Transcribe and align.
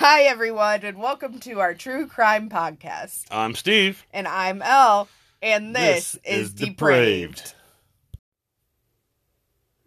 Hi, 0.00 0.22
everyone, 0.22 0.84
and 0.84 0.96
welcome 0.96 1.40
to 1.40 1.58
our 1.58 1.74
true 1.74 2.06
crime 2.06 2.48
podcast. 2.48 3.24
I'm 3.32 3.56
Steve. 3.56 4.06
And 4.12 4.28
I'm 4.28 4.62
Elle, 4.62 5.08
and 5.42 5.74
this, 5.74 6.16
is, 6.22 6.52
Depraved. 6.52 7.52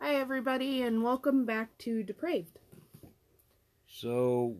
Hi, 0.01 0.15
everybody, 0.15 0.81
and 0.81 1.01
welcome 1.01 1.45
back 1.45 1.77
to 1.77 2.03
Depraved. 2.03 2.59
So, 3.87 4.57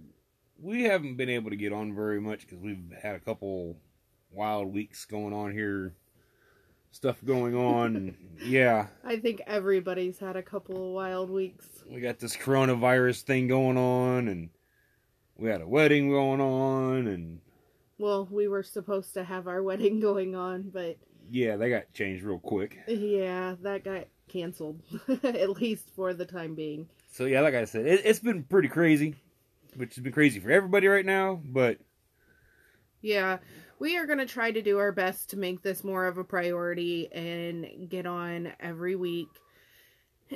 we 0.58 0.84
haven't 0.84 1.18
been 1.18 1.28
able 1.28 1.50
to 1.50 1.58
get 1.58 1.74
on 1.74 1.94
very 1.94 2.22
much 2.22 2.48
because 2.48 2.60
we've 2.60 2.94
had 3.04 3.16
a 3.16 3.20
couple 3.20 3.76
wild 4.32 4.74
weeks 4.74 5.04
going 5.04 5.34
on 5.34 5.52
here, 5.52 5.94
stuff 6.92 7.18
going 7.26 7.56
on. 7.56 8.16
yeah, 8.46 8.88
I 9.04 9.18
think 9.18 9.42
everybody's 9.46 10.18
had 10.18 10.38
a 10.38 10.44
couple 10.44 10.78
of 10.78 10.94
wild 10.94 11.30
weeks. 11.30 11.68
we 11.90 12.00
got 12.00 12.20
this 12.20 12.38
coronavirus 12.38 13.24
thing 13.24 13.50
going 13.50 13.78
on, 13.78 14.30
and 14.30 14.50
we 15.42 15.50
had 15.50 15.62
a 15.62 15.68
wedding 15.68 16.10
going 16.10 16.40
on, 16.40 17.08
and 17.08 17.40
Well, 17.98 18.28
we 18.32 18.48
were 18.48 18.64
supposed 18.64 19.14
to 19.16 19.24
have 19.24 19.48
our 19.48 19.62
wedding 19.64 20.00
going 20.10 20.36
on, 20.36 20.70
but 20.74 20.98
yeah, 21.30 21.56
they 21.56 21.70
got 21.70 21.92
changed 21.94 22.24
real 22.24 22.40
quick. 22.40 22.78
yeah, 22.88 23.56
that 23.62 23.84
got 23.84 24.06
canceled, 24.28 24.82
at 25.24 25.50
least 25.50 25.90
for 25.96 26.14
the 26.14 26.26
time 26.26 26.56
being. 26.56 26.88
So, 27.12 27.26
yeah, 27.26 27.42
like 27.42 27.56
I 27.56 27.66
said, 27.66 27.86
it, 27.86 28.02
it's 28.06 28.20
been 28.20 28.44
pretty 28.44 28.70
crazy, 28.70 29.16
which 29.76 29.96
has 29.96 30.04
been 30.04 30.14
crazy 30.14 30.40
for 30.40 30.52
everybody 30.52 30.88
right 30.88 31.06
now, 31.06 31.42
but 31.44 31.80
Yeah, 33.02 33.40
we 33.80 33.98
are 33.98 34.06
going 34.06 34.20
to 34.20 34.26
try 34.26 34.52
to 34.52 34.62
do 34.62 34.78
our 34.78 34.92
best 34.92 35.32
to 35.32 35.38
make 35.38 35.62
this 35.64 35.84
more 35.84 36.06
of 36.06 36.18
a 36.18 36.24
priority 36.24 37.12
and 37.12 37.90
get 37.90 38.06
on 38.06 38.54
every 38.60 38.96
week 38.96 39.28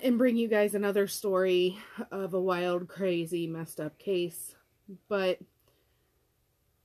and 0.01 0.17
bring 0.17 0.35
you 0.35 0.47
guys 0.47 0.73
another 0.75 1.07
story 1.07 1.77
of 2.11 2.33
a 2.33 2.41
wild, 2.41 2.87
crazy, 2.87 3.47
messed 3.47 3.79
up 3.79 3.97
case. 3.99 4.54
But 5.07 5.39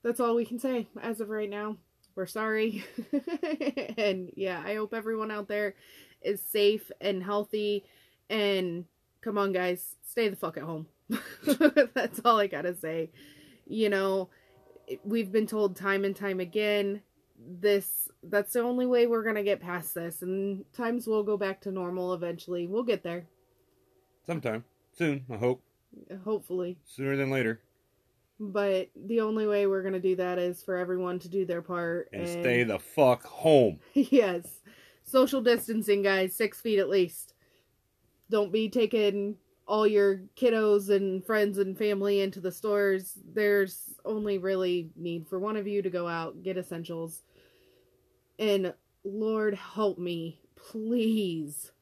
that's 0.03 0.21
all 0.21 0.35
we 0.35 0.45
can 0.45 0.59
say 0.59 0.89
as 1.03 1.21
of 1.21 1.29
right 1.29 1.51
now. 1.51 1.77
We're 2.15 2.27
sorry. 2.27 2.84
and 3.97 4.31
yeah, 4.37 4.62
I 4.65 4.75
hope 4.75 4.95
everyone 4.95 5.31
out 5.31 5.48
there 5.48 5.75
is 6.23 6.41
safe 6.41 6.91
and 7.01 7.23
healthy. 7.23 7.84
And 8.29 8.84
come 9.20 9.39
on, 9.39 9.53
guys, 9.53 9.97
stay 10.07 10.29
the 10.29 10.37
fuck 10.37 10.57
at 10.57 10.65
home. 10.65 10.87
that's 11.95 12.20
all 12.25 12.39
I 12.39 12.47
gotta 12.47 12.75
say. 12.75 13.11
You 13.67 13.89
know, 13.89 14.31
we've 15.05 15.31
been 15.31 15.47
told 15.47 15.77
time 15.77 16.05
and 16.05 16.17
time 16.17 16.41
again 16.41 17.03
this 17.39 18.09
that's 18.25 18.53
the 18.53 18.61
only 18.61 18.87
way 18.87 19.07
we're 19.07 19.25
gonna 19.25 19.42
get 19.42 19.61
past 19.61 19.95
this 19.95 20.20
and 20.20 20.64
times 20.75 21.07
will 21.07 21.23
go 21.23 21.39
back 21.39 21.59
to 21.59 21.70
normal 21.70 22.12
eventually 22.12 22.67
we'll 22.67 22.83
get 22.83 23.03
there 23.03 23.27
sometime 24.27 24.62
soon, 24.92 25.25
I 25.31 25.37
hope, 25.37 25.62
hopefully 26.25 26.79
sooner 26.85 27.17
than 27.17 27.31
later, 27.31 27.61
but 28.41 28.88
the 28.96 29.20
only 29.20 29.46
way 29.46 29.66
we're 29.66 29.83
gonna 29.83 30.00
do 30.00 30.16
that 30.16 30.38
is 30.38 30.62
for 30.62 30.77
everyone 30.77 31.19
to 31.19 31.28
do 31.28 31.44
their 31.44 31.60
part 31.60 32.08
and 32.12 32.27
stay 32.27 32.64
the 32.64 32.78
fuck 32.78 33.22
home. 33.22 33.78
yes. 33.94 34.46
Social 35.05 35.42
distancing 35.42 36.02
guys. 36.02 36.34
Six 36.34 36.61
feet 36.61 36.78
at 36.78 36.88
least. 36.88 37.34
Don't 38.30 38.50
be 38.50 38.70
taking 38.70 39.36
all 39.68 39.86
your 39.86 40.22
kiddos 40.36 40.88
and 40.88 41.24
friends 41.24 41.58
and 41.58 41.77
family 41.77 42.20
into 42.20 42.41
the 42.41 42.50
stores. 42.50 43.18
There's 43.34 43.94
only 44.05 44.38
really 44.38 44.91
need 44.96 45.28
for 45.28 45.38
one 45.38 45.56
of 45.56 45.68
you 45.68 45.83
to 45.83 45.91
go 45.91 46.08
out 46.08 46.42
get 46.42 46.56
essentials. 46.56 47.22
And 48.38 48.72
lord 49.02 49.55
help 49.55 49.98
me 49.98 50.38
please 50.56 51.72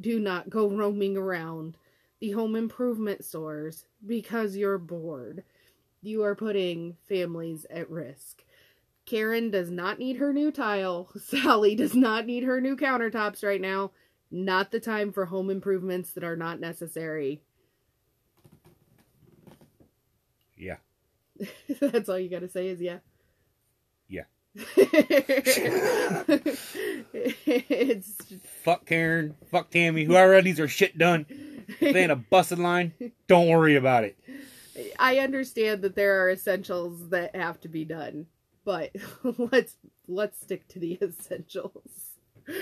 do 0.00 0.18
not 0.18 0.50
go 0.50 0.68
roaming 0.68 1.16
around 1.16 1.76
the 2.20 2.32
home 2.32 2.56
improvement 2.56 3.24
stores 3.24 3.84
because 4.04 4.56
you're 4.56 4.78
bored 4.78 5.44
you 6.06 6.22
are 6.22 6.34
putting 6.34 6.96
families 7.08 7.66
at 7.70 7.90
risk 7.90 8.44
Karen 9.06 9.50
does 9.50 9.70
not 9.70 9.98
need 10.00 10.16
her 10.16 10.32
new 10.32 10.50
tile. 10.50 11.08
Sally 11.22 11.74
does 11.76 11.94
not 11.94 12.26
need 12.26 12.42
her 12.42 12.60
new 12.60 12.76
countertops 12.76 13.42
right 13.42 13.60
now. 13.60 13.92
Not 14.30 14.72
the 14.72 14.80
time 14.80 15.12
for 15.12 15.26
home 15.26 15.48
improvements 15.48 16.10
that 16.12 16.24
are 16.24 16.36
not 16.36 16.58
necessary. 16.60 17.40
Yeah. 20.56 20.78
That's 21.80 22.08
all 22.08 22.18
you 22.18 22.28
gotta 22.28 22.48
say 22.48 22.66
is 22.66 22.80
yeah. 22.80 22.98
Yeah. 24.08 24.24
it's 27.46 28.16
Fuck 28.64 28.86
Karen, 28.86 29.36
fuck 29.50 29.70
Tammy, 29.70 30.02
whoever 30.04 30.42
needs 30.42 30.56
their 30.58 30.66
shit 30.66 30.98
done. 30.98 31.26
If 31.80 31.92
they 31.92 32.02
in 32.02 32.10
a 32.10 32.16
busted 32.16 32.58
line, 32.58 32.94
don't 33.28 33.48
worry 33.48 33.76
about 33.76 34.02
it. 34.04 34.18
I 34.98 35.18
understand 35.18 35.82
that 35.82 35.94
there 35.94 36.22
are 36.24 36.30
essentials 36.30 37.08
that 37.10 37.34
have 37.36 37.60
to 37.62 37.68
be 37.68 37.84
done, 37.84 38.26
but 38.64 38.90
let's 39.38 39.76
let's 40.08 40.40
stick 40.40 40.66
to 40.68 40.78
the 40.78 40.98
essentials. 41.02 42.12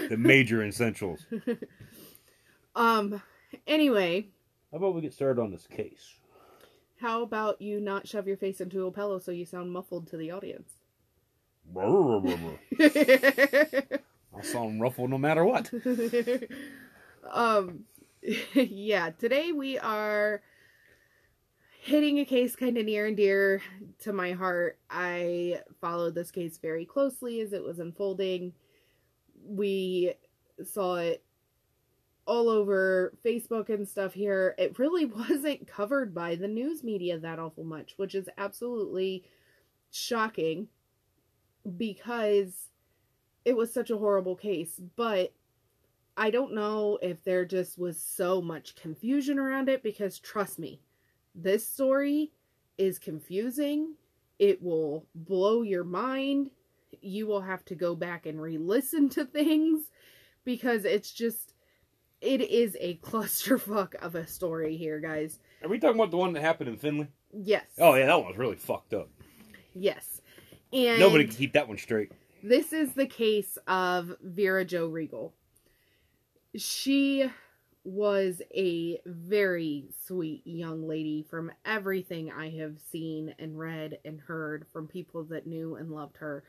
The 0.08 0.16
major 0.16 0.64
essentials. 0.64 1.26
Um 2.76 3.22
anyway, 3.68 4.26
How 4.72 4.78
about 4.78 4.94
we 4.96 5.00
get 5.02 5.14
started 5.14 5.40
on 5.40 5.52
this 5.52 5.66
case? 5.66 6.14
how 7.00 7.22
about 7.22 7.60
you 7.60 7.80
not 7.80 8.08
shove 8.08 8.26
your 8.26 8.36
face 8.36 8.60
into 8.60 8.86
a 8.86 8.90
pillow 8.90 9.18
so 9.18 9.30
you 9.30 9.44
sound 9.44 9.70
muffled 9.70 10.06
to 10.08 10.16
the 10.16 10.30
audience? 10.32 10.72
I'll 14.34 14.42
sound 14.42 14.80
ruffled 14.80 15.10
no 15.10 15.18
matter 15.18 15.44
what. 15.44 15.70
um 17.32 17.84
yeah 18.54 19.10
today 19.10 19.52
we 19.52 19.78
are 19.78 20.42
hitting 21.84 22.18
a 22.18 22.24
case 22.24 22.56
kind 22.56 22.78
of 22.78 22.86
near 22.86 23.04
and 23.04 23.14
dear 23.14 23.60
to 23.98 24.10
my 24.10 24.32
heart. 24.32 24.78
I 24.88 25.60
followed 25.82 26.14
this 26.14 26.30
case 26.30 26.56
very 26.56 26.86
closely 26.86 27.42
as 27.42 27.52
it 27.52 27.62
was 27.62 27.78
unfolding. 27.78 28.54
We 29.44 30.14
saw 30.64 30.96
it 30.96 31.22
all 32.24 32.48
over 32.48 33.12
facebook 33.22 33.68
and 33.68 33.86
stuff 33.86 34.14
here. 34.14 34.54
It 34.56 34.78
really 34.78 35.04
wasn't 35.28 35.68
covered 35.68 36.14
by 36.14 36.36
the 36.36 36.48
news 36.48 36.82
media 36.82 37.18
that 37.18 37.38
awful 37.38 37.64
much 37.64 37.92
which 37.98 38.14
is 38.14 38.30
absolutely 38.38 39.24
shocking 39.90 40.68
because 41.76 42.68
it 43.44 43.54
was 43.54 43.74
such 43.74 43.90
a 43.90 43.98
horrible 43.98 44.36
case. 44.36 44.80
But 44.96 45.34
I 46.16 46.30
don't 46.30 46.54
know 46.54 46.98
if 47.02 47.22
there 47.24 47.44
just 47.44 47.76
was 47.76 48.00
so 48.00 48.40
much 48.40 48.74
confusion 48.74 49.38
around 49.38 49.68
it 49.68 49.82
because 49.82 50.18
trust 50.18 50.58
me, 50.58 50.80
this 51.34 51.68
story 51.68 52.32
is 52.78 52.98
confusing. 52.98 53.94
It 54.38 54.62
will 54.62 55.06
blow 55.14 55.62
your 55.62 55.84
mind. 55.84 56.50
You 57.00 57.26
will 57.26 57.40
have 57.40 57.64
to 57.66 57.74
go 57.74 57.94
back 57.94 58.26
and 58.26 58.40
re 58.40 58.58
listen 58.58 59.08
to 59.10 59.24
things 59.24 59.84
because 60.44 60.84
it's 60.84 61.12
just, 61.12 61.54
it 62.20 62.40
is 62.40 62.76
a 62.80 62.96
clusterfuck 63.02 63.94
of 63.96 64.14
a 64.14 64.26
story 64.26 64.76
here, 64.76 65.00
guys. 65.00 65.38
Are 65.62 65.68
we 65.68 65.78
talking 65.78 65.96
about 65.96 66.10
the 66.10 66.16
one 66.16 66.32
that 66.34 66.42
happened 66.42 66.68
in 66.70 66.76
Findlay? 66.76 67.08
Yes. 67.32 67.64
Oh 67.78 67.94
yeah, 67.94 68.06
that 68.06 68.18
one 68.18 68.28
was 68.28 68.36
really 68.38 68.56
fucked 68.56 68.94
up. 68.94 69.08
Yes. 69.74 70.20
And 70.72 70.98
Nobody 70.98 71.24
can 71.24 71.34
keep 71.34 71.52
that 71.54 71.68
one 71.68 71.78
straight. 71.78 72.12
This 72.42 72.72
is 72.72 72.92
the 72.92 73.06
case 73.06 73.56
of 73.66 74.14
Vera 74.22 74.64
Jo 74.64 74.88
Reigle. 74.88 75.32
She 76.56 77.30
was 77.84 78.40
a 78.54 78.98
very 79.04 79.84
sweet 80.06 80.42
young 80.46 80.88
lady 80.88 81.22
from 81.28 81.52
everything 81.66 82.32
I 82.32 82.48
have 82.58 82.78
seen 82.90 83.34
and 83.38 83.58
read 83.58 83.98
and 84.04 84.20
heard 84.20 84.66
from 84.72 84.88
people 84.88 85.24
that 85.24 85.46
knew 85.46 85.76
and 85.76 85.90
loved 85.90 86.16
her. 86.16 86.44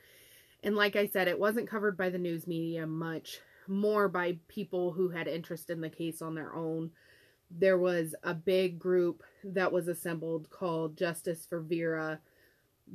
And 0.63 0.75
like 0.75 0.95
I 0.95 1.07
said, 1.07 1.27
it 1.27 1.39
wasn't 1.39 1.69
covered 1.69 1.97
by 1.97 2.09
the 2.09 2.17
news 2.17 2.47
media 2.47 2.87
much, 2.87 3.39
more 3.67 4.07
by 4.07 4.37
people 4.47 4.93
who 4.93 5.09
had 5.09 5.27
interest 5.27 5.69
in 5.69 5.81
the 5.81 5.89
case 5.89 6.21
on 6.21 6.35
their 6.35 6.55
own. 6.55 6.91
There 7.51 7.77
was 7.77 8.15
a 8.23 8.33
big 8.33 8.79
group 8.79 9.21
that 9.43 9.71
was 9.71 9.89
assembled 9.89 10.49
called 10.49 10.97
Justice 10.97 11.45
for 11.45 11.59
Vera 11.59 12.19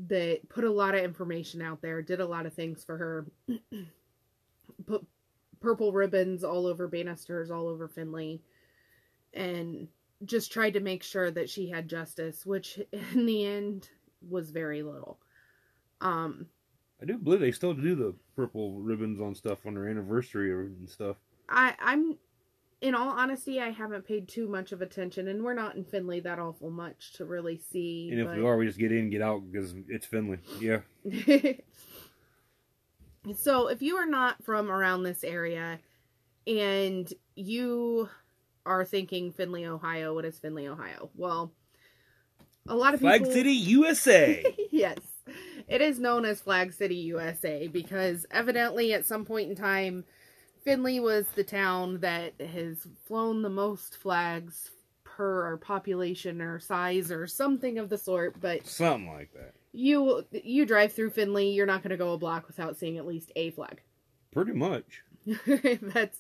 that 0.07 0.49
put 0.49 0.65
a 0.65 0.71
lot 0.71 0.95
of 0.95 1.03
information 1.05 1.61
out 1.61 1.83
there, 1.83 2.01
did 2.01 2.21
a 2.21 2.27
lot 2.27 2.47
of 2.47 2.55
things 2.55 2.85
for 2.85 2.97
her, 2.97 3.27
put 4.87 5.07
purple 5.61 5.93
ribbons 5.93 6.45
all 6.45 6.67
over 6.67 6.89
banisters, 6.89 7.51
all 7.51 7.69
over 7.69 7.89
Findlay, 7.89 8.41
and 9.35 9.89
just 10.25 10.53
tried 10.53 10.75
to 10.75 10.81
make 10.81 11.03
sure 11.03 11.31
that 11.31 11.49
she 11.49 11.69
had 11.69 11.89
justice, 11.89 12.45
which 12.45 12.81
in 13.15 13.27
the 13.27 13.47
end 13.47 13.89
was 14.29 14.51
very 14.51 14.83
little. 14.83 15.19
Um, 16.01 16.47
I 17.01 17.07
do 17.07 17.19
believe 17.19 17.41
they 17.41 17.53
still 17.53 17.75
do 17.75 17.95
the 17.95 18.15
purple 18.37 18.81
ribbons 18.81 19.21
on 19.21 19.35
stuff 19.35 19.67
on 19.67 19.75
their 19.75 19.89
anniversary 19.89 20.51
and 20.51 20.89
stuff. 20.89 21.17
I 21.49 21.75
I'm 21.81 22.19
in 22.81 22.95
all 22.95 23.11
honesty, 23.11 23.61
I 23.61 23.71
haven't 23.71 24.07
paid 24.07 24.29
too 24.29 24.49
much 24.49 24.73
of 24.73 24.81
attention, 24.81 25.29
and 25.29 25.43
we're 25.43 25.55
not 25.55 25.77
in 25.77 25.85
Findlay 25.85 26.21
that 26.21 26.39
awful 26.39 26.71
much 26.71 27.13
to 27.15 27.25
really 27.25 27.59
see. 27.59 28.09
And 28.11 28.21
if 28.21 28.27
but... 28.27 28.37
we 28.37 28.45
are, 28.45 28.57
we 28.57 28.67
just 28.67 28.79
get 28.79 28.93
in, 28.93 29.11
get 29.11 29.23
out 29.23 29.43
because 29.51 29.75
it's 29.89 30.07
Findlay. 30.07 30.39
Yeah. 30.61 30.81
so 33.37 33.69
if 33.69 33.83
you 33.83 33.97
are 33.97 34.07
not 34.07 34.43
from 34.43 34.71
around 34.71 35.03
this 35.03 35.25
area 35.25 35.79
and 36.47 37.13
you 37.35 38.09
are 38.67 38.85
thinking 38.85 39.33
Findlay, 39.33 39.67
Ohio, 39.67 40.15
what 40.15 40.25
is 40.25 40.39
Findlay, 40.39 40.69
Ohio? 40.69 41.11
Well, 41.15 41.53
a 42.69 42.75
lot 42.75 42.95
of 42.95 43.01
people 43.01 43.11
Flag 43.11 43.21
people 43.23 43.35
City, 43.35 43.53
USA. 43.53 44.45
yes. 44.71 44.99
It 45.69 45.81
is 45.81 45.99
known 45.99 46.25
as 46.25 46.41
Flag 46.41 46.73
City, 46.73 46.97
USA 46.97 47.69
because 47.69 48.27
evidently 48.31 48.93
at 48.93 49.07
some 49.07 49.25
point 49.25 49.51
in 49.51 49.57
time 49.57 50.05
Findlay 50.65 51.01
was 51.01 51.27
the 51.35 51.45
town 51.45 52.01
that 52.01 52.35
has 52.41 52.87
flown 53.07 53.43
the 53.43 53.51
most 53.51 53.97
flags 53.97 54.71
per 55.05 55.53
or 55.53 55.57
population 55.57 56.41
or 56.41 56.59
size 56.59 57.11
or 57.11 57.27
something 57.27 57.79
of 57.79 57.89
the 57.89 57.99
sort, 57.99 58.41
but 58.41 58.67
Something 58.67 59.13
like 59.13 59.33
that. 59.35 59.55
You 59.73 60.25
you 60.33 60.67
drive 60.67 60.93
through 60.93 61.11
Findlay, 61.11 61.51
you're 61.51 61.67
not 61.67 61.83
going 61.83 61.91
to 61.91 61.97
go 61.97 62.13
a 62.13 62.19
block 62.19 62.47
without 62.47 62.77
seeing 62.77 62.99
at 62.99 63.07
least 63.07 63.33
a 63.37 63.51
flag. 63.51 63.81
Pretty 64.33 64.53
much. 64.53 65.03
that's 65.83 66.19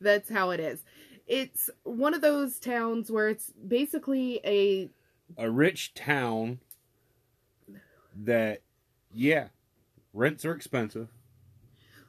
that's 0.00 0.28
how 0.30 0.50
it 0.50 0.60
is. 0.60 0.82
It's 1.26 1.68
one 1.82 2.14
of 2.14 2.20
those 2.20 2.58
towns 2.60 3.10
where 3.10 3.28
it's 3.28 3.50
basically 3.66 4.40
a 4.44 4.88
A 5.36 5.50
rich 5.50 5.94
town 5.94 6.60
that, 8.14 8.62
yeah, 9.12 9.48
rents 10.12 10.44
are 10.44 10.52
expensive. 10.52 11.08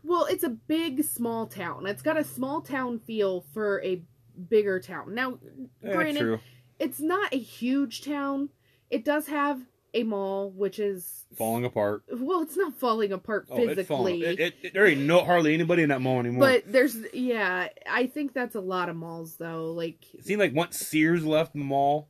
well, 0.03 0.25
it's 0.25 0.43
a 0.43 0.49
big 0.49 1.03
small 1.03 1.47
town. 1.47 1.85
It's 1.87 2.01
got 2.01 2.17
a 2.17 2.23
small 2.23 2.61
town 2.61 2.99
feel 2.99 3.41
for 3.53 3.81
a 3.83 4.01
bigger 4.49 4.79
town. 4.79 5.13
Now, 5.15 5.39
Yeah, 5.81 5.93
granted, 5.93 6.19
true. 6.21 6.39
it's 6.79 6.99
not 6.99 7.33
a 7.33 7.37
huge 7.39 8.03
town. 8.03 8.49
It 8.89 9.03
does 9.03 9.27
have 9.27 9.61
a 9.99 10.03
mall, 10.03 10.49
which 10.51 10.79
is 10.79 11.25
Falling 11.37 11.65
apart. 11.65 12.03
well, 12.11 12.41
it's 12.41 12.55
not 12.55 12.73
falling 12.75 13.11
apart 13.11 13.47
Oh, 13.49 13.57
it's 13.57 13.87
falling. 13.87 14.21
physically. 14.21 14.43
It, 14.45 14.55
it, 14.63 14.73
there 14.73 14.85
ain't 14.87 15.01
no 15.01 15.23
hardly 15.25 15.53
anybody 15.53 15.83
in 15.83 15.89
that 15.89 16.01
mall 16.01 16.19
anymore. 16.19 16.47
but 16.47 16.63
there's 16.71 16.95
yeah, 17.13 17.67
I 17.89 18.07
think 18.07 18.33
that's 18.33 18.55
a 18.55 18.61
lot 18.61 18.87
of 18.89 18.95
malls 18.95 19.35
though. 19.35 19.71
Like 19.73 19.97
it 20.13 20.25
seemed 20.25 20.39
like 20.39 20.55
once 20.55 20.77
Sears 20.77 21.25
left 21.25 21.53
the 21.53 21.59
mall, 21.59 22.07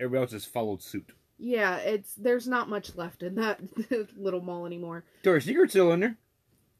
everybody 0.00 0.22
else 0.22 0.32
just 0.32 0.52
followed 0.52 0.82
suit. 0.82 1.10
yeah, 1.38 1.76
it's 1.76 2.14
there's 2.16 2.48
not 2.48 2.68
much 2.68 2.96
left 2.96 3.22
in 3.22 3.36
that 3.36 3.60
little 4.16 4.40
mall 4.40 4.66
anymore. 4.66 5.04
Victoria's 5.18 5.44
Secret's 5.44 5.72
still 5.72 5.92
in 5.92 6.00
there. 6.00 6.16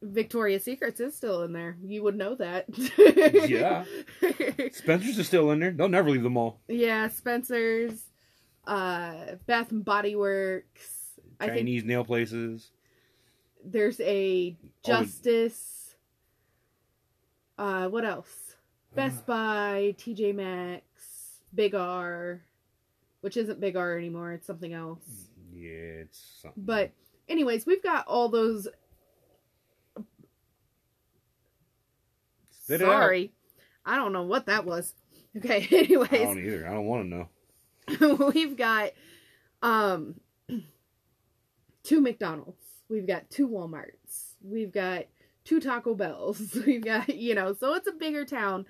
Victoria's 0.02 0.64
Secrets 0.64 1.00
is 1.00 1.14
still 1.14 1.42
in 1.44 1.52
there. 1.52 1.76
You 1.82 2.02
would 2.02 2.16
know 2.16 2.34
that. 2.34 2.66
Yeah. 3.48 3.84
Spencer's 4.72 5.18
is 5.18 5.26
still 5.26 5.50
in 5.52 5.60
there. 5.60 5.70
They'll 5.70 5.88
never 5.88 6.10
leave 6.10 6.22
the 6.24 6.28
mall. 6.30 6.60
yeah, 6.68 7.08
Spencer's, 7.08 8.02
uh, 8.66 9.37
Bath 9.46 9.70
and 9.72 9.84
Body 9.84 10.14
Works. 10.16 10.90
I 11.40 11.46
think 11.46 11.58
Chinese 11.58 11.84
nail 11.84 12.05
places. 12.05 12.70
there's 13.64 14.00
a 14.00 14.56
Oh, 14.62 14.69
Justice. 14.87 15.94
Uh, 17.58 17.88
what 17.88 18.05
else? 18.05 18.56
Best 18.94 19.26
Buy, 19.26 19.94
TJ 19.99 20.34
Maxx, 20.34 21.40
Big 21.55 21.75
R, 21.75 22.40
which 23.22 23.37
isn't 23.37 23.58
Big 23.61 23.75
R 23.76 23.96
anymore. 23.99 24.32
It's 24.32 24.46
something 24.46 24.72
else. 24.72 25.28
Yeah, 25.52 25.70
it's 26.02 26.38
something. 26.43 26.62
But, 26.64 26.93
anyways, 27.28 27.67
we've 27.67 27.82
got 27.82 28.06
all 28.06 28.28
those. 28.28 28.69
Spit. 32.62 32.81
Sorry, 32.81 33.32
I 33.84 33.96
don't 33.96 34.12
know 34.12 34.22
what 34.22 34.46
that 34.46 34.64
was. 34.64 34.94
Okay, 35.37 35.67
Anyways, 35.72 36.12
I 36.12 36.19
don't 36.19 36.38
either. 36.38 36.67
I 36.69 36.72
don't 36.72 36.87
want 36.87 37.02
to 37.05 37.08
know. 37.08 37.28
we've 38.34 38.56
got 38.56 38.90
um 39.62 40.16
two 41.82 42.00
McDonald's. 42.00 42.64
We've 42.88 43.06
got 43.06 43.31
two 43.31 43.48
Walmarts. 43.48 44.34
We've 44.42 44.72
got 44.72 45.06
two 45.44 45.60
Taco 45.60 45.94
Bells. 45.94 46.54
We've 46.66 46.84
got, 46.84 47.08
you 47.08 47.34
know, 47.34 47.54
so 47.54 47.75
it's 47.75 47.86
a 47.86 47.92
bigger 47.92 48.25
town. 48.25 48.66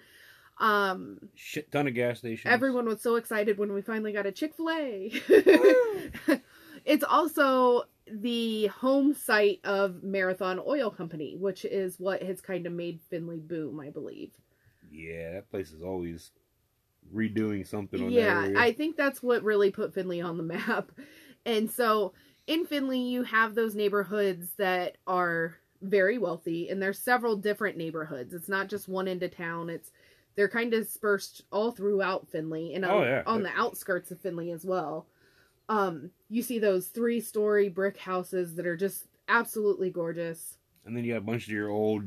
Um 0.59 1.19
Shit 1.35 1.73
ton 1.73 1.89
of 1.89 1.95
gas 1.95 2.19
stations. 2.19 2.53
everyone 2.53 2.87
was 2.87 3.03
so 3.03 3.17
excited 3.17 3.59
when 3.59 3.73
we 3.73 3.83
finally 3.83 4.13
got 4.13 4.27
a 4.27 4.33
Chick-fil-A. 4.33 5.11
it's 6.85 7.05
also 7.05 7.85
the 8.07 8.67
home 8.67 9.15
site 9.15 9.61
of 9.65 10.03
Marathon 10.05 10.61
Oil 10.65 10.91
Company, 10.91 11.37
which 11.37 11.65
is 11.65 11.99
what 11.99 12.23
has 12.23 12.41
kind 12.41 12.67
of 12.67 12.73
made 12.73 13.01
Findlay 13.11 13.39
boom, 13.39 13.81
I 13.81 13.91
believe. 13.91 14.31
Yeah, 14.93 15.33
that 15.33 15.51
place 15.51 15.73
is 15.73 15.83
always 15.83 16.31
redoing 17.13 17.67
something 17.67 18.03
on 18.03 18.11
yeah. 18.11 18.53
I 18.57 18.73
think 18.73 18.97
that's 18.97 19.23
what 19.23 19.43
really 19.43 19.71
put 19.71 19.95
Findlay 19.95 20.21
on 20.21 20.37
the 20.37 20.43
map. 20.55 20.91
And 21.47 21.71
so 21.71 22.13
in 22.47 22.67
Findlay, 22.67 22.99
you 22.99 23.23
have 23.25 23.55
those 23.55 23.75
neighborhoods 23.75 24.49
that 24.59 24.97
are 25.07 25.57
very 25.83 26.17
wealthy, 26.19 26.69
and 26.71 26.81
there's 26.81 26.99
several 26.99 27.37
different 27.37 27.77
neighborhoods. 27.77 28.33
It's 28.33 28.49
not 28.49 28.69
just 28.69 28.89
one 28.89 29.09
end 29.09 29.23
of 29.23 29.37
town. 29.37 29.69
It's 29.71 29.91
they're 30.37 30.49
kind 30.49 30.73
of 30.75 30.85
dispersed 30.85 31.43
all 31.53 31.71
throughout 31.71 32.29
Findlay 32.29 32.75
and 32.75 32.85
Oh, 32.85 32.99
on, 32.99 33.03
yeah. 33.05 33.23
on 33.27 33.43
the 33.43 33.51
outskirts 33.57 34.11
of 34.11 34.21
Findlay 34.21 34.51
as 34.51 34.65
well. 34.65 35.07
Um, 35.69 36.11
you 36.29 36.43
see 36.43 36.59
those 36.59 36.89
three 36.89 37.21
story 37.21 37.69
brick 37.69 37.97
houses 37.97 38.55
that 38.57 38.67
are 38.67 38.77
just 38.77 39.07
absolutely 39.29 39.91
gorgeous. 39.91 40.59
And 40.85 40.97
then 40.97 41.05
you 41.05 41.15
have 41.15 41.23
a 41.23 41.27
bunch 41.27 41.45
of 41.47 41.53
your 41.53 41.71
old, 41.71 42.05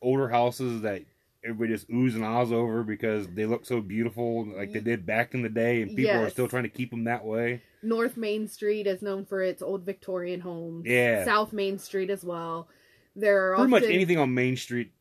older 0.00 0.28
houses 0.28 0.82
that 0.82 1.02
everybody 1.44 1.72
just 1.72 1.88
oohs 1.88 2.14
and 2.14 2.24
ahs 2.24 2.52
over 2.52 2.82
because 2.82 3.26
they 3.28 3.46
look 3.46 3.64
so 3.64 3.80
beautiful, 3.80 4.46
like 4.56 4.72
they 4.72 4.80
did 4.80 5.06
back 5.06 5.34
in 5.34 5.42
the 5.42 5.48
day, 5.48 5.82
and 5.82 5.96
people 5.96 6.16
are 6.20 6.30
still 6.30 6.48
trying 6.48 6.64
to 6.64 6.68
keep 6.68 6.90
them 6.90 7.04
that 7.04 7.24
way. 7.24 7.62
North 7.82 8.16
Main 8.16 8.46
Street 8.46 8.86
is 8.86 9.00
known 9.02 9.24
for 9.24 9.42
its 9.42 9.62
old 9.62 9.84
Victorian 9.84 10.40
homes. 10.40 10.84
Yeah. 10.86 11.24
South 11.24 11.52
Main 11.52 11.78
Street 11.78 12.10
as 12.10 12.22
well. 12.24 12.68
There 13.16 13.52
are 13.52 13.56
Pretty 13.56 13.70
much 13.70 13.82
anything 13.84 14.18
on 14.18 14.34
Main 14.34 14.56
Street 14.56 14.92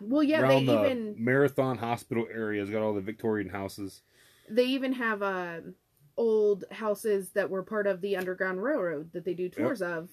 Well, 0.00 0.22
yeah, 0.22 0.46
they 0.46 0.64
the 0.64 0.84
even 0.84 1.16
Marathon 1.18 1.78
Hospital 1.78 2.26
area 2.32 2.60
has 2.60 2.70
got 2.70 2.82
all 2.82 2.94
the 2.94 3.00
Victorian 3.00 3.48
houses. 3.48 4.02
they 4.48 4.64
even 4.64 4.92
have 4.92 5.22
um 5.22 5.74
old 6.16 6.64
houses 6.70 7.30
that 7.30 7.48
were 7.48 7.62
part 7.62 7.86
of 7.86 8.00
the 8.00 8.16
Underground 8.16 8.62
Railroad 8.62 9.10
that 9.12 9.24
they 9.24 9.34
do 9.34 9.48
tours 9.48 9.80
of. 9.80 10.10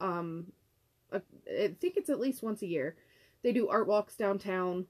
Um, 0.00 0.52
uh, 1.10 1.20
I 1.48 1.74
think 1.80 1.96
it's 1.96 2.10
at 2.10 2.20
least 2.20 2.42
once 2.42 2.60
a 2.62 2.66
year. 2.66 2.96
They 3.44 3.52
do 3.52 3.68
art 3.68 3.86
walks 3.86 4.16
downtown. 4.16 4.86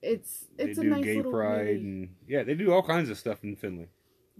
It's 0.00 0.46
it's 0.58 0.78
they 0.78 0.82
a 0.82 0.84
do 0.84 0.90
nice 0.90 1.04
gay 1.04 1.16
little 1.16 1.32
pride 1.32 1.66
community. 1.66 1.80
and 1.88 2.08
yeah, 2.28 2.42
they 2.44 2.54
do 2.54 2.72
all 2.72 2.82
kinds 2.82 3.10
of 3.10 3.18
stuff 3.18 3.42
in 3.44 3.56
Findlay. 3.56 3.88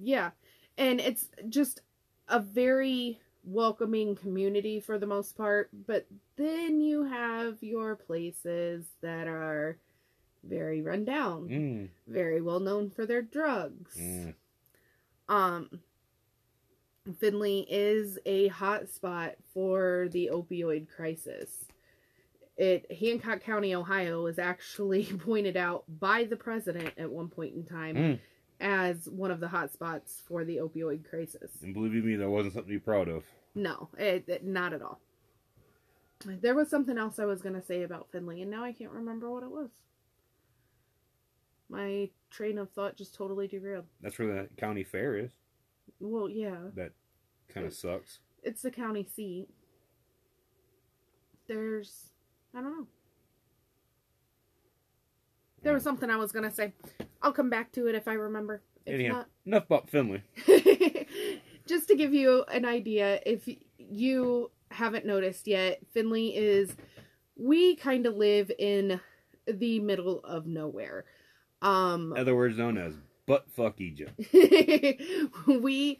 Yeah. 0.00 0.30
And 0.78 1.00
it's 1.00 1.28
just 1.48 1.80
a 2.28 2.38
very 2.40 3.18
welcoming 3.44 4.14
community 4.14 4.78
for 4.80 4.98
the 4.98 5.06
most 5.06 5.36
part. 5.36 5.70
But 5.86 6.06
then 6.36 6.80
you 6.80 7.04
have 7.04 7.56
your 7.62 7.96
places 7.96 8.86
that 9.02 9.26
are 9.26 9.78
very 10.44 10.82
run 10.82 11.04
down, 11.04 11.48
Mm, 11.48 11.88
very 12.06 12.40
well 12.40 12.60
known 12.60 12.90
for 12.90 13.04
their 13.04 13.22
drugs. 13.22 13.96
mm. 13.98 14.34
Um, 15.28 15.80
Findlay 17.18 17.66
is 17.68 18.16
a 18.26 18.46
hot 18.48 18.88
spot 18.88 19.34
for 19.52 20.06
the 20.12 20.30
opioid 20.32 20.88
crisis. 20.88 21.64
It 22.56 22.90
Hancock 23.00 23.40
County, 23.42 23.74
Ohio, 23.74 24.22
was 24.22 24.38
actually 24.38 25.04
pointed 25.18 25.56
out 25.56 25.84
by 26.00 26.24
the 26.24 26.36
president 26.36 26.92
at 26.96 27.10
one 27.10 27.28
point 27.28 27.54
in 27.54 27.64
time 27.64 27.94
Mm. 27.96 28.18
as 28.60 29.06
one 29.08 29.30
of 29.30 29.40
the 29.40 29.48
hot 29.48 29.70
spots 29.72 30.22
for 30.26 30.44
the 30.44 30.56
opioid 30.56 31.06
crisis. 31.08 31.50
And 31.62 31.74
believe 31.74 31.92
me, 32.04 32.16
that 32.16 32.30
wasn't 32.30 32.54
something 32.54 32.72
to 32.72 32.78
be 32.78 32.82
proud 32.82 33.08
of. 33.08 33.24
No, 33.54 33.88
it, 33.98 34.24
it- 34.28 34.44
not 34.44 34.72
at 34.72 34.80
all. 34.82 35.00
There 36.24 36.54
was 36.54 36.70
something 36.70 36.96
else 36.96 37.18
I 37.18 37.26
was 37.26 37.42
going 37.42 37.54
to 37.56 37.66
say 37.66 37.82
about 37.82 38.08
Findlay, 38.10 38.40
and 38.40 38.50
now 38.50 38.64
I 38.64 38.72
can't 38.72 38.90
remember 38.92 39.30
what 39.30 39.42
it 39.42 39.50
was. 39.50 39.68
My 41.68 42.08
train 42.30 42.56
of 42.56 42.70
thought 42.70 42.96
just 42.96 43.14
totally 43.14 43.46
derailed. 43.48 43.84
That's 44.00 44.18
where 44.18 44.28
the 44.28 44.48
county 44.56 44.82
fair 44.82 45.18
is. 45.18 45.32
Well, 46.00 46.30
yeah, 46.30 46.56
That 46.74 46.92
kind 47.48 47.66
of 47.66 47.74
sucks. 47.74 48.20
it's 48.42 48.62
the 48.62 48.70
county 48.70 49.06
seat. 49.14 49.48
There's, 51.48 52.10
I 52.54 52.60
don't 52.60 52.78
know. 52.78 52.86
There 55.62 55.72
was 55.72 55.82
something 55.82 56.10
I 56.10 56.16
was 56.16 56.32
going 56.32 56.48
to 56.48 56.54
say. 56.54 56.72
I'll 57.22 57.32
come 57.32 57.50
back 57.50 57.72
to 57.72 57.86
it 57.88 57.94
if 57.94 58.06
I 58.06 58.12
remember. 58.12 58.62
If 58.84 58.94
Anyhow, 58.94 59.12
not, 59.12 59.28
enough 59.46 59.64
about 59.64 59.90
Findlay. 59.90 60.22
just 61.66 61.88
to 61.88 61.96
give 61.96 62.14
you 62.14 62.44
an 62.44 62.64
idea, 62.64 63.20
if 63.26 63.48
you 63.78 64.50
haven't 64.70 65.04
noticed 65.04 65.46
yet, 65.48 65.80
Findlay 65.92 66.28
is 66.28 66.76
we 67.36 67.76
kind 67.76 68.06
of 68.06 68.16
live 68.16 68.50
in 68.58 69.00
the 69.46 69.80
middle 69.80 70.20
of 70.20 70.46
nowhere. 70.46 71.04
Um 71.62 72.12
In 72.12 72.20
other 72.20 72.36
words, 72.36 72.56
known 72.56 72.78
as 72.78 72.94
butt 73.26 73.46
fuck 73.50 73.80
Egypt. 73.80 74.12
we 75.46 75.98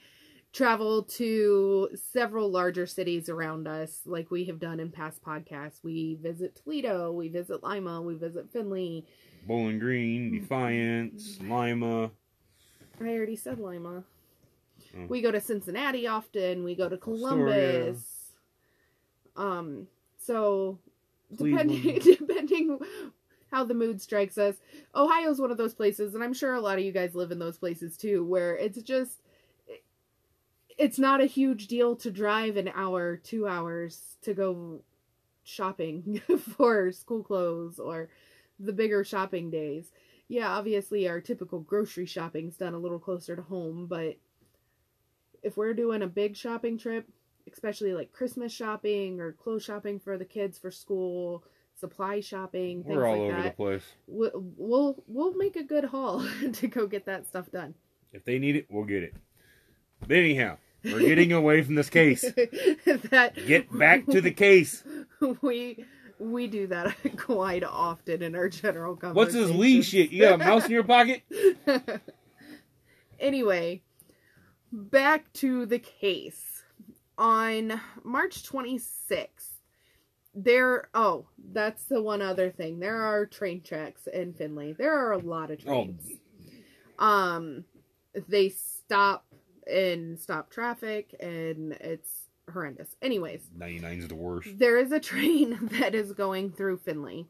travel 0.52 1.02
to 1.02 1.88
several 2.12 2.50
larger 2.50 2.86
cities 2.86 3.28
around 3.28 3.68
us 3.68 4.00
like 4.06 4.30
we 4.30 4.44
have 4.44 4.58
done 4.58 4.80
in 4.80 4.90
past 4.90 5.22
podcasts. 5.22 5.82
We 5.82 6.18
visit 6.22 6.60
Toledo, 6.62 7.12
we 7.12 7.28
visit 7.28 7.62
Lima, 7.62 8.00
we 8.00 8.14
visit 8.14 8.50
Findlay. 8.52 9.04
Bowling 9.46 9.78
Green, 9.78 10.40
Defiance, 10.40 11.38
Lima. 11.42 12.10
I 13.00 13.08
already 13.08 13.36
said 13.36 13.60
Lima. 13.60 14.02
Oh. 14.96 15.06
We 15.08 15.20
go 15.20 15.30
to 15.30 15.40
Cincinnati 15.40 16.06
often. 16.06 16.64
We 16.64 16.74
go 16.74 16.88
to 16.88 16.96
Fostoria. 16.96 17.00
Columbus. 17.00 18.32
Um, 19.36 19.86
so 20.18 20.78
depending 21.34 21.98
depending 22.18 22.78
how 23.50 23.64
the 23.64 23.74
mood 23.74 24.00
strikes 24.00 24.38
us. 24.38 24.56
Ohio's 24.94 25.40
one 25.40 25.50
of 25.50 25.56
those 25.56 25.74
places, 25.74 26.14
and 26.14 26.24
I'm 26.24 26.34
sure 26.34 26.54
a 26.54 26.60
lot 26.60 26.78
of 26.78 26.84
you 26.84 26.92
guys 26.92 27.14
live 27.14 27.30
in 27.30 27.38
those 27.38 27.58
places 27.58 27.96
too, 27.96 28.24
where 28.24 28.56
it's 28.56 28.82
just 28.82 29.22
it's 30.78 30.98
not 30.98 31.20
a 31.20 31.26
huge 31.26 31.68
deal 31.68 31.96
to 31.96 32.10
drive 32.10 32.56
an 32.56 32.70
hour, 32.74 33.16
two 33.16 33.46
hours 33.46 34.16
to 34.22 34.34
go 34.34 34.82
shopping 35.42 36.20
for 36.56 36.92
school 36.92 37.22
clothes 37.22 37.78
or 37.78 38.08
the 38.58 38.72
bigger 38.72 39.04
shopping 39.04 39.50
days. 39.50 39.90
Yeah, 40.28 40.48
obviously 40.48 41.08
our 41.08 41.20
typical 41.20 41.60
grocery 41.60 42.06
shopping's 42.06 42.56
done 42.56 42.74
a 42.74 42.78
little 42.78 42.98
closer 42.98 43.36
to 43.36 43.42
home, 43.42 43.86
but 43.86 44.16
if 45.42 45.56
we're 45.56 45.74
doing 45.74 46.02
a 46.02 46.08
big 46.08 46.36
shopping 46.36 46.76
trip, 46.76 47.08
especially 47.50 47.94
like 47.94 48.12
Christmas 48.12 48.52
shopping 48.52 49.20
or 49.20 49.32
clothes 49.32 49.62
shopping 49.64 50.00
for 50.00 50.18
the 50.18 50.24
kids 50.24 50.58
for 50.58 50.72
school, 50.72 51.44
supply 51.78 52.20
shopping, 52.20 52.82
things 52.82 52.96
We're 52.96 53.06
all 53.06 53.12
like 53.12 53.20
over 53.32 53.42
that, 53.42 53.44
the 53.44 53.50
place. 53.56 53.82
we'll, 54.08 54.30
we'll 54.56 55.04
we'll 55.06 55.34
make 55.34 55.54
a 55.56 55.62
good 55.62 55.84
haul 55.84 56.26
to 56.54 56.66
go 56.66 56.86
get 56.86 57.06
that 57.06 57.26
stuff 57.26 57.50
done. 57.52 57.74
If 58.12 58.24
they 58.24 58.38
need 58.38 58.56
it, 58.56 58.66
we'll 58.68 58.84
get 58.84 59.04
it. 59.04 59.14
But 60.00 60.16
anyhow, 60.16 60.58
we're 60.92 61.00
getting 61.00 61.32
away 61.32 61.62
from 61.62 61.74
this 61.74 61.90
case. 61.90 62.22
that 63.10 63.32
Get 63.46 63.76
back 63.76 64.06
to 64.06 64.20
the 64.20 64.30
case. 64.30 64.82
we 65.42 65.84
we 66.18 66.46
do 66.46 66.66
that 66.68 66.94
quite 67.16 67.64
often 67.64 68.22
in 68.22 68.34
our 68.34 68.48
general 68.48 68.96
conversation. 68.96 69.14
What's 69.40 69.50
this 69.50 69.56
wee 69.56 69.82
shit? 69.82 70.10
You 70.10 70.22
got 70.22 70.34
a 70.34 70.38
mouse 70.38 70.64
in 70.64 70.70
your 70.70 70.84
pocket? 70.84 71.22
anyway, 73.20 73.82
back 74.72 75.32
to 75.34 75.66
the 75.66 75.78
case. 75.78 76.62
On 77.18 77.80
March 78.04 78.42
26th, 78.42 79.26
there 80.34 80.88
oh, 80.92 81.26
that's 81.52 81.84
the 81.84 82.02
one 82.02 82.20
other 82.20 82.50
thing. 82.50 82.78
There 82.78 83.00
are 83.00 83.24
train 83.24 83.62
tracks 83.62 84.06
in 84.06 84.34
Findlay. 84.34 84.74
There 84.74 84.94
are 84.94 85.12
a 85.12 85.18
lot 85.18 85.50
of 85.50 85.58
Oh, 85.66 85.84
trains. 85.84 86.12
Um 86.98 87.64
they 88.28 88.50
stop 88.50 89.25
and 89.70 90.18
stop 90.18 90.50
traffic 90.50 91.14
and 91.20 91.72
it's 91.74 92.28
horrendous. 92.52 92.94
Anyways, 93.02 93.42
99's 93.58 94.08
the 94.08 94.14
worst. 94.14 94.48
there 94.58 94.78
is 94.78 94.92
a 94.92 95.00
train 95.00 95.58
that 95.80 95.94
is 95.94 96.12
going 96.12 96.52
through 96.52 96.78
Findlay. 96.78 97.26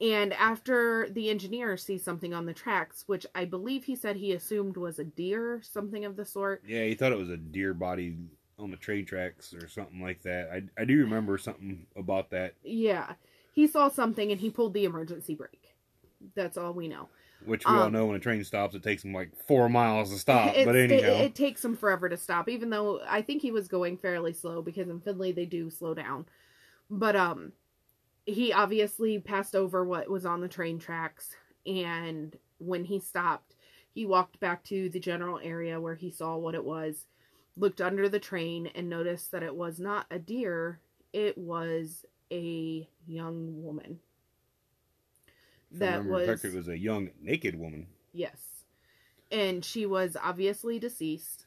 And 0.00 0.32
after 0.34 1.08
the 1.10 1.30
engineer 1.30 1.76
sees 1.76 2.02
something 2.02 2.34
on 2.34 2.46
the 2.46 2.52
tracks, 2.52 3.04
which 3.06 3.24
I 3.34 3.44
believe 3.44 3.84
he 3.84 3.94
said 3.96 4.16
he 4.16 4.32
assumed 4.32 4.76
was 4.76 4.98
a 4.98 5.04
deer, 5.04 5.60
something 5.62 6.04
of 6.04 6.16
the 6.16 6.24
sort. 6.24 6.62
Yeah, 6.66 6.84
he 6.84 6.94
thought 6.94 7.12
it 7.12 7.18
was 7.18 7.30
a 7.30 7.36
deer 7.36 7.72
body 7.74 8.16
on 8.58 8.70
the 8.70 8.76
train 8.76 9.06
tracks 9.06 9.54
or 9.54 9.68
something 9.68 10.02
like 10.02 10.22
that. 10.22 10.50
I, 10.52 10.82
I 10.82 10.84
do 10.84 10.98
remember 10.98 11.38
something 11.38 11.86
about 11.96 12.30
that, 12.30 12.54
Yeah. 12.62 13.14
He 13.52 13.68
saw 13.68 13.88
something 13.88 14.32
and 14.32 14.40
he 14.40 14.50
pulled 14.50 14.74
the 14.74 14.84
emergency 14.84 15.36
brake. 15.36 15.74
That's 16.34 16.56
all 16.58 16.72
we 16.72 16.88
know. 16.88 17.08
Which 17.46 17.64
we 17.66 17.72
all 17.72 17.82
Um, 17.84 17.92
know 17.92 18.06
when 18.06 18.16
a 18.16 18.20
train 18.20 18.42
stops, 18.44 18.74
it 18.74 18.82
takes 18.82 19.02
them 19.02 19.12
like 19.12 19.34
four 19.46 19.68
miles 19.68 20.10
to 20.10 20.18
stop. 20.18 20.54
But 20.64 20.76
anyhow, 20.76 21.12
it 21.12 21.34
takes 21.34 21.64
him 21.64 21.76
forever 21.76 22.08
to 22.08 22.16
stop, 22.16 22.48
even 22.48 22.70
though 22.70 23.00
I 23.06 23.22
think 23.22 23.42
he 23.42 23.50
was 23.50 23.68
going 23.68 23.98
fairly 23.98 24.32
slow 24.32 24.62
because 24.62 24.88
in 24.88 25.00
Findlay 25.00 25.32
they 25.32 25.46
do 25.46 25.70
slow 25.70 25.94
down. 25.94 26.26
But 26.90 27.16
um, 27.16 27.52
he 28.26 28.52
obviously 28.52 29.18
passed 29.18 29.54
over 29.54 29.84
what 29.84 30.08
was 30.08 30.24
on 30.26 30.40
the 30.40 30.48
train 30.48 30.78
tracks, 30.78 31.34
and 31.66 32.36
when 32.58 32.84
he 32.84 32.98
stopped, 33.00 33.54
he 33.92 34.06
walked 34.06 34.40
back 34.40 34.64
to 34.64 34.88
the 34.88 35.00
general 35.00 35.38
area 35.42 35.80
where 35.80 35.94
he 35.94 36.10
saw 36.10 36.36
what 36.36 36.54
it 36.54 36.64
was, 36.64 37.06
looked 37.56 37.80
under 37.80 38.08
the 38.08 38.18
train, 38.18 38.68
and 38.74 38.88
noticed 38.88 39.32
that 39.32 39.42
it 39.42 39.54
was 39.54 39.78
not 39.78 40.06
a 40.10 40.18
deer; 40.18 40.80
it 41.12 41.36
was 41.36 42.04
a 42.32 42.88
young 43.06 43.62
woman. 43.62 44.00
That 45.78 46.04
was 46.04 46.44
it 46.44 46.54
was 46.54 46.68
a 46.68 46.78
young 46.78 47.10
naked 47.20 47.58
woman. 47.58 47.86
Yes. 48.12 48.38
And 49.30 49.64
she 49.64 49.86
was 49.86 50.16
obviously 50.22 50.78
deceased. 50.78 51.46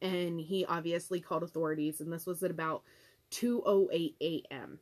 And 0.00 0.40
he 0.40 0.64
obviously 0.64 1.20
called 1.20 1.42
authorities 1.42 2.00
and 2.00 2.12
this 2.12 2.26
was 2.26 2.42
at 2.42 2.50
about 2.50 2.82
2:08 3.30 4.14
a.m. 4.20 4.78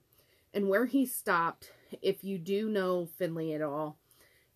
And 0.54 0.68
where 0.68 0.86
he 0.86 1.04
stopped, 1.06 1.72
if 2.02 2.24
you 2.24 2.38
do 2.38 2.68
know 2.68 3.06
Findlay 3.18 3.52
at 3.52 3.62
all, 3.62 3.98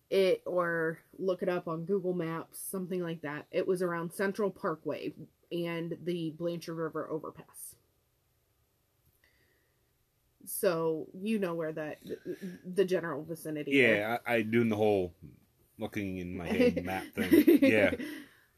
it 0.09 0.41
or 0.45 0.99
look 1.17 1.41
it 1.41 1.49
up 1.49 1.67
on 1.67 1.85
Google 1.85 2.13
Maps, 2.13 2.59
something 2.59 3.01
like 3.01 3.21
that. 3.21 3.47
It 3.51 3.67
was 3.67 3.81
around 3.81 4.11
Central 4.11 4.51
Parkway 4.51 5.13
and 5.51 5.97
the 6.03 6.31
Blanchard 6.31 6.77
River 6.77 7.09
overpass. 7.09 7.75
So, 10.45 11.07
you 11.21 11.39
know 11.39 11.53
where 11.55 11.71
that 11.73 11.99
the 12.65 12.85
general 12.85 13.23
vicinity. 13.23 13.71
Yeah, 13.71 14.17
I, 14.25 14.35
I 14.35 14.41
doing 14.41 14.69
the 14.69 14.75
whole 14.75 15.13
looking 15.77 16.17
in 16.17 16.35
my 16.37 16.47
head 16.47 16.83
map 16.85 17.03
thing. 17.15 17.59
Yeah, 17.61 17.91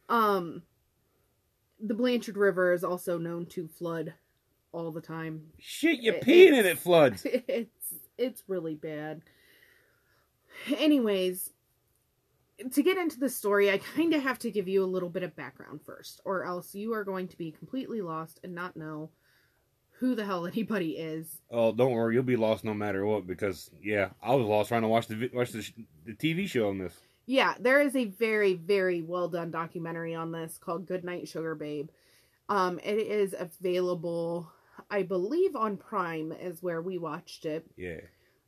Um 0.10 0.64
the 1.80 1.94
Blanchard 1.94 2.38
River 2.38 2.72
is 2.74 2.84
also 2.84 3.18
known 3.18 3.46
to 3.48 3.68
flood 3.68 4.14
all 4.72 4.92
the 4.92 5.02
time. 5.02 5.48
shit, 5.60 6.00
you 6.00 6.14
It- 6.14 6.22
peeing 6.24 6.58
in 6.58 6.66
it 6.66 6.78
floods. 6.78 7.26
It's 7.48 7.94
it's 8.18 8.44
really 8.48 8.76
bad. 8.76 9.22
Anyways, 10.78 11.50
to 12.72 12.84
get 12.84 12.98
into 12.98 13.20
the 13.20 13.30
story, 13.30 13.72
I 13.72 13.80
kind 13.80 14.14
of 14.14 14.22
have 14.24 14.40
to 14.40 14.52
give 14.52 14.68
you 14.68 14.84
a 14.84 14.86
little 14.86 15.10
bit 15.10 15.24
of 15.24 15.36
background 15.36 15.82
first, 15.86 16.22
or 16.26 16.46
else 16.46 16.74
you 16.76 16.94
are 16.94 17.04
going 17.04 17.28
to 17.30 17.38
be 17.38 17.52
completely 17.52 18.02
lost 18.02 18.40
and 18.44 18.54
not 18.56 18.78
know 18.78 19.10
who 20.04 20.16
the 20.16 20.26
hell 20.26 20.46
anybody 20.46 20.98
is. 20.98 21.40
Oh, 21.50 21.72
don't 21.72 21.94
worry, 21.94 22.16
you'll 22.16 22.24
be 22.24 22.36
lost 22.36 22.66
no 22.66 22.74
matter 22.74 23.06
what. 23.06 23.26
Because 23.26 23.72
yeah, 23.82 24.10
I 24.22 24.36
was 24.36 24.46
lost 24.46 24.68
trying 24.68 24.82
to 24.82 24.90
watch 24.90 25.08
the 25.08 25.30
watch 25.34 25.52
the, 25.52 25.66
the 26.06 26.14
TV 26.14 26.48
show 26.48 26.68
on 26.68 26.78
this. 26.78 26.94
Yeah, 27.26 27.54
there 27.58 27.80
is 27.82 27.96
a 27.96 28.06
very, 28.06 28.54
very 28.56 29.02
well 29.02 29.30
done 29.30 29.50
documentary 29.50 30.14
on 30.14 30.34
this 30.34 30.58
called 30.58 30.86
Goodnight 30.86 31.30
Sugar 31.30 31.56
Babe. 31.56 31.88
Um, 32.50 32.80
it 32.84 32.98
is 32.98 33.34
available, 33.40 34.52
I 34.92 35.04
believe, 35.04 35.56
on 35.56 35.78
Prime 35.78 36.34
is 36.34 36.62
where 36.62 36.82
we 36.82 36.98
watched 36.98 37.46
it. 37.46 37.66
Yeah, 37.78 38.02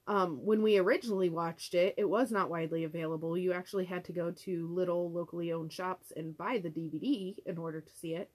Um, 0.08 0.44
when 0.44 0.62
we 0.62 0.78
originally 0.78 1.30
watched 1.30 1.74
it, 1.74 1.96
it 1.98 2.10
was 2.10 2.32
not 2.34 2.50
widely 2.50 2.84
available. 2.84 3.38
You 3.38 3.54
actually 3.54 3.86
had 3.86 4.04
to 4.06 4.12
go 4.12 4.32
to 4.32 4.68
little 4.68 5.10
locally 5.10 5.54
owned 5.54 5.72
shops 5.72 6.12
and 6.14 6.38
buy 6.38 6.58
the 6.58 6.70
DVD 6.70 7.38
in 7.46 7.58
order 7.58 7.80
to 7.80 7.94
see 7.94 8.14
it. 8.16 8.30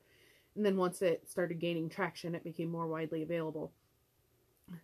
And 0.57 0.64
then 0.64 0.76
once 0.76 1.02
it 1.02 1.28
started 1.28 1.61
gaining 1.61 1.88
traction, 1.88 2.35
it 2.35 2.45
became 2.45 2.71
more 2.71 2.87
widely 2.87 3.23
available. 3.23 3.73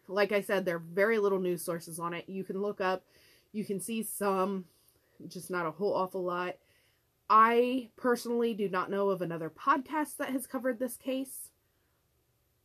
Like 0.08 0.32
I 0.32 0.40
said, 0.40 0.64
there 0.64 0.76
are 0.76 0.80
very 0.80 1.18
little 1.18 1.38
news 1.38 1.62
sources 1.62 1.98
on 1.98 2.14
it. 2.14 2.28
You 2.28 2.44
can 2.44 2.60
look 2.60 2.80
up, 2.80 3.04
you 3.52 3.64
can 3.64 3.80
see 3.80 4.02
some, 4.02 4.64
just 5.28 5.50
not 5.50 5.66
a 5.66 5.70
whole 5.70 5.94
awful 5.94 6.24
lot. 6.24 6.56
I 7.28 7.88
personally 7.96 8.54
do 8.54 8.68
not 8.68 8.90
know 8.90 9.10
of 9.10 9.20
another 9.22 9.50
podcast 9.50 10.16
that 10.18 10.30
has 10.30 10.46
covered 10.46 10.78
this 10.78 10.96
case, 10.96 11.50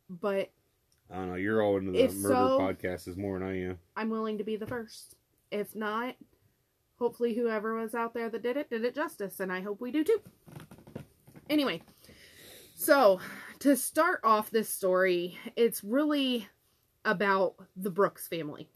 but 0.08 0.50
I 1.10 1.16
don't 1.16 1.28
know. 1.30 1.34
You're 1.34 1.62
all 1.62 1.76
into 1.76 1.92
the 1.92 1.98
murder 1.98 2.34
so- 2.34 2.58
podcast 2.58 3.08
is 3.08 3.16
more 3.16 3.38
than 3.38 3.48
I 3.48 3.60
am. 3.64 3.78
I'm 3.96 4.10
willing 4.10 4.38
to 4.38 4.44
be 4.44 4.56
the 4.56 4.66
first. 4.66 5.16
If 5.50 5.76
not, 5.76 6.14
hopefully 6.98 7.34
whoever 7.34 7.74
was 7.74 7.94
out 7.94 8.14
there 8.14 8.30
that 8.30 8.42
did 8.42 8.56
it 8.56 8.70
did 8.70 8.84
it 8.84 8.94
justice, 8.94 9.40
and 9.40 9.52
I 9.52 9.60
hope 9.60 9.80
we 9.80 9.90
do 9.90 10.04
too. 10.04 10.20
Anyway, 11.50 11.82
so 12.82 13.20
to 13.60 13.76
start 13.76 14.20
off 14.24 14.50
this 14.50 14.68
story, 14.68 15.38
it's 15.56 15.84
really 15.84 16.48
about 17.04 17.54
the 17.76 17.90
Brooks 17.90 18.26
family. 18.28 18.68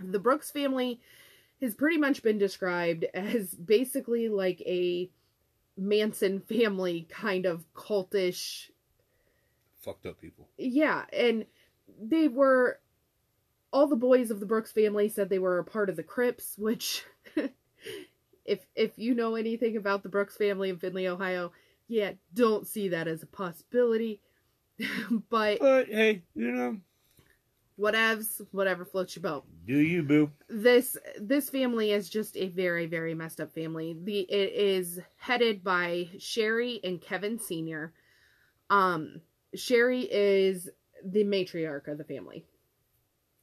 The 0.00 0.18
Brooks 0.18 0.50
family 0.50 1.00
has 1.60 1.74
pretty 1.74 1.98
much 1.98 2.22
been 2.22 2.38
described 2.38 3.04
as 3.14 3.54
basically 3.54 4.28
like 4.28 4.60
a 4.62 5.10
Manson 5.76 6.40
family 6.40 7.06
kind 7.10 7.46
of 7.46 7.64
cultish 7.74 8.68
Fucked 9.82 10.06
up 10.06 10.20
people. 10.20 10.48
yeah, 10.56 11.04
and 11.12 11.44
they 12.00 12.28
were 12.28 12.80
all 13.72 13.86
the 13.86 13.96
boys 13.96 14.30
of 14.30 14.40
the 14.40 14.46
Brooks 14.46 14.72
family 14.72 15.08
said 15.08 15.28
they 15.28 15.38
were 15.38 15.58
a 15.58 15.64
part 15.64 15.90
of 15.90 15.96
the 15.96 16.02
Crips, 16.02 16.56
which 16.56 17.04
if 18.46 18.60
if 18.74 18.92
you 18.96 19.14
know 19.14 19.34
anything 19.34 19.76
about 19.76 20.02
the 20.02 20.08
Brooks 20.08 20.36
family 20.36 20.70
in 20.70 20.78
Findlay, 20.78 21.06
Ohio, 21.06 21.52
yeah, 21.88 22.12
don't 22.32 22.66
see 22.66 22.88
that 22.88 23.08
as 23.08 23.22
a 23.22 23.26
possibility. 23.26 24.20
but 25.30 25.60
But 25.60 25.86
hey, 25.86 26.22
you 26.34 26.52
know, 26.52 26.78
whatevs, 27.78 28.40
whatever 28.50 28.84
floats 28.84 29.14
your 29.16 29.22
boat. 29.22 29.44
do 29.66 29.78
you 29.78 30.02
boo? 30.02 30.30
This 30.48 30.96
this 31.20 31.50
family 31.50 31.92
is 31.92 32.08
just 32.08 32.36
a 32.36 32.48
very 32.48 32.86
very 32.86 33.14
messed 33.14 33.40
up 33.40 33.52
family. 33.54 33.96
The 34.02 34.20
it 34.20 34.52
is 34.52 35.00
headed 35.16 35.62
by 35.62 36.08
Sherry 36.18 36.80
and 36.82 37.00
Kevin 37.00 37.38
Senior. 37.38 37.92
Um, 38.70 39.20
Sherry 39.54 40.08
is 40.10 40.68
the 41.04 41.24
matriarch 41.24 41.86
of 41.86 41.98
the 41.98 42.04
family, 42.04 42.46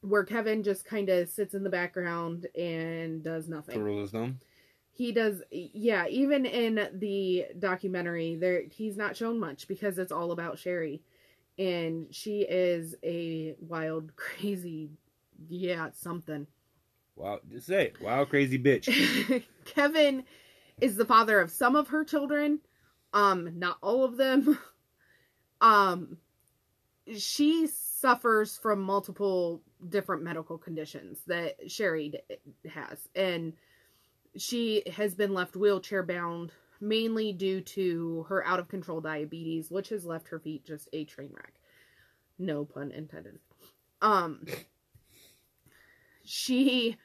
where 0.02 0.24
Kevin 0.24 0.64
just 0.64 0.84
kind 0.84 1.10
of 1.10 1.30
sits 1.30 1.54
in 1.54 1.64
the 1.64 1.70
background 1.70 2.48
and 2.58 3.24
does 3.24 3.48
nothing. 3.48 3.80
Twirl 3.80 4.02
his 4.02 4.12
thumb. 4.12 4.40
He 4.94 5.12
does, 5.12 5.42
yeah. 5.52 6.08
Even 6.08 6.46
in 6.46 6.90
the 6.94 7.46
documentary, 7.58 8.36
there 8.36 8.64
he's 8.70 8.98
not 8.98 9.16
shown 9.16 9.40
much 9.40 9.68
because 9.68 9.98
it's 9.98 10.12
all 10.12 10.32
about 10.32 10.60
Sherry, 10.60 11.02
and 11.58 12.14
she 12.14 12.42
is 12.42 12.96
a 13.04 13.56
wild, 13.60 14.16
crazy, 14.16 14.90
yeah, 15.48 15.90
something. 15.94 16.46
Wow, 17.16 17.40
just 17.50 17.68
say 17.68 17.88
it. 17.88 18.02
Wow, 18.02 18.26
crazy 18.26 18.60
bitch. 18.60 19.44
Kevin 19.66 20.24
is 20.80 20.96
the 20.96 21.06
father 21.06 21.40
of 21.40 21.52
some 21.52 21.76
of 21.76 21.90
her 21.90 22.04
children, 22.04 22.60
um, 23.14 23.60
not 23.60 23.78
all 23.82 24.04
of 24.04 24.18
them. 24.18 24.58
Um, 25.64 26.18
she 27.16 27.68
suffers 27.68 28.58
from 28.58 28.82
multiple 28.82 29.62
different 29.90 30.24
medical 30.24 30.58
conditions 30.58 31.20
that 31.28 31.70
Sherry 31.70 32.14
has, 32.68 33.08
and 33.14 33.54
she 34.38 34.84
has 34.96 35.16
been 35.16 35.34
left 35.34 35.56
wheelchair 35.56 36.04
bound 36.04 36.52
mainly 36.80 37.32
due 37.32 37.62
to 37.62 38.26
her 38.28 38.46
out 38.46 38.60
of 38.60 38.68
control 38.68 39.02
diabetes, 39.02 39.70
which 39.70 39.90
has 39.90 40.06
left 40.06 40.30
her 40.30 40.40
feet 40.40 40.66
just 40.66 40.90
a 40.94 41.06
train 41.06 41.30
wreck. 41.34 41.54
No 42.40 42.66
pun 42.66 42.92
intended. 42.92 43.38
Um, 44.02 44.44
she 46.24 46.98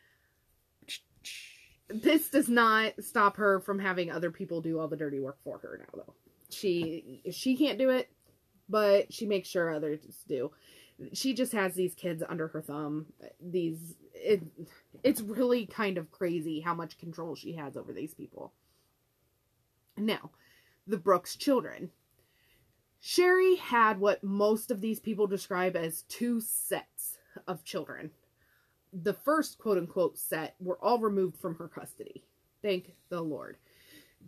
this 1.88 2.30
does 2.30 2.48
not 2.48 2.92
stop 3.00 3.36
her 3.36 3.60
from 3.60 3.78
having 3.78 4.10
other 4.10 4.30
people 4.30 4.60
do 4.60 4.78
all 4.78 4.88
the 4.88 4.96
dirty 4.96 5.20
work 5.20 5.38
for 5.44 5.58
her 5.58 5.78
now 5.78 6.00
though 6.04 6.14
she 6.50 7.22
she 7.30 7.56
can't 7.56 7.78
do 7.78 7.90
it 7.90 8.10
but 8.68 9.12
she 9.12 9.26
makes 9.26 9.48
sure 9.48 9.72
others 9.72 10.00
do 10.28 10.50
she 11.12 11.34
just 11.34 11.52
has 11.52 11.74
these 11.74 11.94
kids 11.94 12.22
under 12.28 12.48
her 12.48 12.60
thumb 12.62 13.06
these 13.40 13.94
it, 14.14 14.42
it's 15.02 15.20
really 15.20 15.66
kind 15.66 15.98
of 15.98 16.10
crazy 16.10 16.60
how 16.60 16.74
much 16.74 16.98
control 16.98 17.34
she 17.34 17.52
has 17.52 17.76
over 17.76 17.92
these 17.92 18.14
people 18.14 18.52
now 19.96 20.30
the 20.86 20.96
brooks 20.96 21.36
children 21.36 21.90
sherry 23.00 23.56
had 23.56 24.00
what 24.00 24.24
most 24.24 24.70
of 24.70 24.80
these 24.80 25.00
people 25.00 25.26
describe 25.26 25.76
as 25.76 26.02
two 26.02 26.40
sets 26.40 27.18
of 27.46 27.62
children 27.64 28.10
the 29.02 29.12
first 29.12 29.58
quote 29.58 29.78
unquote 29.78 30.18
set 30.18 30.54
were 30.60 30.78
all 30.82 30.98
removed 30.98 31.36
from 31.36 31.56
her 31.56 31.68
custody. 31.68 32.24
Thank 32.62 32.92
the 33.08 33.20
Lord. 33.20 33.56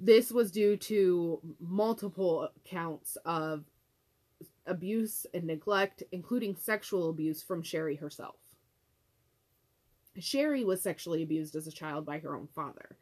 This 0.00 0.30
was 0.30 0.50
due 0.50 0.76
to 0.76 1.40
multiple 1.60 2.48
counts 2.64 3.16
of 3.24 3.64
abuse 4.68 5.26
and 5.34 5.44
neglect, 5.44 6.02
including 6.12 6.56
sexual 6.56 7.10
abuse 7.10 7.42
from 7.42 7.62
Sherry 7.62 7.96
herself. 7.96 8.36
Sherry 10.18 10.64
was 10.64 10.82
sexually 10.82 11.22
abused 11.22 11.56
as 11.56 11.66
a 11.66 11.72
child 11.72 12.04
by 12.04 12.18
her 12.18 12.34
own 12.34 12.48
father. 12.54 12.96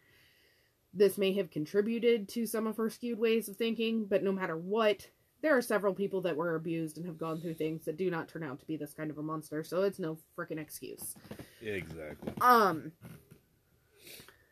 This 0.92 1.18
may 1.18 1.32
have 1.34 1.50
contributed 1.50 2.28
to 2.30 2.46
some 2.46 2.66
of 2.66 2.76
her 2.76 2.88
skewed 2.88 3.18
ways 3.18 3.48
of 3.48 3.56
thinking, 3.56 4.06
but 4.06 4.22
no 4.22 4.32
matter 4.32 4.56
what, 4.56 5.08
there 5.42 5.56
are 5.56 5.62
several 5.62 5.94
people 5.94 6.22
that 6.22 6.36
were 6.36 6.54
abused 6.54 6.96
and 6.96 7.06
have 7.06 7.18
gone 7.18 7.40
through 7.40 7.54
things 7.54 7.84
that 7.84 7.96
do 7.96 8.10
not 8.10 8.28
turn 8.28 8.42
out 8.42 8.58
to 8.60 8.66
be 8.66 8.76
this 8.76 8.94
kind 8.94 9.10
of 9.10 9.18
a 9.18 9.22
monster, 9.22 9.62
so 9.62 9.82
it's 9.82 9.98
no 9.98 10.18
freaking 10.36 10.58
excuse. 10.58 11.14
Exactly. 11.62 12.32
Um 12.40 12.92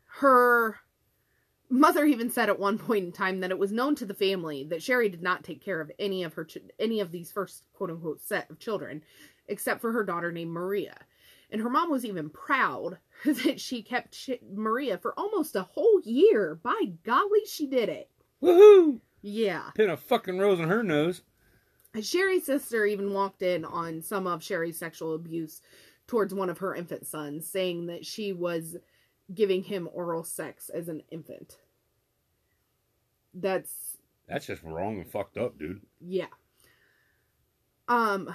her 0.06 0.78
mother 1.74 2.04
even 2.04 2.30
said 2.30 2.48
at 2.48 2.58
one 2.58 2.78
point 2.78 3.04
in 3.04 3.12
time 3.12 3.40
that 3.40 3.50
it 3.50 3.58
was 3.58 3.72
known 3.72 3.94
to 3.96 4.06
the 4.06 4.14
family 4.14 4.64
that 4.64 4.82
Sherry 4.82 5.08
did 5.08 5.22
not 5.22 5.44
take 5.44 5.62
care 5.62 5.80
of 5.80 5.90
any 5.98 6.22
of 6.22 6.34
her 6.34 6.44
ch- 6.44 6.58
any 6.78 7.00
of 7.00 7.10
these 7.10 7.32
first 7.32 7.64
quote 7.72 7.90
unquote 7.90 8.20
set 8.20 8.50
of 8.50 8.58
children 8.58 9.02
except 9.48 9.80
for 9.80 9.92
her 9.92 10.04
daughter 10.04 10.32
named 10.32 10.52
Maria. 10.52 10.96
And 11.50 11.60
her 11.60 11.70
mom 11.70 11.90
was 11.90 12.04
even 12.04 12.30
proud 12.30 12.98
that 13.24 13.60
she 13.60 13.82
kept 13.82 14.14
sh- 14.14 14.30
Maria 14.50 14.98
for 14.98 15.18
almost 15.18 15.56
a 15.56 15.62
whole 15.62 16.00
year. 16.04 16.58
By 16.62 16.92
golly, 17.04 17.44
she 17.46 17.66
did 17.66 17.88
it. 17.88 18.08
Woohoo! 18.42 19.00
Yeah. 19.22 19.70
Pin 19.74 19.90
a 19.90 19.96
fucking 19.96 20.38
rose 20.38 20.60
on 20.60 20.68
her 20.68 20.82
nose. 20.82 21.22
Sherry's 22.00 22.46
sister 22.46 22.84
even 22.86 23.12
walked 23.12 23.42
in 23.42 23.64
on 23.64 24.02
some 24.02 24.26
of 24.26 24.42
Sherry's 24.42 24.78
sexual 24.78 25.14
abuse 25.14 25.60
towards 26.06 26.34
one 26.34 26.50
of 26.50 26.58
her 26.58 26.74
infant 26.74 27.06
sons, 27.06 27.48
saying 27.48 27.86
that 27.86 28.04
she 28.04 28.32
was 28.32 28.76
giving 29.32 29.62
him 29.62 29.88
oral 29.92 30.24
sex 30.24 30.68
as 30.68 30.88
an 30.88 31.02
infant. 31.10 31.56
That's 33.34 33.98
That's 34.28 34.46
just 34.46 34.62
wrong 34.62 34.98
and 34.98 35.10
fucked 35.10 35.36
up, 35.38 35.58
dude. 35.58 35.80
yeah. 36.00 36.26
Um 37.88 38.34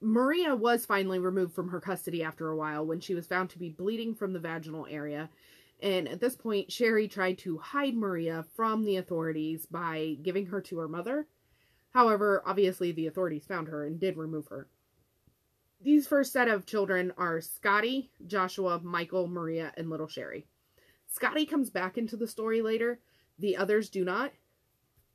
Maria 0.00 0.54
was 0.54 0.84
finally 0.84 1.18
removed 1.18 1.54
from 1.54 1.68
her 1.68 1.80
custody 1.80 2.22
after 2.22 2.50
a 2.50 2.56
while 2.56 2.84
when 2.84 3.00
she 3.00 3.14
was 3.14 3.26
found 3.26 3.48
to 3.50 3.58
be 3.58 3.70
bleeding 3.70 4.14
from 4.14 4.34
the 4.34 4.38
vaginal 4.40 4.86
area. 4.90 5.30
And 5.80 6.08
at 6.08 6.20
this 6.20 6.36
point, 6.36 6.70
Sherry 6.70 7.08
tried 7.08 7.38
to 7.38 7.56
hide 7.58 7.94
Maria 7.94 8.44
from 8.54 8.84
the 8.84 8.96
authorities 8.96 9.64
by 9.66 10.18
giving 10.22 10.46
her 10.46 10.60
to 10.62 10.78
her 10.78 10.88
mother. 10.88 11.26
However, 11.90 12.42
obviously, 12.44 12.92
the 12.92 13.06
authorities 13.06 13.46
found 13.46 13.68
her 13.68 13.86
and 13.86 13.98
did 13.98 14.16
remove 14.18 14.48
her. 14.48 14.68
These 15.80 16.06
first 16.06 16.32
set 16.32 16.48
of 16.48 16.66
children 16.66 17.12
are 17.16 17.40
Scotty, 17.40 18.10
Joshua, 18.26 18.80
Michael, 18.82 19.26
Maria, 19.26 19.72
and 19.76 19.88
little 19.90 20.08
Sherry. 20.08 20.46
Scotty 21.06 21.46
comes 21.46 21.70
back 21.70 21.96
into 21.96 22.16
the 22.16 22.26
story 22.26 22.60
later. 22.62 22.98
The 23.38 23.56
others 23.56 23.88
do 23.88 24.04
not. 24.04 24.32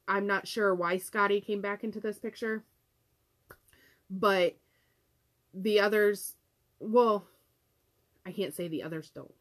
I'm 0.07 0.25
not 0.25 0.47
sure 0.47 0.73
why 0.73 0.97
Scotty 0.97 1.39
came 1.39 1.61
back 1.61 1.83
into 1.83 1.99
this 1.99 2.17
picture. 2.17 2.63
But 4.09 4.57
the 5.53 5.79
others, 5.79 6.35
well, 6.79 7.27
I 8.25 8.31
can't 8.31 8.55
say 8.55 8.67
the 8.67 8.83
others 8.83 9.11
don't. 9.13 9.33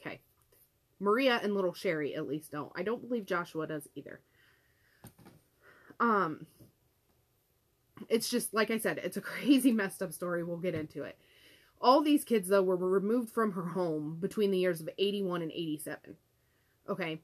Okay. 0.00 0.20
Maria 0.98 1.40
and 1.42 1.54
little 1.54 1.74
Sherry 1.74 2.14
at 2.14 2.26
least 2.26 2.52
don't. 2.52 2.72
I 2.74 2.82
don't 2.82 3.06
believe 3.06 3.26
Joshua 3.26 3.66
does 3.66 3.86
either. 3.94 4.20
Um 5.98 6.46
it's 8.08 8.30
just 8.30 8.54
like 8.54 8.70
I 8.70 8.78
said, 8.78 8.98
it's 8.98 9.18
a 9.18 9.20
crazy 9.22 9.72
messed 9.72 10.02
up 10.02 10.12
story. 10.12 10.42
We'll 10.42 10.56
get 10.56 10.74
into 10.74 11.02
it. 11.02 11.18
All 11.82 12.02
these 12.02 12.24
kids 12.24 12.48
though 12.48 12.62
were 12.62 12.76
removed 12.76 13.30
from 13.30 13.52
her 13.52 13.66
home 13.66 14.16
between 14.20 14.50
the 14.50 14.58
years 14.58 14.80
of 14.80 14.88
81 14.98 15.42
and 15.42 15.52
87. 15.52 16.16
Okay. 16.90 17.20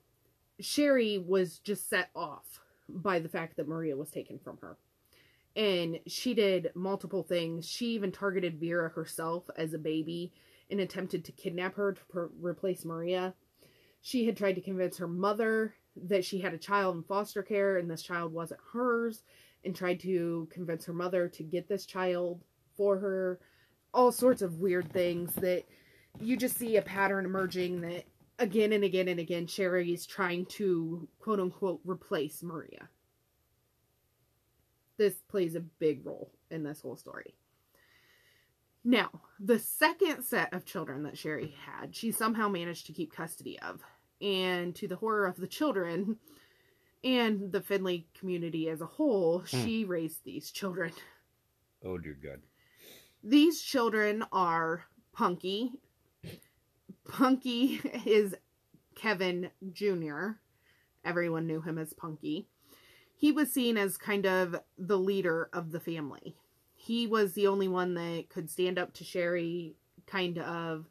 Sherry 0.61 1.19
was 1.19 1.59
just 1.59 1.91
set 1.91 2.09
off 2.15 2.61
by 2.89 3.19
the 3.19 3.29
fact 3.29 3.57
that 3.57 3.69
Maria 3.69 3.97
was 3.97 4.11
taken 4.11 4.39
from 4.39 4.59
her. 4.59 4.79
And 5.55 6.01
she 6.07 6.35
did 6.35 6.71
multiple 6.75 7.23
things. 7.23 7.69
She 7.69 7.87
even 7.89 8.13
targeted 8.13 8.61
Vera 8.61 8.91
herself 8.91 9.45
as 9.57 9.75
a 9.75 9.79
baby 9.79 10.33
and 10.71 10.81
attempted 10.81 11.25
to 11.25 11.33
kidnap 11.33 11.75
her 11.75 11.93
to 11.93 12.05
per- 12.07 12.31
replace 12.41 12.85
Maria. 12.85 13.35
She 14.03 14.27
had 14.27 14.37
tried 14.37 14.55
to 14.55 14.61
convince 14.61 14.99
her 14.99 15.09
mother 15.09 15.75
that 15.97 16.25
she 16.25 16.41
had 16.41 16.55
a 16.55 16.59
child 16.59 16.97
in 16.97 17.03
foster 17.03 17.43
care 17.43 17.79
and 17.79 17.91
this 17.91 18.03
child 18.03 18.33
wasn't 18.33 18.61
hers, 18.73 19.23
and 19.65 19.75
tried 19.75 19.99
to 20.01 20.47
convince 20.53 20.85
her 20.85 20.93
mother 20.93 21.29
to 21.29 21.43
get 21.43 21.69
this 21.69 21.87
child 21.87 22.45
for 22.77 22.99
her. 22.99 23.41
All 23.93 24.13
sorts 24.13 24.43
of 24.43 24.61
weird 24.61 24.93
things 24.93 25.33
that 25.37 25.65
you 26.21 26.37
just 26.37 26.57
see 26.57 26.77
a 26.77 26.83
pattern 26.83 27.25
emerging 27.25 27.81
that 27.81 28.05
again 28.39 28.73
and 28.73 28.85
again 28.85 29.09
and 29.09 29.21
again 29.21 29.47
Sherry 29.47 29.93
is 29.93 30.07
trying 30.07 30.47
to 30.47 31.09
quote 31.19 31.41
unquote 31.41 31.81
replace 31.85 32.43
Maria. 32.43 32.89
This 34.99 35.15
plays 35.29 35.55
a 35.55 35.61
big 35.61 36.07
role 36.07 36.33
in 36.51 36.63
this 36.63 36.81
whole 36.81 36.97
story. 36.97 37.35
Now, 38.85 39.11
the 39.41 39.59
second 39.59 40.23
set 40.23 40.55
of 40.55 40.65
children 40.65 41.03
that 41.03 41.19
Sherry 41.19 41.55
had, 41.67 41.95
she 41.95 42.13
somehow 42.13 42.49
managed 42.49 42.87
to 42.87 42.93
keep 42.93 43.13
custody 43.13 43.59
of. 43.61 43.83
And 44.23 44.75
to 44.77 44.89
the 44.89 44.97
horror 44.97 45.27
of 45.27 45.37
the 45.37 45.47
children 45.49 46.17
and 47.05 47.53
the 47.53 47.61
Findlay 47.61 48.07
community 48.19 48.71
as 48.71 48.81
a 48.81 48.87
whole, 48.87 49.41
Hmm. 49.41 49.65
she 49.65 49.85
raised 49.85 50.25
these 50.25 50.51
children. 50.51 50.93
Oh 51.85 51.99
dear 51.99 52.17
God. 52.23 52.41
These 53.23 53.61
children 53.61 54.25
are 54.33 54.85
Punky. 55.13 55.73
Punky 57.09 57.81
is 58.07 58.35
Kevin 58.95 59.51
Jr. 59.73 60.33
Everyone 61.05 61.47
knew 61.47 61.61
him 61.61 61.79
as 61.79 61.93
Punky. 61.93 62.49
He 63.15 63.33
was 63.33 63.53
seen 63.53 63.77
as 63.77 63.97
kind 63.97 64.27
of 64.27 64.61
the 64.77 64.99
leader 64.99 65.49
of 65.53 65.73
the 65.73 65.81
family. 65.81 66.37
He 66.75 67.07
was 67.07 67.33
the 67.33 67.47
only 67.47 67.69
one 67.69 67.95
that 67.95 68.27
could 68.29 68.51
stand 68.51 68.79
up 68.79 68.93
to 68.95 69.05
Sherry, 69.05 69.77
kind 70.07 70.39
of 70.39 70.87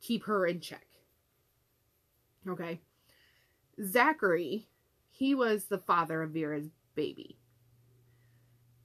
keep 0.00 0.24
her 0.24 0.46
in 0.46 0.60
check. 0.60 0.86
Okay. 2.48 2.80
Zachary, 3.82 4.68
he 5.10 5.34
was 5.34 5.64
the 5.64 5.78
father 5.78 6.22
of 6.22 6.30
Vera's 6.30 6.68
baby. 6.94 7.38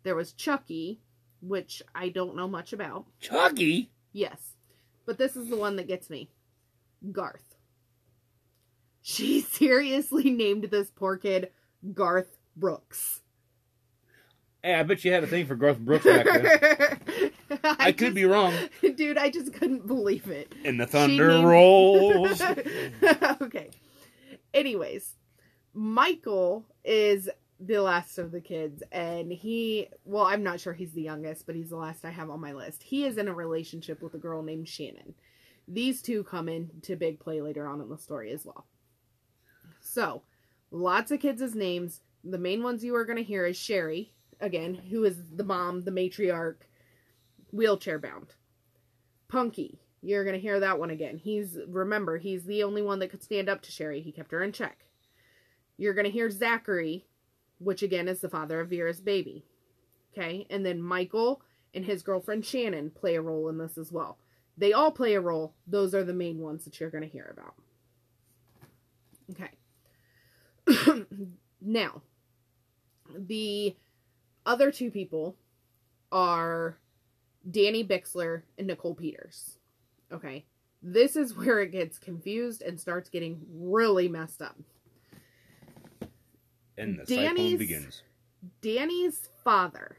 There 0.03 0.15
was 0.15 0.33
Chucky, 0.33 1.01
which 1.41 1.81
I 1.93 2.09
don't 2.09 2.35
know 2.35 2.47
much 2.47 2.73
about. 2.73 3.05
Chucky? 3.19 3.91
Yes. 4.11 4.55
But 5.05 5.17
this 5.17 5.35
is 5.35 5.49
the 5.49 5.57
one 5.57 5.75
that 5.75 5.87
gets 5.87 6.09
me. 6.09 6.29
Garth. 7.11 7.55
She 9.01 9.41
seriously 9.51 10.29
named 10.29 10.65
this 10.65 10.91
poor 10.91 11.17
kid 11.17 11.49
Garth 11.93 12.37
Brooks. 12.55 13.21
Hey, 14.61 14.75
I 14.75 14.83
bet 14.83 15.05
you 15.05 15.11
had 15.13 15.23
a 15.23 15.27
thing 15.27 15.45
for 15.45 15.55
Garth 15.55 15.79
Brooks 15.79 16.03
back 16.03 16.25
then. 16.25 17.31
I, 17.63 17.75
I 17.79 17.91
could 17.93 18.07
just- 18.07 18.15
be 18.15 18.25
wrong. 18.25 18.53
Dude, 18.95 19.17
I 19.17 19.29
just 19.29 19.53
couldn't 19.53 19.87
believe 19.87 20.27
it. 20.27 20.53
And 20.65 20.79
the 20.79 20.85
thunder 20.85 21.29
named- 21.29 21.47
rolls. 21.47 22.41
okay. 23.41 23.69
Anyways, 24.53 25.15
Michael 25.73 26.65
is 26.83 27.29
the 27.61 27.77
last 27.79 28.17
of 28.17 28.31
the 28.31 28.41
kids, 28.41 28.83
and 28.91 29.31
he, 29.31 29.87
well, 30.03 30.23
I'm 30.25 30.43
not 30.43 30.59
sure 30.59 30.73
he's 30.73 30.91
the 30.93 31.01
youngest, 31.03 31.45
but 31.45 31.55
he's 31.55 31.69
the 31.69 31.75
last 31.77 32.03
I 32.03 32.09
have 32.09 32.29
on 32.29 32.41
my 32.41 32.51
list. 32.53 32.83
He 32.83 33.05
is 33.05 33.17
in 33.17 33.27
a 33.29 33.33
relationship 33.33 34.01
with 34.01 34.13
a 34.13 34.17
girl 34.17 34.43
named 34.43 34.67
Shannon. 34.67 35.13
These 35.69 36.01
two 36.01 36.23
come 36.23 36.49
into 36.49 36.95
big 36.95 37.19
play 37.19 37.41
later 37.41 37.67
on 37.67 37.79
in 37.79 37.89
the 37.89 37.97
story 37.97 38.31
as 38.31 38.45
well. 38.45 38.65
So, 39.79 40.23
lots 40.71 41.11
of 41.11 41.19
kids' 41.19 41.55
names. 41.55 42.01
The 42.23 42.37
main 42.37 42.63
ones 42.63 42.83
you 42.83 42.95
are 42.95 43.05
going 43.05 43.17
to 43.17 43.23
hear 43.23 43.45
is 43.45 43.55
Sherry, 43.55 44.13
again, 44.41 44.73
who 44.73 45.03
is 45.03 45.17
the 45.35 45.43
mom, 45.43 45.83
the 45.83 45.91
matriarch, 45.91 46.63
wheelchair 47.51 47.99
bound. 47.99 48.33
Punky, 49.29 49.79
you're 50.01 50.23
going 50.23 50.35
to 50.35 50.41
hear 50.41 50.59
that 50.59 50.79
one 50.79 50.89
again. 50.89 51.17
He's, 51.17 51.57
remember, 51.67 52.17
he's 52.17 52.45
the 52.45 52.63
only 52.63 52.81
one 52.81 52.99
that 52.99 53.09
could 53.09 53.23
stand 53.23 53.47
up 53.47 53.61
to 53.61 53.71
Sherry. 53.71 54.01
He 54.01 54.11
kept 54.11 54.31
her 54.31 54.43
in 54.43 54.51
check. 54.51 54.85
You're 55.77 55.93
going 55.93 56.05
to 56.05 56.11
hear 56.11 56.29
Zachary, 56.29 57.05
which 57.59 57.83
again 57.83 58.07
is 58.07 58.19
the 58.19 58.29
father 58.29 58.59
of 58.59 58.69
Vera's 58.69 59.01
baby. 59.01 59.45
Okay, 60.11 60.47
and 60.49 60.65
then 60.65 60.81
Michael 60.81 61.41
and 61.73 61.85
his 61.85 62.01
girlfriend 62.01 62.43
Shannon 62.43 62.89
play 62.89 63.15
a 63.15 63.21
role 63.21 63.47
in 63.47 63.59
this 63.59 63.77
as 63.77 63.91
well. 63.91 64.17
They 64.59 64.73
all 64.73 64.91
play 64.91 65.15
a 65.15 65.21
role. 65.21 65.53
Those 65.65 65.95
are 65.95 66.03
the 66.03 66.13
main 66.13 66.39
ones 66.39 66.65
that 66.65 66.79
you're 66.79 66.89
going 66.89 67.03
to 67.03 67.09
hear 67.09 67.33
about. 67.35 67.55
Okay. 69.31 71.05
now, 71.61 72.01
the 73.15 73.75
other 74.45 74.69
two 74.69 74.91
people 74.91 75.37
are 76.11 76.77
Danny 77.49 77.85
Bixler 77.85 78.41
and 78.57 78.67
Nicole 78.67 78.95
Peters. 78.95 79.57
Okay. 80.11 80.45
This 80.83 81.15
is 81.15 81.33
where 81.37 81.61
it 81.61 81.71
gets 81.71 81.97
confused 81.97 82.61
and 82.61 82.77
starts 82.77 83.09
getting 83.09 83.39
really 83.49 84.09
messed 84.09 84.41
up. 84.41 84.57
And 86.77 86.99
the 86.99 87.05
Danny's- 87.05 87.51
cyclone 87.51 87.57
begins. 87.57 88.03
Danny's 88.61 89.29
father 89.43 89.97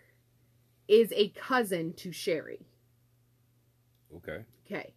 is 0.86 1.12
a 1.14 1.28
cousin 1.30 1.92
to 1.94 2.12
Sherry. 2.12 2.66
Okay. 4.16 4.44
Okay. 4.66 4.94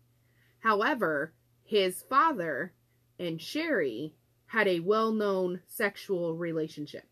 However, 0.60 1.34
his 1.64 2.04
father 2.10 2.74
and 3.20 3.42
Sherry 3.42 4.16
had 4.48 4.68
a 4.68 4.80
well 4.80 5.12
known 5.12 5.62
sexual 5.68 6.36
relationship 6.36 7.06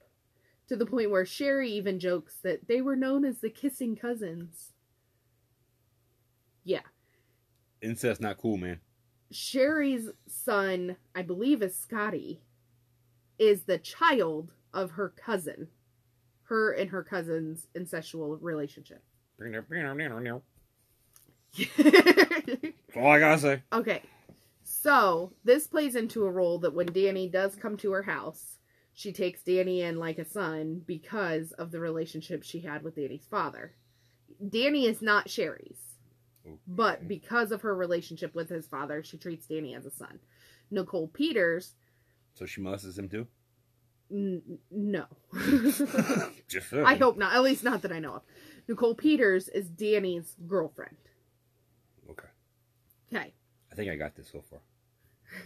to 0.67 0.75
the 0.75 0.85
point 0.85 1.11
where 1.11 1.25
Sherry 1.25 1.69
even 1.71 1.99
jokes 1.99 2.35
that 2.43 2.67
they 2.67 2.81
were 2.81 2.95
known 2.95 3.25
as 3.25 3.39
the 3.39 3.49
kissing 3.49 3.95
cousins. 3.95 4.71
Yeah. 6.63 6.81
Incest 7.81 8.21
not 8.21 8.37
cool, 8.37 8.57
man. 8.57 8.79
Sherry's 9.31 10.09
son, 10.27 10.97
I 11.15 11.23
believe, 11.23 11.61
is 11.61 11.75
Scotty, 11.75 12.41
is 13.39 13.63
the 13.63 13.79
child 13.79 14.51
of 14.73 14.91
her 14.91 15.09
cousin. 15.09 15.67
Her 16.43 16.71
and 16.73 16.89
her 16.89 17.03
cousin's 17.03 17.67
incestual 17.75 18.37
relationship. 18.41 19.03
That's 21.57 22.73
all 22.95 23.07
I 23.07 23.19
gotta 23.19 23.39
say. 23.39 23.63
Okay. 23.73 24.01
So, 24.63 25.33
this 25.43 25.67
plays 25.67 25.95
into 25.95 26.25
a 26.25 26.31
role 26.31 26.57
that 26.59 26.73
when 26.73 26.87
Danny 26.87 27.27
does 27.29 27.55
come 27.55 27.77
to 27.77 27.91
her 27.91 28.03
house, 28.03 28.57
she 28.93 29.11
takes 29.13 29.43
Danny 29.43 29.81
in 29.81 29.97
like 29.99 30.17
a 30.17 30.25
son 30.25 30.81
because 30.85 31.51
of 31.53 31.71
the 31.71 31.79
relationship 31.79 32.41
she 32.43 32.61
had 32.61 32.83
with 32.83 32.95
Danny's 32.95 33.27
father. 33.29 33.73
Danny 34.49 34.85
is 34.87 35.01
not 35.01 35.29
Sherry's, 35.29 35.77
but 36.67 37.07
because 37.07 37.51
of 37.51 37.61
her 37.61 37.75
relationship 37.75 38.33
with 38.33 38.49
his 38.49 38.65
father, 38.67 39.03
she 39.03 39.17
treats 39.17 39.45
Danny 39.45 39.75
as 39.75 39.85
a 39.85 39.91
son. 39.91 40.19
Nicole 40.71 41.07
Peters, 41.09 41.73
So 42.33 42.45
she 42.47 42.61
molests 42.61 42.97
him 42.97 43.09
too? 43.09 43.27
n- 44.11 44.41
no. 44.71 45.05
I 46.85 46.95
hope 46.95 47.17
not. 47.17 47.33
At 47.35 47.43
least 47.43 47.63
not 47.63 47.81
that 47.83 47.91
I 47.91 47.99
know 47.99 48.15
of. 48.15 48.21
Nicole 48.67 48.95
Peters 48.95 49.47
is 49.49 49.67
Danny's 49.67 50.35
girlfriend. 50.47 50.95
Okay. 53.13 53.33
I 53.71 53.75
think 53.75 53.91
I 53.91 53.95
got 53.95 54.15
this 54.15 54.29
so 54.31 54.41
far. 54.41 54.59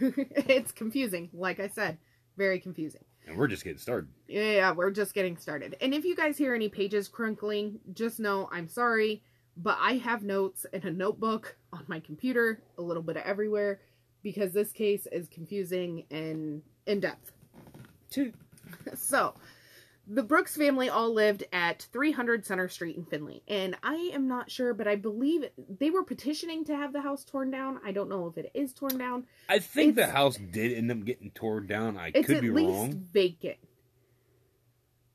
it's 0.00 0.72
confusing. 0.72 1.30
Like 1.32 1.60
I 1.60 1.68
said, 1.68 1.98
very 2.36 2.58
confusing. 2.58 3.04
And 3.26 3.36
we're 3.36 3.48
just 3.48 3.64
getting 3.64 3.78
started. 3.78 4.08
Yeah, 4.28 4.72
we're 4.72 4.90
just 4.90 5.14
getting 5.14 5.36
started. 5.36 5.76
And 5.80 5.92
if 5.94 6.04
you 6.04 6.14
guys 6.14 6.38
hear 6.38 6.54
any 6.54 6.68
pages 6.68 7.08
crinkling, 7.08 7.80
just 7.92 8.20
know 8.20 8.48
I'm 8.52 8.68
sorry, 8.68 9.22
but 9.56 9.78
I 9.80 9.94
have 9.98 10.22
notes 10.22 10.64
in 10.72 10.86
a 10.86 10.90
notebook 10.90 11.56
on 11.72 11.84
my 11.88 11.98
computer, 12.00 12.60
a 12.78 12.82
little 12.82 13.02
bit 13.02 13.16
of 13.16 13.24
everywhere, 13.24 13.80
because 14.22 14.52
this 14.52 14.70
case 14.72 15.06
is 15.10 15.28
confusing 15.28 16.04
and 16.10 16.62
in 16.86 17.00
depth. 17.00 17.32
Two. 18.10 18.32
So, 18.94 19.34
the 20.08 20.22
Brooks 20.22 20.56
family 20.56 20.88
all 20.88 21.12
lived 21.12 21.44
at 21.52 21.86
300 21.92 22.46
Center 22.46 22.68
Street 22.68 22.96
in 22.96 23.04
Findlay. 23.04 23.42
And 23.48 23.76
I 23.82 24.10
am 24.14 24.28
not 24.28 24.50
sure, 24.50 24.72
but 24.72 24.86
I 24.86 24.94
believe 24.96 25.44
they 25.80 25.90
were 25.90 26.04
petitioning 26.04 26.64
to 26.66 26.76
have 26.76 26.92
the 26.92 27.00
house 27.00 27.24
torn 27.24 27.50
down. 27.50 27.80
I 27.84 27.90
don't 27.92 28.08
know 28.08 28.26
if 28.28 28.38
it 28.38 28.50
is 28.54 28.72
torn 28.72 28.98
down. 28.98 29.24
I 29.48 29.58
think 29.58 29.96
the 29.96 30.06
house 30.06 30.36
did 30.36 30.72
end 30.76 30.90
up 30.92 31.04
getting 31.04 31.30
torn 31.32 31.66
down. 31.66 31.96
I 31.98 32.12
It's 32.14 32.26
could 32.26 32.36
at 32.36 32.42
be 32.42 32.50
least 32.50 32.68
wrong. 32.70 33.06
vacant. 33.12 33.56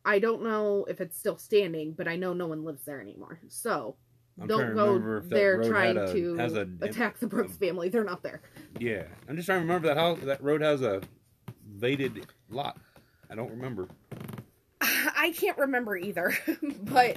I 0.04 0.20
don't 0.20 0.44
know 0.44 0.86
if 0.90 1.00
it's 1.00 1.18
still 1.18 1.38
standing, 1.38 1.94
but 1.94 2.08
I 2.08 2.16
know 2.16 2.34
no 2.34 2.48
one 2.48 2.66
lives 2.66 2.84
there 2.84 3.00
anymore. 3.00 3.40
So 3.48 3.96
I'm 4.42 4.48
don't 4.48 4.74
go 4.76 5.20
there 5.22 5.64
trying 5.64 5.98
a- 5.98 6.12
to 6.12 6.38
a- 6.40 6.86
attack 6.86 7.20
the 7.20 7.28
Brooks 7.28 7.56
family. 7.56 7.90
They're 7.90 8.04
not 8.04 8.24
there. 8.24 8.42
Yeah, 8.80 9.04
I'm 9.30 9.36
just 9.36 9.46
trying 9.46 9.60
to 9.60 9.62
remember 9.66 9.88
that 9.90 9.98
house. 9.98 10.20
That 10.24 10.42
road 10.44 10.62
has 10.62 10.82
a 10.82 11.02
vated 11.66 12.26
lot. 12.50 12.78
I 13.30 13.36
don't 13.36 13.52
remember. 13.52 13.88
I 15.22 15.30
can't 15.30 15.58
remember 15.60 15.96
either, 15.96 16.36
but 16.82 17.16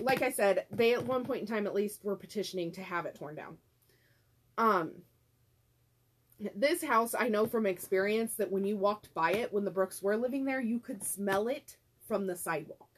like 0.00 0.22
I 0.22 0.30
said, 0.30 0.64
they 0.70 0.94
at 0.94 1.04
one 1.04 1.22
point 1.22 1.42
in 1.42 1.46
time 1.46 1.66
at 1.66 1.74
least 1.74 2.02
were 2.02 2.16
petitioning 2.16 2.72
to 2.72 2.82
have 2.82 3.04
it 3.04 3.14
torn 3.14 3.34
down. 3.34 3.58
Um 4.56 4.92
this 6.54 6.82
house 6.82 7.14
I 7.18 7.28
know 7.28 7.46
from 7.46 7.66
experience 7.66 8.34
that 8.36 8.50
when 8.50 8.64
you 8.64 8.78
walked 8.78 9.12
by 9.12 9.32
it 9.32 9.52
when 9.52 9.64
the 9.66 9.70
Brooks 9.70 10.02
were 10.02 10.16
living 10.16 10.46
there, 10.46 10.62
you 10.62 10.78
could 10.78 11.04
smell 11.04 11.48
it 11.48 11.76
from 12.08 12.26
the 12.26 12.36
sidewalk. 12.36 12.88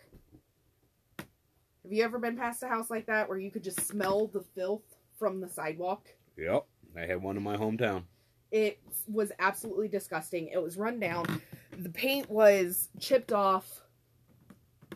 Have 1.18 1.92
you 1.92 2.05
ever 2.05 2.20
been 2.20 2.37
past 2.37 2.62
a 2.62 2.68
house 2.68 2.90
like 2.90 3.07
that 3.07 3.29
where 3.29 3.38
you 3.38 3.51
could 3.51 3.64
just 3.64 3.81
smell 3.88 4.29
the 4.29 4.44
filth 4.55 4.85
from 5.18 5.40
the 5.40 5.48
sidewalk? 5.48 6.07
Yep, 6.37 6.64
I 6.96 7.01
had 7.01 7.20
one 7.20 7.37
in 7.37 7.42
my 7.42 7.57
hometown. 7.57 8.05
It 8.53 8.79
was 9.09 9.33
absolutely 9.40 9.88
disgusting. 9.88 10.48
It 10.48 10.62
was 10.62 10.77
run 10.77 11.01
down. 11.01 11.42
The 11.77 11.90
paint 11.90 12.31
was 12.31 12.88
chipped 13.01 13.33
off. 13.33 13.83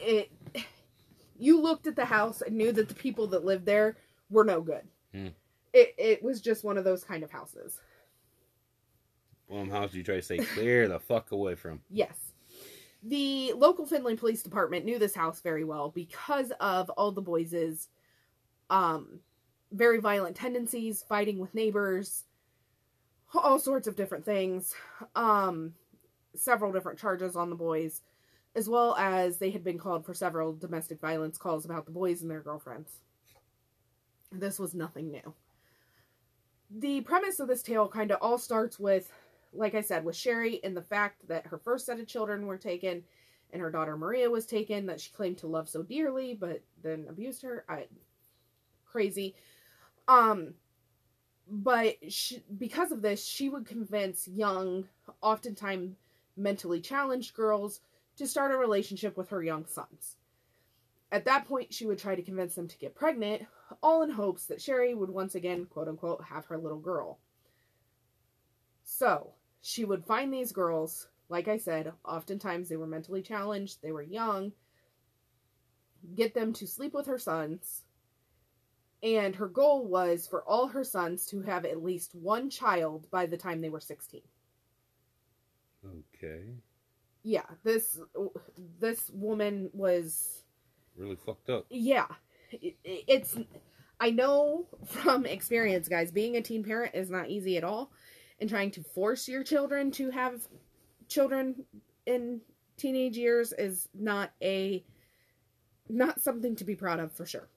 It 0.01 0.31
you 1.39 1.61
looked 1.61 1.87
at 1.87 1.97
the 1.97 2.05
house 2.05 2.41
and 2.41 2.57
knew 2.57 2.71
that 2.73 2.89
the 2.89 2.95
people 2.95 3.27
that 3.29 3.45
lived 3.45 3.67
there 3.67 3.97
were 4.31 4.45
no 4.45 4.61
good. 4.61 4.87
Hmm. 5.13 5.29
It 5.73 5.95
it 5.99 6.23
was 6.23 6.41
just 6.41 6.65
one 6.65 6.79
of 6.79 6.85
those 6.85 7.05
kind 7.05 7.23
of 7.23 7.31
houses. 7.31 7.81
One 9.49 9.71
of 9.71 9.91
them 9.91 9.99
you 9.99 10.05
try 10.05 10.17
to 10.17 10.23
stay 10.23 10.39
clear 10.39 10.89
the 10.89 11.01
fuck 11.01 11.33
away 11.33 11.55
from. 11.57 11.81
Yes. 11.91 12.17
The 13.03 13.53
local 13.55 13.85
Findlay 13.85 14.17
Police 14.17 14.43
Department 14.43 14.85
knew 14.85 14.99
this 14.99 15.15
house 15.15 15.41
very 15.41 15.65
well 15.65 15.91
because 15.91 16.53
of 16.61 16.89
all 16.91 17.11
the 17.11 17.21
boys' 17.21 17.89
um 18.71 19.21
very 19.73 19.99
violent 19.99 20.37
tendencies, 20.37 21.03
fighting 21.03 21.39
with 21.39 21.55
neighbors, 21.55 22.25
all 23.35 23.59
sorts 23.59 23.89
of 23.89 23.97
different 23.97 24.25
things. 24.25 24.75
Um 25.17 25.75
several 26.35 26.73
different 26.73 26.99
charges 26.99 27.37
on 27.37 27.51
the 27.51 27.57
boys, 27.57 28.01
as 28.55 28.69
well 28.69 28.95
as 28.97 29.39
they 29.39 29.51
had 29.51 29.65
been 29.65 29.79
called 29.79 30.05
for 30.05 30.15
several 30.15 30.53
domestic 30.53 31.01
violence 31.01 31.39
calls 31.39 31.65
about 31.65 31.87
the 31.87 31.93
boys 31.93 32.23
and 32.23 32.31
their 32.31 32.41
girlfriends. 32.41 32.91
This 34.31 34.59
was 34.59 34.75
nothing 34.75 35.11
new. 35.11 35.35
The 36.71 37.03
premise 37.03 37.39
of 37.41 37.49
this 37.49 37.63
tale 37.63 37.89
kind 37.89 38.11
of 38.11 38.19
all 38.21 38.39
starts 38.39 38.79
with 38.79 39.11
like 39.53 39.75
I 39.75 39.83
said, 39.83 40.05
with 40.05 40.17
Sherry 40.17 40.61
and 40.65 40.77
the 40.77 40.83
fact 40.83 41.29
that 41.29 41.47
her 41.47 41.59
first 41.59 41.87
set 41.87 42.01
of 42.01 42.07
children 42.07 42.47
were 42.47 42.57
taken 42.57 43.05
and 43.53 43.61
her 43.61 43.71
daughter 43.71 43.97
Maria 43.97 44.31
was 44.31 44.47
taken 44.47 44.87
that 44.87 45.01
she 45.01 45.13
claimed 45.13 45.39
to 45.39 45.47
love 45.47 45.69
so 45.69 45.83
dearly 45.83 46.35
but 46.35 46.63
then 46.83 47.07
abused 47.09 47.43
her. 47.43 47.65
I 47.69 47.87
crazy. 48.87 49.35
Um 50.09 50.55
but 51.49 51.97
she, 52.11 52.43
because 52.57 52.93
of 52.93 53.03
this, 53.03 53.23
she 53.23 53.49
would 53.51 53.67
convince 53.67 54.27
young, 54.29 54.89
oftentimes 55.21 55.97
mentally 56.37 56.81
challenged 56.81 57.35
girls 57.35 57.81
to 58.17 58.27
start 58.27 58.53
a 58.53 58.57
relationship 58.57 59.17
with 59.17 59.31
her 59.31 59.43
young 59.43 59.67
sons. 59.67 60.17
At 61.11 61.27
that 61.27 61.47
point, 61.47 61.75
she 61.75 61.87
would 61.87 61.99
try 61.99 62.15
to 62.15 62.23
convince 62.23 62.55
them 62.55 62.69
to 62.69 62.79
get 62.79 62.95
pregnant, 62.95 63.43
all 63.83 64.03
in 64.03 64.11
hopes 64.11 64.47
that 64.47 64.63
Sherry 64.63 64.95
would 64.95 65.11
once 65.11 65.35
again, 65.35 65.67
quote 65.67 65.89
unquote, 65.89 66.25
have 66.25 66.47
her 66.47 66.59
little 66.59 66.79
girl. 66.79 67.19
So, 68.85 69.35
she 69.61 69.85
would 69.85 70.05
find 70.05 70.33
these 70.33 70.53
girls, 70.53 71.09
like 71.29 71.49
I 71.49 71.59
said, 71.59 71.93
oftentimes 72.05 72.69
they 72.69 72.77
were 72.77 72.87
mentally 72.87 73.23
challenged, 73.23 73.83
they 73.83 73.93
were 73.93 74.03
young, 74.03 74.53
get 76.15 76.35
them 76.35 76.53
to 76.55 76.67
sleep 76.67 76.95
with 76.95 77.07
her 77.07 77.19
sons, 77.19 77.83
and 79.03 79.35
her 79.37 79.49
goal 79.49 79.87
was 79.87 80.27
for 80.27 80.43
all 80.45 80.69
her 80.69 80.85
sons 80.85 81.27
to 81.27 81.43
have 81.43 81.65
at 81.65 81.83
least 81.83 82.15
one 82.15 82.49
child 82.49 83.09
by 83.11 83.27
the 83.27 83.37
time 83.37 83.61
they 83.61 83.69
were 83.69 83.81
16. 83.81 84.23
Okay, 85.85 86.45
Yeah, 87.23 87.45
this 87.63 88.01
this 88.81 89.11
woman 89.13 89.71
was 89.73 90.43
really 90.97 91.17
fucked 91.17 91.51
up. 91.51 91.67
yeah, 91.71 92.07
it, 92.51 92.77
it's 92.85 93.37
I 94.01 94.11
know 94.11 94.67
from 94.87 95.27
experience, 95.27 95.89
guys, 95.89 96.11
being 96.11 96.37
a 96.37 96.43
teen 96.43 96.65
parent 96.65 96.95
is 96.95 97.09
not 97.09 97.31
easy 97.31 97.57
at 97.57 97.65
all. 97.65 97.93
And 98.41 98.51
trying 98.51 98.73
to 98.73 98.83
force 98.83 99.29
your 99.29 99.45
children 99.45 99.93
to 99.93 100.11
have 100.11 100.41
children 101.07 101.65
in 102.07 102.41
teenage 102.77 103.17
years 103.17 103.53
is 103.57 103.89
not 103.95 104.33
a 104.43 104.85
not 105.89 106.21
something 106.21 106.57
to 106.57 106.65
be 106.65 106.75
proud 106.75 106.99
of 106.99 107.13
for 107.13 107.25
sure. 107.25 107.49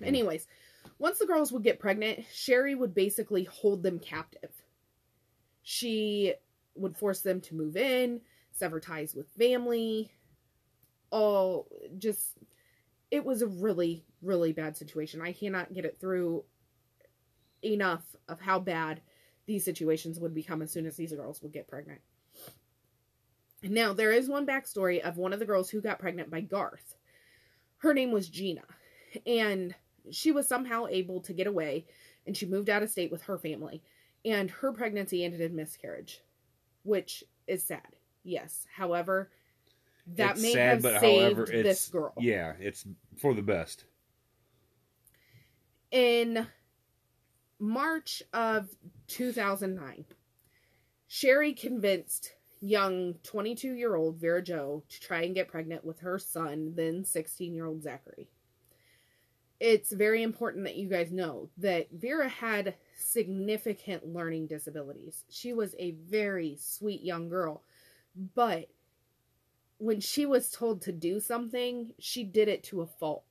Mm. 0.00 0.06
Anyways, 0.06 0.46
once 0.98 1.18
the 1.18 1.26
girls 1.26 1.50
would 1.50 1.64
get 1.64 1.80
pregnant, 1.80 2.24
Sherry 2.32 2.76
would 2.76 2.94
basically 2.94 3.44
hold 3.44 3.82
them 3.82 3.98
captive. 3.98 4.50
She 5.62 6.34
would 6.76 6.96
force 6.96 7.20
them 7.20 7.40
to 7.42 7.54
move 7.54 7.76
in, 7.76 8.20
sever 8.52 8.80
ties 8.80 9.14
with 9.14 9.28
family, 9.38 10.10
all 11.10 11.68
just 11.98 12.38
it 13.10 13.24
was 13.24 13.42
a 13.42 13.46
really 13.46 14.04
really 14.22 14.52
bad 14.52 14.76
situation. 14.76 15.20
I 15.20 15.32
cannot 15.32 15.72
get 15.72 15.84
it 15.84 15.98
through 16.00 16.44
enough 17.64 18.04
of 18.28 18.40
how 18.40 18.58
bad 18.58 19.00
these 19.46 19.64
situations 19.64 20.18
would 20.18 20.34
become 20.34 20.62
as 20.62 20.72
soon 20.72 20.86
as 20.86 20.96
these 20.96 21.12
girls 21.12 21.40
would 21.42 21.52
get 21.52 21.68
pregnant. 21.68 22.00
Now, 23.62 23.92
there 23.92 24.12
is 24.12 24.28
one 24.28 24.46
backstory 24.46 25.00
of 25.00 25.16
one 25.16 25.32
of 25.32 25.38
the 25.38 25.46
girls 25.46 25.70
who 25.70 25.80
got 25.80 25.98
pregnant 25.98 26.30
by 26.30 26.40
Garth. 26.40 26.96
Her 27.78 27.94
name 27.94 28.10
was 28.10 28.28
Gina, 28.28 28.64
and 29.26 29.74
she 30.10 30.32
was 30.32 30.46
somehow 30.46 30.86
able 30.88 31.20
to 31.22 31.32
get 31.32 31.46
away 31.46 31.86
and 32.26 32.36
she 32.36 32.46
moved 32.46 32.68
out 32.68 32.82
of 32.82 32.90
state 32.90 33.10
with 33.10 33.22
her 33.22 33.38
family. 33.38 33.82
And 34.24 34.50
her 34.50 34.72
pregnancy 34.72 35.24
ended 35.24 35.40
in 35.40 35.54
miscarriage, 35.54 36.20
which 36.86 37.24
is 37.46 37.62
sad. 37.64 37.96
Yes. 38.24 38.66
However, 38.74 39.30
that 40.14 40.32
It's 40.32 40.42
may 40.42 40.52
sad, 40.52 40.68
have 40.74 40.82
but 40.82 41.00
saved 41.00 41.36
however, 41.36 41.46
this 41.46 41.88
girl. 41.88 42.14
Yeah, 42.18 42.52
it's 42.60 42.86
for 43.18 43.34
the 43.34 43.42
best. 43.42 43.84
in 45.90 46.46
March 47.58 48.22
of 48.32 48.68
2009, 49.08 50.04
Sherry 51.08 51.54
convinced 51.54 52.32
young 52.60 53.14
22 53.22 53.74
year 53.74 53.94
old 53.94 54.16
Vera 54.16 54.42
Jo 54.42 54.82
to 54.88 55.00
try 55.00 55.22
and 55.22 55.34
get 55.34 55.48
pregnant 55.48 55.84
with 55.84 56.00
her 56.00 56.18
son, 56.18 56.72
then 56.76 57.04
16 57.04 57.54
year 57.54 57.66
old 57.66 57.82
Zachary. 57.82 58.28
It's 59.58 59.90
very 59.90 60.22
important 60.22 60.64
that 60.64 60.76
you 60.76 60.88
guys 60.88 61.10
know 61.12 61.48
that 61.58 61.88
Vera 61.90 62.28
had 62.28 62.74
significant 62.96 64.06
learning 64.06 64.46
disabilities. 64.46 65.24
She 65.28 65.52
was 65.52 65.74
a 65.78 65.92
very 65.92 66.56
sweet 66.58 67.02
young 67.02 67.28
girl, 67.28 67.62
but 68.34 68.68
when 69.78 70.00
she 70.00 70.24
was 70.26 70.50
told 70.50 70.82
to 70.82 70.92
do 70.92 71.20
something, 71.20 71.92
she 71.98 72.24
did 72.24 72.48
it 72.48 72.64
to 72.64 72.80
a 72.80 72.86
fault. 72.86 73.24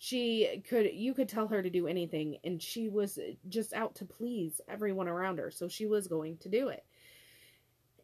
She 0.00 0.62
could 0.68 0.90
you 0.94 1.12
could 1.12 1.28
tell 1.28 1.48
her 1.48 1.60
to 1.60 1.70
do 1.70 1.88
anything 1.88 2.38
and 2.44 2.62
she 2.62 2.88
was 2.88 3.18
just 3.48 3.72
out 3.72 3.96
to 3.96 4.04
please 4.04 4.60
everyone 4.68 5.08
around 5.08 5.38
her 5.38 5.50
so 5.50 5.66
she 5.66 5.86
was 5.86 6.06
going 6.06 6.36
to 6.38 6.48
do 6.48 6.68
it. 6.68 6.84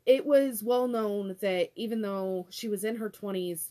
It 0.05 0.27
was 0.27 0.65
well 0.65 0.89
known 0.89 1.37
that 1.41 1.71
even 1.77 2.03
though 2.03 2.49
she 2.51 2.69
was 2.69 2.83
in 2.83 2.97
her 2.97 3.09
20s 3.09 3.69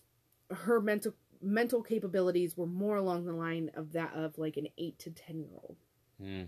her 0.52 0.80
mental 0.80 1.14
mental 1.42 1.84
capabilities 1.84 2.56
were 2.56 2.66
more 2.66 2.96
along 2.96 3.26
the 3.26 3.34
line 3.34 3.70
of 3.76 3.92
that 3.92 4.14
of 4.16 4.38
like 4.38 4.56
an 4.56 4.68
8 4.78 4.98
to 5.00 5.12
10 5.12 5.40
year 5.40 5.50
old 5.62 5.76
Mm. 6.24 6.48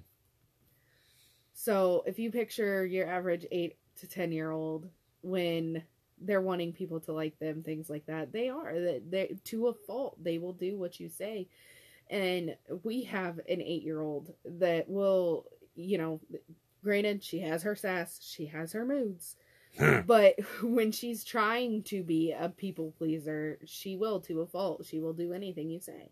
so 1.54 2.04
if 2.06 2.18
you 2.18 2.32
picture 2.32 2.86
your 2.86 3.08
average 3.08 3.46
8 3.52 3.76
to 4.00 4.08
10 4.08 4.32
year 4.32 4.52
old 4.52 4.88
when 5.22 5.84
they're 6.22 6.42
wanting 6.42 6.74
people 6.74 7.00
to 7.02 7.14
like 7.14 7.38
them 7.40 7.64
things 7.64 7.90
like 7.90 8.06
that 8.06 8.32
they 8.32 8.50
are. 8.50 8.74
That 8.74 9.12
they 9.12 9.36
to 9.46 9.68
a 9.68 9.74
fault 9.74 10.22
they 10.24 10.38
will 10.38 10.54
do 10.54 10.78
what 10.78 11.00
you 11.00 11.10
say. 11.10 11.48
And 12.10 12.56
we 12.84 13.04
have 13.04 13.40
an 13.50 13.62
8 13.62 13.84
year 13.84 14.02
old 14.02 14.34
that 14.46 14.90
will 14.90 15.46
you 15.76 15.98
know 15.98 16.22
granted 16.84 17.24
she 17.24 17.40
has 17.40 17.64
her 17.64 17.76
sass 17.76 18.20
she 18.22 18.46
has 18.46 18.72
her 18.72 18.86
moods 18.86 19.36
but 20.06 20.36
when 20.64 20.92
she's 20.92 21.26
trying 21.26 21.84
to 21.84 22.02
be 22.02 22.32
a 22.32 22.48
people 22.48 22.94
pleaser 22.98 23.58
she 23.66 23.98
will 23.98 24.22
to 24.22 24.40
a 24.40 24.48
fault 24.48 24.86
she 24.86 25.02
will 25.02 25.12
do 25.12 25.34
anything 25.34 25.70
you 25.70 25.82
say 25.82 26.12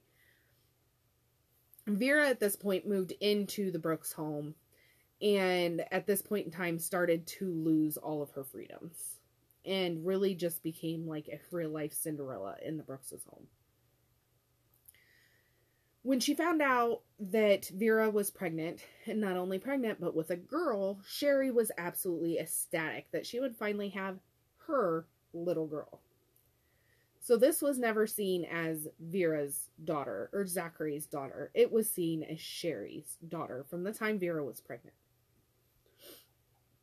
vera 1.87 2.27
at 2.27 2.39
this 2.39 2.55
point 2.55 2.87
moved 2.87 3.13
into 3.19 3.71
the 3.71 3.79
brooks 3.79 4.13
home 4.13 4.55
and 5.21 5.85
at 5.91 6.05
this 6.05 6.21
point 6.21 6.45
in 6.45 6.51
time 6.51 6.77
started 6.77 7.25
to 7.25 7.49
lose 7.53 7.97
all 7.97 8.21
of 8.21 8.31
her 8.31 8.43
freedoms 8.43 9.19
and 9.65 10.05
really 10.05 10.35
just 10.35 10.61
became 10.63 11.07
like 11.07 11.29
a 11.29 11.39
real 11.55 11.69
life 11.69 11.93
Cinderella 11.93 12.55
in 12.63 12.77
the 12.77 12.83
Brooks's 12.83 13.23
home. 13.29 13.47
When 16.01 16.19
she 16.19 16.33
found 16.33 16.61
out 16.61 17.01
that 17.17 17.71
Vera 17.73 18.09
was 18.09 18.29
pregnant, 18.29 18.81
and 19.05 19.21
not 19.21 19.37
only 19.37 19.57
pregnant, 19.57 20.01
but 20.01 20.13
with 20.13 20.31
a 20.31 20.35
girl, 20.35 20.99
Sherry 21.07 21.49
was 21.49 21.71
absolutely 21.77 22.39
ecstatic 22.39 23.09
that 23.11 23.25
she 23.25 23.39
would 23.39 23.55
finally 23.55 23.87
have 23.89 24.19
her 24.67 25.05
little 25.33 25.67
girl. 25.67 26.01
So 27.23 27.37
this 27.37 27.61
was 27.61 27.79
never 27.79 28.05
seen 28.05 28.43
as 28.43 28.89
Vera's 28.99 29.69
daughter 29.81 30.29
or 30.33 30.45
Zachary's 30.45 31.05
daughter. 31.05 31.51
It 31.53 31.71
was 31.71 31.89
seen 31.89 32.21
as 32.21 32.41
Sherry's 32.41 33.17
daughter 33.29 33.65
from 33.69 33.83
the 33.83 33.93
time 33.93 34.19
Vera 34.19 34.43
was 34.43 34.59
pregnant. 34.59 34.93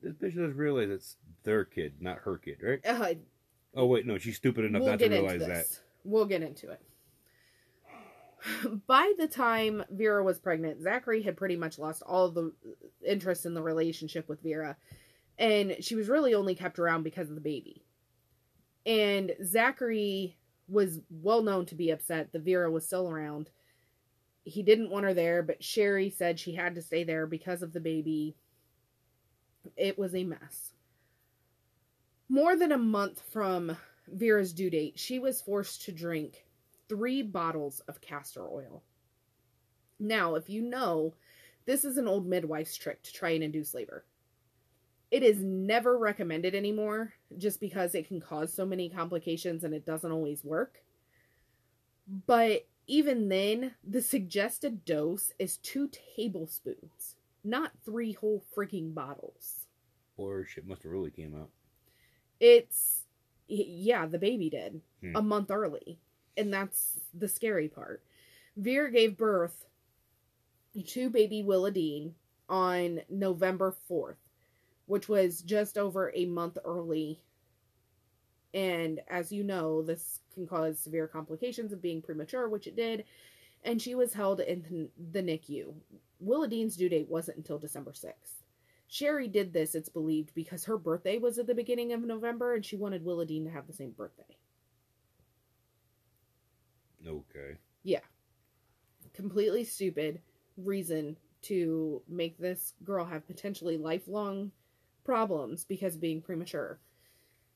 This 0.02 0.14
bitch 0.14 0.34
doesn't 0.34 0.56
realize 0.56 0.88
it's 0.88 1.16
their 1.42 1.66
kid, 1.66 1.96
not 2.00 2.20
her 2.20 2.38
kid, 2.38 2.56
right? 2.62 2.80
Uh, 2.86 3.14
Oh 3.74 3.86
wait, 3.86 4.06
no, 4.06 4.18
she's 4.18 4.36
stupid 4.36 4.64
enough 4.64 4.80
we'll 4.80 4.90
not 4.92 4.98
to 4.98 5.08
realize 5.08 5.46
that. 5.46 5.66
We'll 6.04 6.24
get 6.24 6.42
into 6.42 6.70
it. 6.70 6.80
By 8.86 9.12
the 9.18 9.28
time 9.28 9.84
Vera 9.90 10.24
was 10.24 10.38
pregnant, 10.38 10.82
Zachary 10.82 11.22
had 11.22 11.36
pretty 11.36 11.56
much 11.56 11.78
lost 11.78 12.02
all 12.02 12.30
the 12.30 12.52
interest 13.06 13.44
in 13.44 13.52
the 13.52 13.62
relationship 13.62 14.26
with 14.28 14.42
Vera. 14.42 14.76
And 15.38 15.76
she 15.80 15.94
was 15.94 16.08
really 16.08 16.34
only 16.34 16.54
kept 16.54 16.78
around 16.78 17.02
because 17.02 17.28
of 17.28 17.34
the 17.34 17.40
baby. 17.42 17.84
And 18.86 19.32
Zachary 19.44 20.36
was 20.68 21.00
well 21.10 21.42
known 21.42 21.66
to 21.66 21.74
be 21.74 21.90
upset 21.90 22.32
that 22.32 22.42
Vera 22.42 22.70
was 22.70 22.86
still 22.86 23.08
around. 23.08 23.50
He 24.44 24.62
didn't 24.62 24.90
want 24.90 25.04
her 25.04 25.14
there, 25.14 25.42
but 25.42 25.62
Sherry 25.62 26.10
said 26.10 26.38
she 26.38 26.54
had 26.54 26.74
to 26.74 26.82
stay 26.82 27.04
there 27.04 27.26
because 27.26 27.62
of 27.62 27.72
the 27.72 27.80
baby. 27.80 28.36
It 29.76 29.98
was 29.98 30.14
a 30.14 30.24
mess. 30.24 30.72
More 32.28 32.56
than 32.56 32.72
a 32.72 32.78
month 32.78 33.20
from 33.30 33.76
Vera's 34.08 34.52
due 34.52 34.70
date, 34.70 34.98
she 34.98 35.18
was 35.18 35.42
forced 35.42 35.82
to 35.82 35.92
drink 35.92 36.46
three 36.88 37.22
bottles 37.22 37.80
of 37.88 38.00
castor 38.00 38.48
oil. 38.48 38.82
Now, 39.98 40.36
if 40.36 40.48
you 40.48 40.62
know, 40.62 41.14
this 41.66 41.84
is 41.84 41.98
an 41.98 42.08
old 42.08 42.26
midwife's 42.26 42.76
trick 42.76 43.02
to 43.02 43.12
try 43.12 43.30
and 43.30 43.44
induce 43.44 43.74
labor. 43.74 44.04
It 45.10 45.22
is 45.22 45.38
never 45.38 45.98
recommended 45.98 46.54
anymore 46.54 47.12
just 47.36 47.60
because 47.60 47.94
it 47.94 48.06
can 48.06 48.20
cause 48.20 48.52
so 48.52 48.64
many 48.64 48.88
complications 48.88 49.64
and 49.64 49.74
it 49.74 49.84
doesn't 49.84 50.12
always 50.12 50.44
work. 50.44 50.82
But 52.26 52.66
even 52.86 53.28
then, 53.28 53.74
the 53.84 54.02
suggested 54.02 54.84
dose 54.84 55.32
is 55.38 55.58
two 55.58 55.90
tablespoons, 56.16 57.16
not 57.44 57.72
three 57.84 58.12
whole 58.12 58.44
freaking 58.56 58.94
bottles. 58.94 59.66
Or 60.16 60.44
shit 60.44 60.66
must 60.66 60.82
have 60.84 60.92
really 60.92 61.10
came 61.10 61.34
out. 61.34 61.50
It's 62.38 63.02
yeah, 63.48 64.06
the 64.06 64.18
baby 64.18 64.48
did 64.48 64.80
Hmm. 65.00 65.16
a 65.16 65.22
month 65.22 65.50
early, 65.50 65.98
and 66.36 66.52
that's 66.52 67.00
the 67.14 67.26
scary 67.28 67.68
part. 67.68 68.02
Vera 68.56 68.90
gave 68.92 69.16
birth 69.16 69.66
to 70.86 71.10
baby 71.10 71.42
Willa 71.42 71.70
Dean 71.72 72.14
on 72.48 73.00
November 73.08 73.72
fourth, 73.88 74.18
which 74.90 75.08
was 75.08 75.42
just 75.42 75.78
over 75.78 76.12
a 76.16 76.26
month 76.26 76.58
early. 76.64 77.20
And 78.52 79.00
as 79.06 79.30
you 79.30 79.44
know, 79.44 79.82
this 79.82 80.18
can 80.34 80.48
cause 80.48 80.80
severe 80.80 81.06
complications 81.06 81.72
of 81.72 81.80
being 81.80 82.02
premature, 82.02 82.48
which 82.48 82.66
it 82.66 82.74
did. 82.74 83.04
And 83.62 83.80
she 83.80 83.94
was 83.94 84.12
held 84.12 84.40
in 84.40 84.88
the 85.12 85.22
NICU. 85.22 85.72
Willa 86.18 86.48
Dean's 86.48 86.76
due 86.76 86.88
date 86.88 87.08
wasn't 87.08 87.36
until 87.36 87.56
December 87.56 87.92
6th. 87.92 88.42
Sherry 88.88 89.28
did 89.28 89.52
this, 89.52 89.76
it's 89.76 89.88
believed, 89.88 90.34
because 90.34 90.64
her 90.64 90.76
birthday 90.76 91.18
was 91.18 91.38
at 91.38 91.46
the 91.46 91.54
beginning 91.54 91.92
of 91.92 92.00
November 92.00 92.54
and 92.54 92.66
she 92.66 92.74
wanted 92.74 93.04
Willa 93.04 93.24
Dean 93.24 93.44
to 93.44 93.50
have 93.50 93.68
the 93.68 93.72
same 93.72 93.92
birthday. 93.92 94.36
Okay. 97.06 97.58
Yeah. 97.84 98.00
Completely 99.14 99.62
stupid 99.62 100.20
reason 100.56 101.16
to 101.42 102.02
make 102.08 102.36
this 102.38 102.72
girl 102.82 103.04
have 103.04 103.24
potentially 103.28 103.78
lifelong 103.78 104.50
problems 105.04 105.64
because 105.64 105.94
of 105.94 106.00
being 106.00 106.20
premature. 106.20 106.78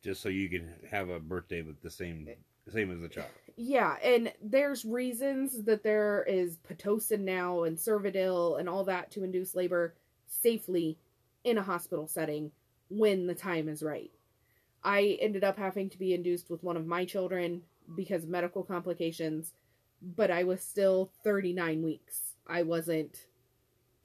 Just 0.03 0.23
so 0.23 0.29
you 0.29 0.49
can 0.49 0.71
have 0.91 1.09
a 1.09 1.19
birthday 1.19 1.63
with 1.63 1.81
the 1.83 1.91
same 1.91 2.29
same 2.73 2.91
as 2.91 3.01
the 3.01 3.09
child. 3.09 3.29
Yeah, 3.57 3.97
and 4.03 4.33
there's 4.43 4.85
reasons 4.85 5.65
that 5.65 5.83
there 5.83 6.25
is 6.27 6.59
Pitocin 6.69 7.21
now 7.21 7.65
and 7.65 7.77
Cervidil 7.77 8.59
and 8.59 8.69
all 8.69 8.85
that 8.85 9.11
to 9.13 9.25
induce 9.25 9.55
labor 9.55 9.95
safely 10.27 10.99
in 11.45 11.59
a 11.59 11.63
hospital 11.63 12.07
setting 12.07 12.51
when 12.89 13.27
the 13.27 13.35
time 13.35 13.69
is 13.69 13.83
right. 13.83 14.11
I 14.83 15.19
ended 15.21 15.45
up 15.45 15.59
having 15.59 15.89
to 15.91 15.99
be 15.99 16.15
induced 16.15 16.51
with 16.51 16.63
one 16.63 16.77
of 16.77 16.87
my 16.87 17.05
children 17.05 17.63
because 17.97 18.25
of 18.25 18.31
medical 18.31 18.63
complications, 18.63 19.53
but 20.03 20.31
I 20.31 20.45
was 20.45 20.63
still 20.63 21.11
39 21.23 21.83
weeks. 21.83 22.35
I 22.47 22.63
wasn't 22.63 23.27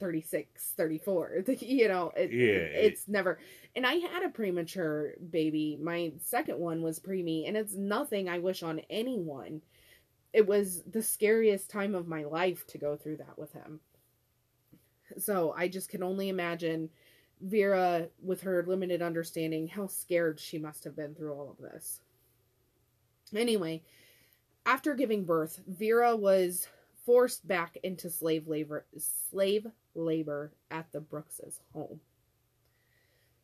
36, 0.00 0.72
34. 0.76 1.44
You 1.60 1.88
know, 1.88 2.12
it, 2.16 2.32
Yeah, 2.32 2.80
it's 2.80 3.06
never. 3.06 3.38
And 3.76 3.86
I 3.86 3.94
had 3.94 4.24
a 4.24 4.30
premature 4.30 5.12
baby. 5.30 5.78
My 5.80 6.12
second 6.24 6.58
one 6.58 6.82
was 6.82 6.98
preemie, 6.98 7.46
and 7.46 7.56
it's 7.56 7.74
nothing 7.74 8.28
I 8.28 8.38
wish 8.38 8.62
on 8.62 8.80
anyone. 8.90 9.62
It 10.32 10.46
was 10.46 10.82
the 10.90 11.02
scariest 11.02 11.70
time 11.70 11.94
of 11.94 12.08
my 12.08 12.24
life 12.24 12.66
to 12.68 12.78
go 12.78 12.96
through 12.96 13.18
that 13.18 13.38
with 13.38 13.52
him. 13.52 13.80
So 15.18 15.54
I 15.56 15.68
just 15.68 15.88
can 15.88 16.02
only 16.02 16.28
imagine 16.28 16.90
Vera, 17.40 18.08
with 18.22 18.42
her 18.42 18.64
limited 18.66 19.02
understanding, 19.02 19.66
how 19.66 19.86
scared 19.86 20.38
she 20.38 20.58
must 20.58 20.84
have 20.84 20.96
been 20.96 21.14
through 21.14 21.32
all 21.32 21.50
of 21.50 21.58
this. 21.58 22.00
Anyway, 23.34 23.82
after 24.66 24.94
giving 24.94 25.24
birth, 25.24 25.60
Vera 25.66 26.14
was 26.16 26.68
forced 27.06 27.46
back 27.48 27.78
into 27.82 28.10
slave 28.10 28.46
labor 28.46 28.84
slave 28.98 29.66
labor 29.94 30.52
at 30.70 30.90
the 30.92 31.00
Brookses' 31.00 31.60
home. 31.72 32.00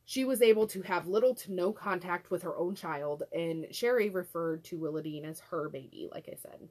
She 0.05 0.25
was 0.25 0.41
able 0.41 0.69
to 0.69 0.83
have 0.83 1.09
little 1.09 1.35
to 1.35 1.53
no 1.53 1.73
contact 1.73 2.31
with 2.31 2.43
her 2.43 2.57
own 2.57 2.77
child, 2.77 3.25
and 3.33 3.67
Sherry 3.73 4.09
referred 4.09 4.63
to 4.65 4.79
Willadine 4.79 5.25
as 5.25 5.41
her 5.41 5.69
baby, 5.69 6.09
like 6.13 6.29
I 6.31 6.37
said. 6.37 6.69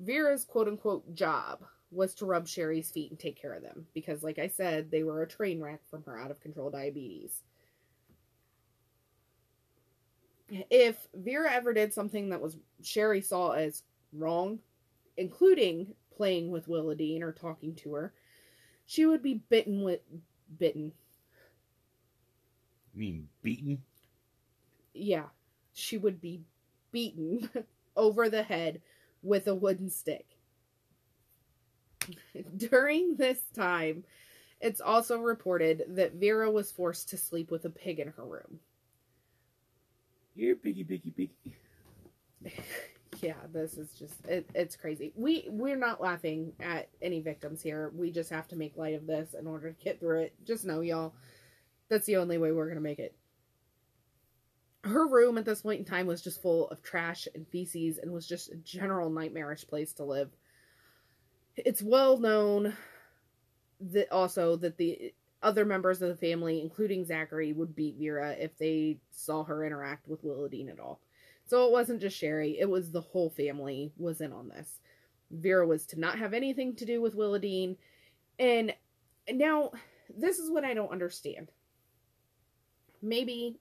Vera's 0.00 0.44
quote 0.44 0.66
unquote 0.66 1.14
job 1.14 1.62
was 1.92 2.12
to 2.16 2.26
rub 2.26 2.48
Sherry's 2.48 2.90
feet 2.90 3.12
and 3.12 3.20
take 3.20 3.40
care 3.40 3.54
of 3.54 3.62
them, 3.62 3.86
because, 3.94 4.24
like 4.24 4.40
I 4.40 4.48
said, 4.48 4.90
they 4.90 5.04
were 5.04 5.22
a 5.22 5.28
train 5.28 5.60
wreck 5.60 5.80
from 5.88 6.02
her 6.04 6.18
out 6.18 6.32
of 6.32 6.40
control 6.40 6.70
diabetes. 6.70 7.42
If 10.48 11.06
Vera 11.14 11.52
ever 11.52 11.72
did 11.72 11.94
something 11.94 12.30
that 12.30 12.40
was 12.40 12.56
Sherry 12.82 13.20
saw 13.20 13.52
as 13.52 13.84
wrong, 14.12 14.58
including 15.16 15.94
playing 16.16 16.50
with 16.50 16.68
Willadine 16.68 17.22
or 17.22 17.32
talking 17.32 17.76
to 17.76 17.94
her, 17.94 18.12
she 18.86 19.06
would 19.06 19.22
be 19.22 19.42
bitten 19.48 19.82
with 19.82 20.00
bitten. 20.58 20.92
You 22.94 23.00
mean 23.00 23.28
beaten? 23.42 23.82
Yeah, 24.92 25.24
she 25.72 25.98
would 25.98 26.20
be 26.20 26.42
beaten 26.92 27.48
over 27.96 28.28
the 28.28 28.42
head 28.42 28.80
with 29.22 29.48
a 29.48 29.54
wooden 29.54 29.90
stick. 29.90 30.26
During 32.56 33.16
this 33.16 33.40
time, 33.54 34.04
it's 34.60 34.80
also 34.80 35.18
reported 35.18 35.84
that 35.88 36.14
Vera 36.14 36.50
was 36.50 36.70
forced 36.70 37.08
to 37.10 37.16
sleep 37.16 37.50
with 37.50 37.64
a 37.64 37.70
pig 37.70 37.98
in 37.98 38.08
her 38.08 38.24
room. 38.24 38.60
Here, 40.36 40.54
piggy, 40.56 40.84
piggy, 40.84 41.10
piggy. 41.10 41.56
yeah, 43.24 43.34
this 43.52 43.76
is 43.78 43.92
just 43.98 44.24
it, 44.26 44.48
it's 44.54 44.76
crazy. 44.76 45.12
We 45.16 45.46
we're 45.48 45.76
not 45.76 46.00
laughing 46.00 46.52
at 46.60 46.88
any 47.00 47.20
victims 47.20 47.62
here. 47.62 47.90
We 47.94 48.10
just 48.10 48.30
have 48.30 48.48
to 48.48 48.56
make 48.56 48.76
light 48.76 48.94
of 48.94 49.06
this 49.06 49.34
in 49.38 49.46
order 49.46 49.72
to 49.72 49.84
get 49.84 50.00
through 50.00 50.22
it. 50.22 50.34
Just 50.46 50.64
know, 50.64 50.80
y'all, 50.80 51.14
that's 51.88 52.06
the 52.06 52.16
only 52.16 52.38
way 52.38 52.52
we're 52.52 52.68
gonna 52.68 52.80
make 52.80 52.98
it. 52.98 53.14
Her 54.84 55.06
room 55.06 55.38
at 55.38 55.46
this 55.46 55.62
point 55.62 55.78
in 55.78 55.84
time 55.86 56.06
was 56.06 56.22
just 56.22 56.42
full 56.42 56.68
of 56.68 56.82
trash 56.82 57.26
and 57.34 57.48
feces 57.48 57.98
and 57.98 58.12
was 58.12 58.26
just 58.26 58.52
a 58.52 58.56
general 58.56 59.08
nightmarish 59.08 59.66
place 59.66 59.92
to 59.94 60.04
live. 60.04 60.30
It's 61.56 61.82
well 61.82 62.18
known 62.18 62.74
that 63.80 64.12
also 64.12 64.56
that 64.56 64.76
the 64.76 65.14
other 65.42 65.64
members 65.64 66.02
of 66.02 66.08
the 66.08 66.16
family, 66.16 66.60
including 66.60 67.04
Zachary, 67.04 67.52
would 67.52 67.76
beat 67.76 67.96
Vera 67.98 68.32
if 68.32 68.56
they 68.58 68.98
saw 69.10 69.44
her 69.44 69.64
interact 69.64 70.08
with 70.08 70.24
Willadine 70.24 70.70
at 70.70 70.80
all. 70.80 71.00
So 71.46 71.66
it 71.66 71.72
wasn't 71.72 72.00
just 72.00 72.16
Sherry, 72.16 72.58
it 72.58 72.68
was 72.68 72.90
the 72.90 73.00
whole 73.00 73.30
family 73.30 73.92
was 73.96 74.20
in 74.20 74.32
on 74.32 74.48
this. 74.48 74.80
Vera 75.30 75.66
was 75.66 75.86
to 75.86 76.00
not 76.00 76.18
have 76.18 76.32
anything 76.32 76.74
to 76.76 76.84
do 76.84 77.00
with 77.02 77.14
Willa 77.14 77.38
Dean. 77.38 77.76
And 78.38 78.74
now, 79.30 79.72
this 80.16 80.38
is 80.38 80.50
what 80.50 80.64
I 80.64 80.74
don't 80.74 80.92
understand. 80.92 81.50
Maybe 83.02 83.58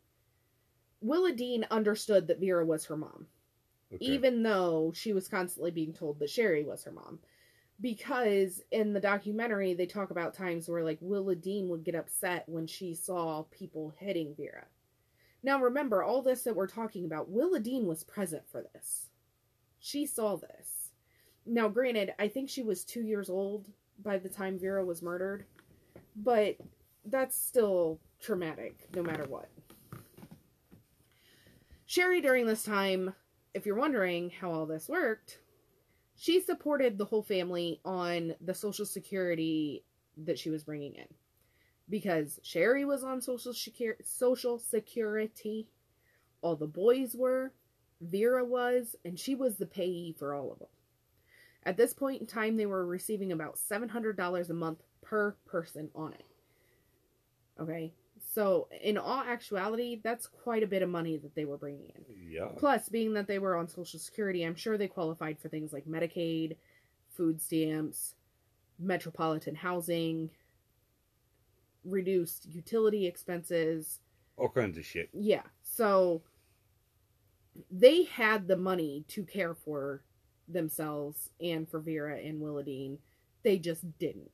Willa 1.01 1.33
Dean 1.33 1.65
understood 1.71 2.27
that 2.27 2.39
Vera 2.39 2.65
was 2.65 2.85
her 2.85 2.97
mom, 2.97 3.27
Okay. 3.93 4.05
even 4.05 4.43
though 4.43 4.91
she 4.95 5.13
was 5.13 5.27
constantly 5.27 5.71
being 5.71 5.93
told 5.93 6.19
that 6.19 6.29
Sherry 6.29 6.63
was 6.63 6.83
her 6.83 6.91
mom. 6.91 7.19
Because 7.81 8.61
in 8.71 8.93
the 8.93 8.99
documentary, 9.01 9.73
they 9.73 9.85
talk 9.85 10.11
about 10.11 10.33
times 10.33 10.69
where, 10.69 10.83
like, 10.83 10.99
Willa 11.01 11.35
Dean 11.35 11.67
would 11.69 11.83
get 11.83 11.95
upset 11.95 12.47
when 12.47 12.67
she 12.67 12.93
saw 12.93 13.43
people 13.51 13.93
hitting 13.97 14.35
Vera. 14.35 14.65
Now, 15.43 15.59
remember, 15.59 16.01
all 16.01 16.21
this 16.21 16.43
that 16.43 16.55
we're 16.55 16.67
talking 16.67 17.03
about, 17.03 17.29
Willa 17.29 17.59
Dean 17.59 17.85
was 17.85 18.05
present 18.05 18.43
for 18.49 18.63
this. 18.73 19.07
She 19.79 20.05
saw 20.05 20.37
this. 20.37 20.91
Now, 21.45 21.67
granted, 21.67 22.13
I 22.17 22.29
think 22.29 22.49
she 22.49 22.63
was 22.63 22.85
two 22.85 23.01
years 23.01 23.29
old 23.29 23.67
by 24.01 24.17
the 24.17 24.29
time 24.29 24.57
Vera 24.57 24.85
was 24.85 25.01
murdered, 25.01 25.45
but 26.15 26.55
that's 27.05 27.37
still 27.37 27.99
traumatic, 28.21 28.87
no 28.95 29.03
matter 29.03 29.25
what. 29.25 29.49
Sherry, 31.85 32.21
during 32.21 32.47
this 32.47 32.63
time, 32.63 33.13
if 33.53 33.65
you're 33.65 33.75
wondering 33.75 34.29
how 34.29 34.51
all 34.51 34.65
this 34.65 34.87
worked, 34.87 35.39
she 36.15 36.39
supported 36.39 36.97
the 36.97 37.05
whole 37.05 37.21
family 37.21 37.81
on 37.83 38.33
the 38.39 38.53
Social 38.53 38.85
Security 38.85 39.83
that 40.25 40.39
she 40.39 40.49
was 40.49 40.63
bringing 40.63 40.95
in 40.95 41.07
because 41.89 42.39
Sherry 42.43 42.85
was 42.85 43.03
on 43.03 43.21
social 43.21 43.53
security, 43.53 44.03
social 44.05 44.59
security, 44.59 45.67
all 46.41 46.55
the 46.55 46.67
boys 46.67 47.15
were, 47.15 47.53
Vera 48.01 48.43
was, 48.43 48.95
and 49.05 49.19
she 49.19 49.35
was 49.35 49.57
the 49.57 49.65
payee 49.65 50.15
for 50.17 50.33
all 50.33 50.51
of 50.51 50.59
them. 50.59 50.67
At 51.65 51.77
this 51.77 51.93
point 51.93 52.21
in 52.21 52.27
time, 52.27 52.57
they 52.57 52.65
were 52.65 52.85
receiving 52.85 53.31
about 53.31 53.57
$700 53.57 54.49
a 54.49 54.53
month 54.53 54.79
per 55.01 55.35
person 55.45 55.89
on 55.95 56.13
it. 56.13 56.25
Okay, 57.59 57.93
so 58.33 58.67
in 58.81 58.97
all 58.97 59.21
actuality, 59.21 60.01
that's 60.03 60.27
quite 60.27 60.63
a 60.63 60.67
bit 60.67 60.81
of 60.81 60.89
money 60.89 61.17
that 61.17 61.35
they 61.35 61.45
were 61.45 61.57
bringing 61.57 61.91
in. 61.95 62.03
Yeah. 62.31 62.47
Plus, 62.57 62.89
being 62.89 63.13
that 63.13 63.27
they 63.27 63.39
were 63.39 63.55
on 63.55 63.67
Social 63.67 63.99
Security, 63.99 64.43
I'm 64.43 64.55
sure 64.55 64.77
they 64.77 64.87
qualified 64.87 65.39
for 65.39 65.49
things 65.49 65.71
like 65.71 65.85
Medicaid, 65.85 66.57
food 67.15 67.39
stamps, 67.41 68.15
metropolitan 68.79 69.55
housing, 69.55 70.31
reduced 71.83 72.45
utility 72.45 73.05
expenses. 73.07 73.99
All 74.37 74.49
kinds 74.49 74.77
of 74.77 74.85
shit. 74.85 75.09
Yeah, 75.13 75.43
so 75.61 76.23
they 77.71 78.03
had 78.03 78.47
the 78.47 78.57
money 78.57 79.05
to 79.09 79.23
care 79.23 79.53
for 79.53 80.03
themselves 80.47 81.29
and 81.39 81.69
for 81.69 81.79
Vera 81.79 82.17
and 82.17 82.41
Willadine. 82.41 82.97
They 83.43 83.57
just 83.57 83.97
didn't. 83.99 84.31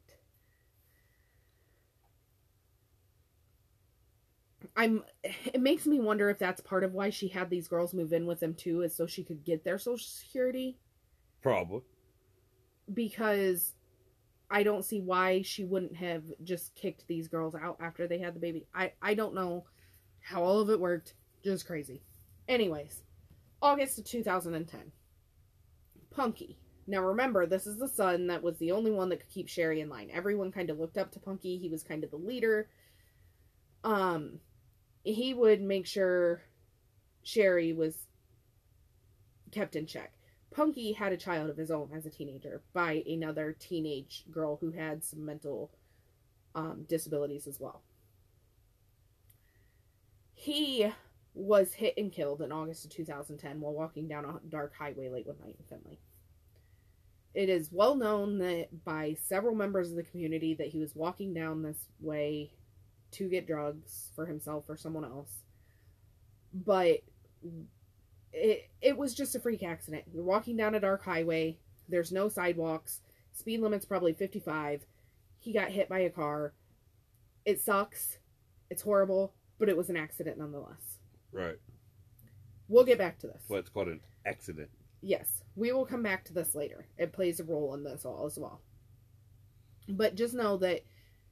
I'm 4.75 5.03
it 5.23 5.61
makes 5.61 5.85
me 5.87 5.99
wonder 5.99 6.29
if 6.29 6.37
that's 6.37 6.61
part 6.61 6.83
of 6.83 6.93
why 6.93 7.09
she 7.09 7.27
had 7.27 7.49
these 7.49 7.67
girls 7.67 7.93
move 7.93 8.13
in 8.13 8.25
with 8.25 8.39
them 8.39 8.53
too 8.53 8.81
is 8.81 8.95
so 8.95 9.07
she 9.07 9.23
could 9.23 9.43
get 9.43 9.63
their 9.63 9.77
social 9.77 10.05
security 10.05 10.77
Probably. 11.41 11.81
because 12.93 13.73
I 14.51 14.63
don't 14.63 14.85
see 14.85 14.99
why 14.99 15.41
she 15.43 15.63
wouldn't 15.63 15.95
have 15.97 16.23
just 16.43 16.73
kicked 16.75 17.07
these 17.07 17.27
girls 17.27 17.53
out 17.55 17.77
after 17.79 18.07
they 18.07 18.19
had 18.19 18.33
the 18.33 18.39
baby. 18.39 18.65
I 18.73 18.93
I 19.01 19.13
don't 19.13 19.35
know 19.35 19.65
how 20.21 20.43
all 20.43 20.59
of 20.59 20.69
it 20.69 20.79
worked. 20.79 21.13
Just 21.43 21.67
crazy. 21.67 22.01
Anyways, 22.47 23.03
August 23.61 23.99
of 23.99 24.05
2010. 24.05 24.91
Punky. 26.09 26.57
Now 26.87 27.03
remember, 27.03 27.45
this 27.45 27.67
is 27.67 27.77
the 27.77 27.87
son 27.87 28.27
that 28.27 28.41
was 28.41 28.57
the 28.57 28.71
only 28.71 28.91
one 28.91 29.09
that 29.09 29.19
could 29.19 29.29
keep 29.29 29.47
Sherry 29.47 29.81
in 29.81 29.89
line. 29.89 30.09
Everyone 30.11 30.51
kind 30.51 30.71
of 30.71 30.79
looked 30.79 30.97
up 30.97 31.11
to 31.11 31.19
Punky. 31.19 31.57
He 31.57 31.69
was 31.69 31.83
kind 31.83 32.03
of 32.03 32.09
the 32.09 32.17
leader. 32.17 32.67
Um 33.83 34.39
he 35.03 35.33
would 35.33 35.61
make 35.61 35.85
sure 35.85 36.41
Sherry 37.23 37.73
was 37.73 37.95
kept 39.51 39.75
in 39.75 39.85
check. 39.85 40.11
Punky 40.51 40.93
had 40.93 41.13
a 41.13 41.17
child 41.17 41.49
of 41.49 41.57
his 41.57 41.71
own 41.71 41.89
as 41.93 42.05
a 42.05 42.09
teenager 42.09 42.61
by 42.73 43.03
another 43.07 43.55
teenage 43.59 44.23
girl 44.31 44.57
who 44.57 44.71
had 44.71 45.03
some 45.03 45.25
mental 45.25 45.71
um, 46.55 46.85
disabilities 46.87 47.47
as 47.47 47.59
well. 47.59 47.81
He 50.33 50.91
was 51.33 51.73
hit 51.73 51.93
and 51.97 52.11
killed 52.11 52.41
in 52.41 52.51
August 52.51 52.85
of 52.85 52.91
2010 52.91 53.61
while 53.61 53.73
walking 53.73 54.07
down 54.07 54.25
a 54.25 54.39
dark 54.49 54.73
highway 54.75 55.09
late 55.09 55.27
one 55.27 55.37
night 55.39 55.55
in 55.59 55.65
Findlay. 55.69 55.99
It 57.35 57.49
is 57.49 57.71
well 57.71 57.95
known 57.95 58.39
that 58.39 58.83
by 58.83 59.15
several 59.21 59.53
members 59.53 59.91
of 59.91 59.95
the 59.95 60.03
community 60.03 60.55
that 60.55 60.67
he 60.67 60.79
was 60.79 60.95
walking 60.95 61.33
down 61.33 61.61
this 61.61 61.85
way 61.99 62.51
to 63.11 63.29
get 63.29 63.47
drugs 63.47 64.09
for 64.15 64.25
himself 64.25 64.65
or 64.67 64.77
someone 64.77 65.05
else. 65.05 65.43
But 66.53 67.01
it 68.33 68.69
it 68.81 68.97
was 68.97 69.13
just 69.13 69.35
a 69.35 69.39
freak 69.39 69.63
accident. 69.63 70.03
You're 70.13 70.23
walking 70.23 70.57
down 70.57 70.75
a 70.75 70.79
dark 70.79 71.03
highway. 71.03 71.57
There's 71.87 72.11
no 72.11 72.29
sidewalks. 72.29 73.01
Speed 73.33 73.61
limit's 73.61 73.85
probably 73.85 74.13
55. 74.13 74.85
He 75.39 75.53
got 75.53 75.69
hit 75.69 75.89
by 75.89 75.99
a 75.99 76.09
car. 76.09 76.53
It 77.45 77.61
sucks. 77.61 78.17
It's 78.69 78.81
horrible, 78.81 79.33
but 79.57 79.69
it 79.69 79.77
was 79.77 79.89
an 79.89 79.97
accident 79.97 80.37
nonetheless. 80.37 80.97
Right. 81.31 81.57
We'll 82.67 82.85
get 82.85 82.97
back 82.97 83.17
to 83.19 83.27
this. 83.27 83.41
Well, 83.47 83.59
it's 83.59 83.69
called 83.69 83.87
an 83.87 84.01
accident. 84.25 84.69
Yes, 85.01 85.43
we 85.55 85.71
will 85.71 85.85
come 85.85 86.03
back 86.03 86.25
to 86.25 86.33
this 86.33 86.53
later. 86.53 86.85
It 86.97 87.13
plays 87.13 87.39
a 87.39 87.43
role 87.43 87.73
in 87.73 87.83
this 87.83 88.05
all 88.05 88.25
as 88.25 88.37
well. 88.37 88.61
But 89.87 90.15
just 90.15 90.35
know 90.35 90.57
that 90.57 90.81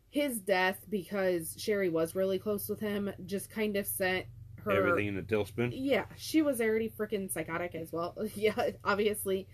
his 0.10 0.40
death, 0.40 0.80
because 0.90 1.56
Sherry 1.60 1.90
was 1.90 2.16
really 2.16 2.40
close 2.40 2.70
with 2.70 2.80
him, 2.80 3.12
just 3.26 3.52
kind 3.52 3.76
of 3.76 3.86
sent 3.86 4.26
her 4.68 4.88
Everything 4.88 5.08
in 5.08 5.18
a 5.18 5.22
tailspin. 5.24 5.72
Yeah, 5.74 6.06
she 6.16 6.42
was 6.42 6.62
already 6.62 6.90
freaking 6.90 7.32
psychotic 7.32 7.76
as 7.76 7.92
well. 7.92 8.16
yeah, 8.36 8.72
obviously. 8.84 9.48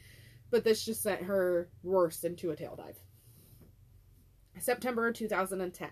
But 0.51 0.64
this 0.64 0.86
just 0.86 1.01
sent 1.01 1.24
her 1.24 1.70
worse 1.82 2.24
into 2.24 2.51
a 2.51 2.55
tail 2.55 2.76
dive. 2.76 2.99
September 4.59 5.11
2010. 5.11 5.89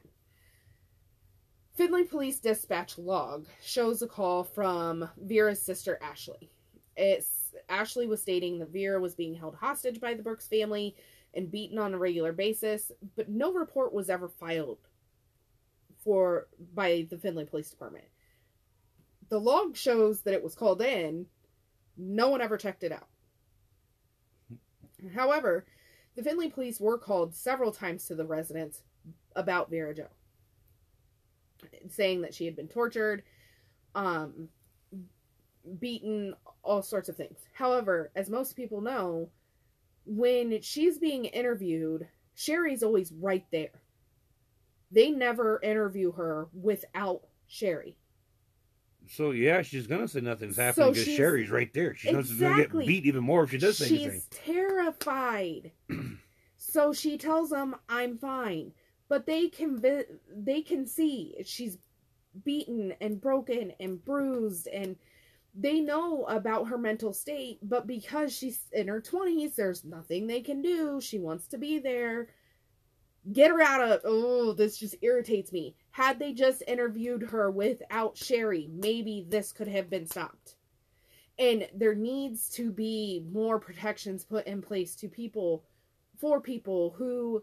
Findlay 1.77 2.03
Police 2.03 2.39
Dispatch 2.39 2.97
log 2.97 3.47
shows 3.63 4.01
a 4.01 4.07
call 4.07 4.43
from 4.43 5.09
Vera's 5.17 5.61
sister 5.61 5.97
Ashley. 6.01 6.51
It's 6.95 7.53
Ashley 7.69 8.07
was 8.07 8.21
stating 8.21 8.59
that 8.59 8.69
Vera 8.69 8.99
was 8.99 9.15
being 9.15 9.33
held 9.33 9.55
hostage 9.55 9.99
by 9.99 10.13
the 10.13 10.23
Brooks 10.23 10.47
family 10.47 10.95
and 11.33 11.49
beaten 11.49 11.77
on 11.77 11.93
a 11.93 11.97
regular 11.97 12.33
basis, 12.33 12.91
but 13.15 13.29
no 13.29 13.53
report 13.53 13.93
was 13.93 14.09
ever 14.09 14.27
filed 14.27 14.79
for 16.03 16.47
by 16.73 17.07
the 17.09 17.17
Findlay 17.17 17.45
Police 17.45 17.69
Department. 17.69 18.05
The 19.31 19.39
log 19.39 19.77
shows 19.77 20.23
that 20.23 20.33
it 20.33 20.43
was 20.43 20.55
called 20.55 20.81
in. 20.81 21.25
No 21.97 22.27
one 22.27 22.41
ever 22.41 22.57
checked 22.57 22.83
it 22.83 22.91
out. 22.91 23.07
However, 25.15 25.65
the 26.15 26.23
Findlay 26.23 26.49
police 26.49 26.81
were 26.81 26.97
called 26.97 27.33
several 27.33 27.71
times 27.71 28.05
to 28.07 28.15
the 28.15 28.25
residence 28.25 28.81
about 29.33 29.69
Vera 29.69 29.95
Jo, 29.95 30.07
saying 31.89 32.21
that 32.23 32.33
she 32.33 32.43
had 32.43 32.57
been 32.57 32.67
tortured, 32.67 33.23
um, 33.95 34.49
beaten, 35.79 36.33
all 36.61 36.81
sorts 36.81 37.07
of 37.07 37.15
things. 37.15 37.39
However, 37.53 38.11
as 38.13 38.29
most 38.29 38.57
people 38.57 38.81
know, 38.81 39.29
when 40.05 40.61
she's 40.61 40.97
being 40.97 41.23
interviewed, 41.23 42.05
Sherry's 42.35 42.83
always 42.83 43.13
right 43.13 43.45
there. 43.49 43.81
They 44.91 45.09
never 45.09 45.61
interview 45.63 46.11
her 46.11 46.49
without 46.53 47.21
Sherry. 47.47 47.95
So 49.09 49.31
yeah, 49.31 49.61
she's 49.61 49.87
gonna 49.87 50.07
say 50.07 50.21
nothing's 50.21 50.57
happening 50.57 50.91
because 50.91 51.03
she's- 51.05 51.17
Sherry's 51.17 51.49
right 51.49 51.73
there. 51.73 51.95
She 51.95 52.11
knows 52.11 52.27
she's 52.29 52.39
gonna 52.39 52.67
get 52.67 52.71
beat 52.85 53.05
even 53.05 53.23
more 53.23 53.43
if 53.43 53.51
she 53.51 53.57
does 53.57 53.77
say 53.77 53.87
She's 53.87 54.01
anything. 54.07 54.21
terrified. 54.31 55.71
so 56.57 56.93
she 56.93 57.17
tells 57.17 57.49
them, 57.49 57.75
"I'm 57.89 58.17
fine," 58.17 58.73
but 59.09 59.25
they 59.25 59.49
can 59.49 59.83
they 60.29 60.61
can 60.61 60.85
see 60.85 61.35
she's 61.45 61.77
beaten 62.45 62.93
and 63.01 63.19
broken 63.19 63.73
and 63.79 64.03
bruised, 64.03 64.67
and 64.67 64.95
they 65.53 65.81
know 65.81 66.23
about 66.25 66.69
her 66.69 66.77
mental 66.77 67.11
state. 67.11 67.59
But 67.61 67.87
because 67.87 68.33
she's 68.33 68.65
in 68.71 68.87
her 68.87 69.01
twenties, 69.01 69.55
there's 69.55 69.83
nothing 69.83 70.27
they 70.27 70.41
can 70.41 70.61
do. 70.61 71.01
She 71.01 71.19
wants 71.19 71.47
to 71.47 71.57
be 71.57 71.79
there. 71.79 72.29
Get 73.31 73.51
her 73.51 73.61
out 73.61 73.81
of. 73.81 74.01
Oh, 74.03 74.53
this 74.53 74.77
just 74.77 74.95
irritates 75.01 75.51
me. 75.51 75.75
Had 75.91 76.19
they 76.19 76.33
just 76.33 76.63
interviewed 76.67 77.21
her 77.23 77.51
without 77.51 78.17
Sherry, 78.17 78.69
maybe 78.71 79.25
this 79.29 79.51
could 79.51 79.67
have 79.67 79.89
been 79.89 80.07
stopped 80.07 80.55
and 81.41 81.67
there 81.73 81.95
needs 81.95 82.49
to 82.49 82.71
be 82.71 83.25
more 83.31 83.59
protections 83.59 84.23
put 84.23 84.45
in 84.45 84.61
place 84.61 84.95
to 84.95 85.07
people 85.09 85.63
for 86.19 86.39
people 86.39 86.93
who 86.97 87.41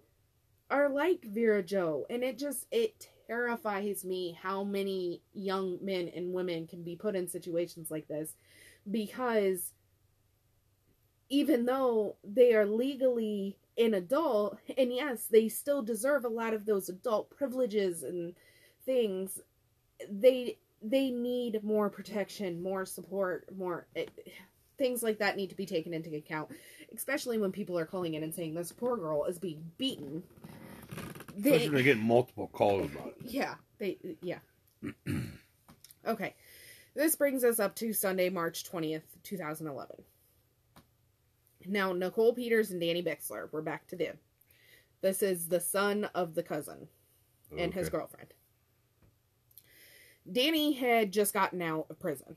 are 0.70 0.88
like 0.88 1.24
Vera 1.24 1.62
Jo 1.62 2.06
and 2.08 2.22
it 2.22 2.38
just 2.38 2.66
it 2.70 3.08
terrifies 3.26 4.04
me 4.04 4.38
how 4.40 4.62
many 4.62 5.20
young 5.34 5.78
men 5.82 6.08
and 6.14 6.32
women 6.32 6.66
can 6.66 6.82
be 6.82 6.94
put 6.94 7.16
in 7.16 7.26
situations 7.26 7.90
like 7.90 8.06
this 8.06 8.34
because 8.90 9.72
even 11.28 11.66
though 11.66 12.16
they 12.22 12.54
are 12.54 12.66
legally 12.66 13.58
an 13.78 13.94
adult 13.94 14.58
and 14.76 14.92
yes 14.92 15.26
they 15.26 15.48
still 15.48 15.82
deserve 15.82 16.24
a 16.24 16.28
lot 16.28 16.52
of 16.52 16.66
those 16.66 16.88
adult 16.88 17.30
privileges 17.30 18.02
and 18.02 18.34
things 18.84 19.40
they 20.10 20.58
they 20.82 21.10
need 21.10 21.62
more 21.64 21.90
protection, 21.90 22.62
more 22.62 22.86
support, 22.86 23.48
more 23.56 23.86
it, 23.94 24.10
things 24.76 25.02
like 25.02 25.18
that 25.18 25.36
need 25.36 25.50
to 25.50 25.56
be 25.56 25.66
taken 25.66 25.92
into 25.92 26.14
account, 26.14 26.50
especially 26.94 27.38
when 27.38 27.52
people 27.52 27.78
are 27.78 27.86
calling 27.86 28.14
in 28.14 28.22
and 28.22 28.34
saying 28.34 28.54
this 28.54 28.72
poor 28.72 28.96
girl 28.96 29.24
is 29.24 29.38
being 29.38 29.64
beaten. 29.76 30.22
Especially 31.36 31.58
They, 31.58 31.68
when 31.68 31.74
they 31.74 31.82
get 31.82 31.98
multiple 31.98 32.48
calls 32.48 32.90
about 32.90 33.08
it. 33.08 33.16
yeah, 33.24 33.54
they 33.78 33.98
yeah. 34.22 34.38
okay. 36.06 36.34
This 36.94 37.14
brings 37.16 37.44
us 37.44 37.60
up 37.60 37.76
to 37.76 37.92
Sunday, 37.92 38.28
March 38.28 38.64
20th, 38.70 39.02
2011. 39.22 39.96
Now, 41.68 41.92
Nicole 41.92 42.32
Peters 42.32 42.70
and 42.70 42.80
Danny 42.80 43.02
Bixler, 43.02 43.48
we're 43.52 43.60
back 43.60 43.86
to 43.88 43.96
them. 43.96 44.16
This 45.02 45.22
is 45.22 45.46
the 45.46 45.60
son 45.60 46.08
of 46.14 46.34
the 46.34 46.42
cousin 46.42 46.88
and 47.56 47.72
his 47.72 47.90
girlfriend. 47.90 48.32
Danny 50.32 50.72
had 50.72 51.12
just 51.12 51.34
gotten 51.34 51.60
out 51.60 51.86
of 51.90 52.00
prison. 52.00 52.36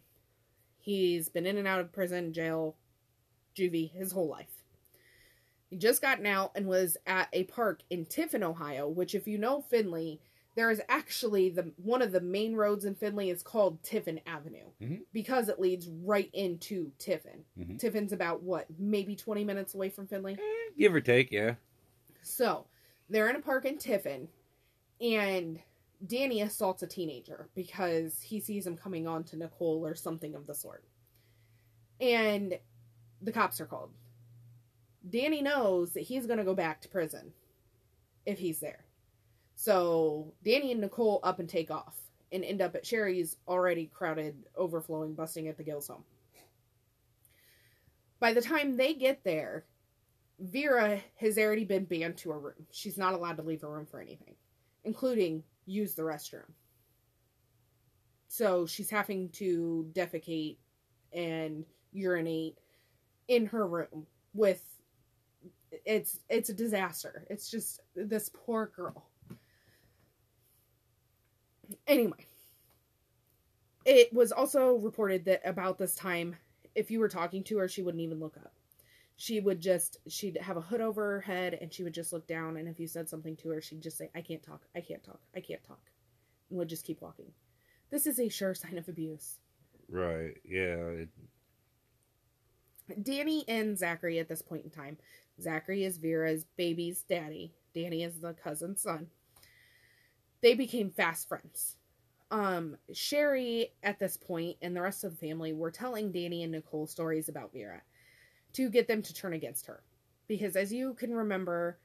He's 0.79 1.29
been 1.29 1.45
in 1.45 1.57
and 1.57 1.67
out 1.67 1.79
of 1.79 1.93
prison, 1.93 2.33
jail, 2.33 2.75
juvie 3.55 3.91
his 3.91 4.11
whole 4.11 4.27
life. 4.27 4.63
He 5.69 5.77
just 5.77 6.01
gotten 6.01 6.25
out 6.25 6.51
and 6.55 6.67
was 6.67 6.97
at 7.07 7.29
a 7.31 7.45
park 7.45 7.83
in 7.89 8.05
Tiffin, 8.05 8.43
Ohio, 8.43 8.89
which 8.89 9.15
if 9.15 9.27
you 9.27 9.37
know 9.37 9.61
Findlay, 9.61 10.19
there 10.55 10.69
is 10.69 10.81
actually 10.89 11.49
the 11.49 11.71
one 11.77 12.01
of 12.01 12.11
the 12.11 12.19
main 12.21 12.55
roads 12.55 12.83
in 12.85 12.93
Findlay 12.95 13.29
is 13.29 13.41
called 13.41 13.81
Tiffin 13.83 14.19
Avenue 14.25 14.65
Mhm. 14.81 15.01
because 15.13 15.47
it 15.49 15.59
leads 15.59 15.87
right 15.87 16.29
into 16.33 16.91
Tiffin. 16.99 17.45
Mhm. 17.57 17.79
Tiffin's 17.79 18.11
about 18.11 18.43
what, 18.43 18.67
maybe 18.77 19.15
20 19.15 19.43
minutes 19.45 19.73
away 19.75 19.89
from 19.89 20.07
Findlay? 20.07 20.33
Eh, 20.33 20.71
Give 20.77 20.93
or 20.93 20.99
take, 21.01 21.31
yeah. 21.31 21.55
So 22.21 22.67
they're 23.09 23.29
in 23.29 23.35
a 23.37 23.41
park 23.41 23.65
in 23.65 23.77
Tiffin, 23.77 24.27
and 24.99 25.61
Danny 26.05 26.41
assaults 26.41 26.83
a 26.83 26.87
teenager 26.87 27.47
because 27.55 28.21
he 28.21 28.39
sees 28.39 28.65
him 28.67 28.75
coming 28.75 29.07
on 29.07 29.23
to 29.25 29.37
Nicole 29.37 29.85
or 29.85 29.95
something 29.95 30.35
of 30.35 30.47
the 30.47 30.55
sort. 30.55 30.83
And 31.99 32.59
the 33.21 33.31
cops 33.31 33.61
are 33.61 33.65
called. 33.65 33.91
Danny 35.07 35.41
knows 35.41 35.93
that 35.93 36.01
he's 36.01 36.25
going 36.25 36.39
to 36.39 36.43
go 36.43 36.55
back 36.55 36.81
to 36.81 36.89
prison 36.89 37.33
if 38.25 38.39
he's 38.39 38.59
there. 38.59 38.85
So 39.61 40.33
Danny 40.43 40.71
and 40.71 40.81
Nicole 40.81 41.19
up 41.21 41.37
and 41.37 41.47
take 41.47 41.69
off 41.69 41.95
and 42.31 42.43
end 42.43 42.63
up 42.63 42.73
at 42.73 42.83
Sherry's 42.83 43.37
already 43.47 43.91
crowded, 43.93 44.35
overflowing, 44.55 45.13
busting 45.13 45.47
at 45.49 45.55
the 45.55 45.63
gills 45.63 45.87
home. 45.87 46.03
By 48.19 48.33
the 48.33 48.41
time 48.41 48.75
they 48.75 48.95
get 48.95 49.23
there, 49.23 49.65
Vera 50.39 50.99
has 51.17 51.37
already 51.37 51.63
been 51.63 51.85
banned 51.85 52.17
to 52.17 52.31
her 52.31 52.39
room. 52.39 52.65
She's 52.71 52.97
not 52.97 53.13
allowed 53.13 53.37
to 53.37 53.43
leave 53.43 53.61
her 53.61 53.69
room 53.69 53.85
for 53.85 54.01
anything, 54.01 54.33
including 54.83 55.43
use 55.67 55.93
the 55.93 56.01
restroom. 56.01 56.49
So 58.29 58.65
she's 58.65 58.89
having 58.89 59.29
to 59.33 59.87
defecate 59.93 60.57
and 61.13 61.65
urinate 61.91 62.57
in 63.27 63.45
her 63.45 63.67
room 63.67 64.07
with 64.33 64.65
it's 65.85 66.21
it's 66.29 66.49
a 66.49 66.53
disaster. 66.55 67.27
It's 67.29 67.51
just 67.51 67.81
this 67.95 68.31
poor 68.33 68.71
girl. 68.75 69.10
Anyway, 71.87 72.25
it 73.85 74.13
was 74.13 74.31
also 74.31 74.75
reported 74.75 75.25
that 75.25 75.41
about 75.45 75.77
this 75.77 75.95
time 75.95 76.35
if 76.75 76.91
you 76.91 76.99
were 76.99 77.09
talking 77.09 77.43
to 77.43 77.57
her 77.57 77.67
she 77.67 77.81
wouldn't 77.81 78.01
even 78.01 78.19
look 78.19 78.37
up. 78.37 78.53
She 79.17 79.39
would 79.39 79.59
just 79.59 79.97
she'd 80.07 80.37
have 80.37 80.57
a 80.57 80.61
hood 80.61 80.81
over 80.81 81.11
her 81.11 81.21
head 81.21 81.57
and 81.59 81.71
she 81.71 81.83
would 81.83 81.93
just 81.93 82.13
look 82.13 82.27
down. 82.27 82.57
And 82.57 82.67
if 82.67 82.79
you 82.79 82.87
said 82.87 83.09
something 83.09 83.35
to 83.37 83.49
her 83.49 83.61
she'd 83.61 83.81
just 83.81 83.97
say 83.97 84.09
i 84.15 84.21
can't 84.21 84.43
talk. 84.43 84.61
I 84.75 84.81
can't 84.81 85.03
talk. 85.03 85.19
I 85.35 85.39
can't 85.41 85.63
talk. 85.63 85.89
And 86.49 86.59
would 86.59 86.69
just 86.69 86.85
keep 86.85 87.01
walking. 87.01 87.31
This 87.89 88.07
is 88.07 88.19
a 88.19 88.29
sure 88.29 88.53
sign 88.53 88.77
of 88.77 88.87
abuse. 88.87 89.37
Right. 89.89 90.37
Yeah. 90.45 91.05
It, 91.05 91.09
danny 93.03 93.45
and 93.47 93.77
zachary 93.77 94.19
at 94.19 94.29
this 94.29 94.41
point 94.41 94.63
in 94.63 94.69
time. 94.69 94.97
Zachary 95.39 95.83
is 95.83 95.97
vera's 95.97 96.45
baby's 96.57 97.03
daddy. 97.03 97.53
Danny 97.73 98.03
is 98.03 98.19
the 98.19 98.33
cousin's 98.33 98.81
son 98.81 99.07
they 100.41 100.53
became 100.53 100.91
fast 100.91 101.27
friends 101.27 101.75
um 102.31 102.77
sherry 102.93 103.73
at 103.83 103.99
this 103.99 104.17
point 104.17 104.57
and 104.61 104.75
the 104.75 104.81
rest 104.81 105.03
of 105.03 105.11
the 105.11 105.27
family 105.27 105.53
were 105.53 105.71
telling 105.71 106.11
danny 106.11 106.43
and 106.43 106.51
nicole 106.51 106.87
stories 106.87 107.27
about 107.29 107.51
vera 107.51 107.81
to 108.53 108.69
get 108.69 108.87
them 108.87 109.01
to 109.01 109.13
turn 109.13 109.33
against 109.33 109.65
her. 109.67 109.81
Because 110.27 110.55
as 110.55 110.71
you 110.71 110.93
can 110.93 111.13
remember, 111.13 111.77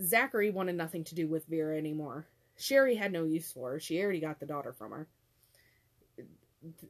Zachary 0.00 0.50
wanted 0.50 0.76
nothing 0.76 1.04
to 1.04 1.14
do 1.14 1.28
with 1.28 1.46
Vera 1.46 1.76
anymore. 1.76 2.26
Sherry 2.58 2.94
had 2.94 3.12
no 3.12 3.24
use 3.24 3.52
for 3.52 3.72
her. 3.72 3.80
She 3.80 4.00
already 4.00 4.20
got 4.20 4.40
the 4.40 4.46
daughter 4.46 4.72
from 4.72 4.92
her. 4.92 5.06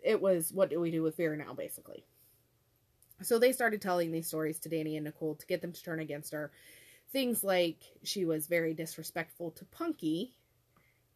It 0.02 0.20
was 0.20 0.52
what 0.52 0.70
do 0.70 0.80
we 0.80 0.90
do 0.90 1.02
with 1.02 1.16
Vera 1.16 1.36
now, 1.36 1.54
basically. 1.54 2.04
So 3.22 3.38
they 3.38 3.52
started 3.52 3.80
telling 3.80 4.12
these 4.12 4.28
stories 4.28 4.58
to 4.60 4.68
Danny 4.68 4.96
and 4.96 5.04
Nicole 5.04 5.34
to 5.34 5.46
get 5.46 5.60
them 5.60 5.72
to 5.72 5.82
turn 5.82 6.00
against 6.00 6.32
her. 6.32 6.52
Things 7.12 7.42
like 7.42 7.78
she 8.02 8.24
was 8.24 8.46
very 8.46 8.74
disrespectful 8.74 9.52
to 9.52 9.64
Punky. 9.66 10.34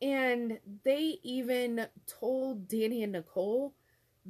And 0.02 0.58
they 0.84 1.18
even 1.22 1.86
told 2.06 2.68
Danny 2.68 3.02
and 3.02 3.12
Nicole 3.12 3.74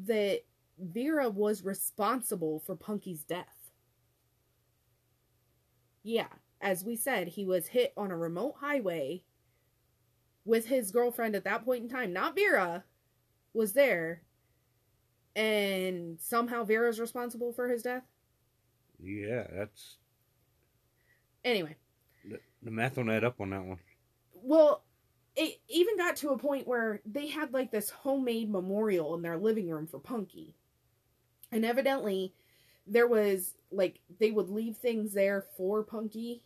that 0.06 0.40
Vera 0.78 1.28
was 1.28 1.64
responsible 1.64 2.60
for 2.60 2.74
Punky's 2.74 3.22
death. 3.24 3.70
Yeah, 6.02 6.28
as 6.60 6.84
we 6.84 6.96
said, 6.96 7.28
he 7.28 7.44
was 7.44 7.66
hit 7.68 7.92
on 7.96 8.10
a 8.10 8.16
remote 8.16 8.56
highway 8.60 9.22
with 10.44 10.66
his 10.66 10.90
girlfriend 10.90 11.36
at 11.36 11.44
that 11.44 11.64
point 11.64 11.82
in 11.84 11.88
time, 11.88 12.12
not 12.12 12.34
Vera, 12.34 12.84
was 13.52 13.72
there. 13.74 14.22
And 15.36 16.18
somehow 16.20 16.64
Vera's 16.64 16.98
responsible 16.98 17.52
for 17.52 17.68
his 17.68 17.82
death. 17.82 18.04
Yeah, 19.02 19.46
that's 19.52 19.98
Anyway, 21.44 21.76
the, 22.24 22.40
the 22.62 22.70
math 22.70 22.96
don't 22.96 23.10
add 23.10 23.24
up 23.24 23.40
on 23.40 23.50
that 23.50 23.64
one. 23.64 23.78
well, 24.34 24.84
it 25.36 25.60
even 25.68 25.96
got 25.96 26.16
to 26.16 26.30
a 26.30 26.38
point 26.38 26.66
where 26.66 27.00
they 27.06 27.28
had 27.28 27.52
like 27.52 27.70
this 27.70 27.90
homemade 27.90 28.50
memorial 28.50 29.14
in 29.14 29.22
their 29.22 29.38
living 29.38 29.68
room 29.68 29.86
for 29.86 29.98
Punky. 29.98 30.54
And 31.52 31.64
evidently, 31.64 32.34
there 32.86 33.06
was 33.06 33.54
like 33.70 34.00
they 34.18 34.30
would 34.30 34.48
leave 34.48 34.76
things 34.76 35.12
there 35.12 35.44
for 35.56 35.82
Punky. 35.82 36.42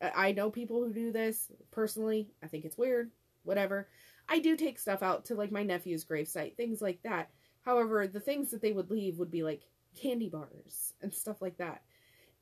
I 0.00 0.32
know 0.32 0.50
people 0.50 0.82
who 0.84 0.92
do 0.92 1.12
this 1.12 1.50
personally. 1.70 2.28
I 2.42 2.46
think 2.46 2.64
it's 2.64 2.78
weird. 2.78 3.10
Whatever. 3.42 3.88
I 4.28 4.38
do 4.38 4.56
take 4.56 4.78
stuff 4.78 5.02
out 5.02 5.24
to 5.26 5.34
like 5.34 5.50
my 5.50 5.62
nephew's 5.62 6.04
gravesite, 6.04 6.56
things 6.56 6.80
like 6.80 7.02
that. 7.02 7.30
However, 7.62 8.06
the 8.06 8.20
things 8.20 8.50
that 8.50 8.62
they 8.62 8.72
would 8.72 8.90
leave 8.90 9.18
would 9.18 9.30
be 9.30 9.42
like 9.42 9.62
candy 10.00 10.28
bars 10.28 10.94
and 11.02 11.12
stuff 11.12 11.42
like 11.42 11.58
that. 11.58 11.82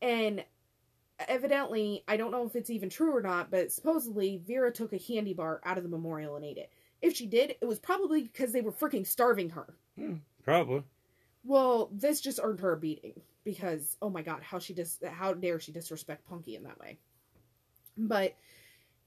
And 0.02 0.44
evidently, 1.26 2.04
I 2.06 2.16
don't 2.16 2.30
know 2.30 2.46
if 2.46 2.54
it's 2.54 2.70
even 2.70 2.90
true 2.90 3.16
or 3.16 3.22
not, 3.22 3.50
but 3.50 3.72
supposedly 3.72 4.40
Vera 4.46 4.72
took 4.72 4.92
a 4.92 4.98
candy 4.98 5.34
bar 5.34 5.60
out 5.64 5.78
of 5.78 5.82
the 5.82 5.88
memorial 5.88 6.36
and 6.36 6.44
ate 6.44 6.58
it. 6.58 6.70
If 7.00 7.14
she 7.16 7.26
did, 7.26 7.54
it 7.60 7.66
was 7.66 7.78
probably 7.78 8.22
because 8.22 8.52
they 8.52 8.60
were 8.60 8.72
freaking 8.72 9.06
starving 9.06 9.50
her. 9.50 9.74
Hmm, 9.96 10.16
probably. 10.44 10.82
Well, 11.44 11.90
this 11.92 12.20
just 12.20 12.40
earned 12.42 12.60
her 12.60 12.72
a 12.72 12.76
beating 12.76 13.20
because 13.44 13.96
oh 14.02 14.10
my 14.10 14.22
god, 14.22 14.42
how 14.42 14.58
she 14.58 14.74
dis 14.74 14.98
how 15.10 15.32
dare 15.32 15.60
she 15.60 15.72
disrespect 15.72 16.28
Punky 16.28 16.56
in 16.56 16.64
that 16.64 16.78
way. 16.78 16.98
But 17.96 18.36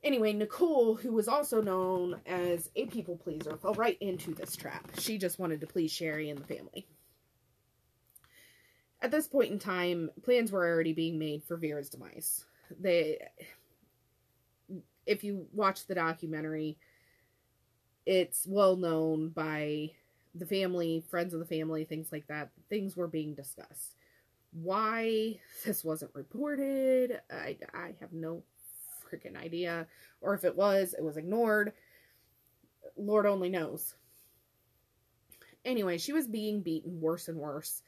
anyway, 0.04 0.34
Nicole, 0.34 0.96
who 0.96 1.12
was 1.12 1.28
also 1.28 1.62
known 1.62 2.20
as 2.26 2.70
a 2.76 2.86
people 2.88 3.18
pleaser, 3.18 3.58
fell 3.58 3.74
right 3.74 3.98
into 4.02 4.34
this 4.34 4.56
trap. 4.56 4.92
She 4.98 5.18
just 5.18 5.40
wanted 5.40 5.62
to 5.62 5.68
please 5.68 5.92
Sherry 5.92 6.30
and 6.30 6.40
the 6.40 6.56
family. 6.56 6.88
At 9.02 9.12
this 9.12 9.28
point 9.28 9.52
in 9.52 9.60
time, 9.60 10.10
plans 10.24 10.52
were 10.52 10.68
already 10.68 10.94
being 10.94 11.18
made 11.18 11.44
for 11.44 11.58
Vera's 11.58 11.90
demise. 11.90 12.46
They 12.80 13.18
if 15.06 15.24
you 15.24 15.48
watch 15.52 15.88
the 15.88 15.96
documentary, 15.96 16.78
it's 18.06 18.46
well 18.48 18.76
known 18.76 19.30
by 19.30 19.92
the 20.36 20.46
family, 20.46 21.04
friends 21.10 21.34
of 21.34 21.40
the 21.40 21.46
family, 21.46 21.84
things 21.84 22.12
like 22.12 22.28
that. 22.28 22.50
Things 22.70 22.96
were 22.96 23.08
being 23.08 23.34
discussed. 23.34 23.96
Why 24.54 25.40
this 25.66 25.84
wasn't 25.84 26.16
reported, 26.16 27.20
I, 27.32 27.58
I 27.74 27.94
have 28.00 28.14
no 28.14 28.44
freaking 29.04 29.36
idea. 29.38 29.88
Or 30.22 30.34
if 30.34 30.44
it 30.46 30.56
was, 30.56 30.94
it 30.98 31.04
was 31.04 31.18
ignored. 31.18 31.74
Lord 32.96 33.26
only 33.26 33.50
knows. 33.50 33.96
Anyway, 35.64 35.98
she 35.98 36.14
was 36.14 36.28
being 36.28 36.62
beaten 36.62 37.00
worse 37.02 37.28
and 37.28 37.38
worse. 37.38 37.84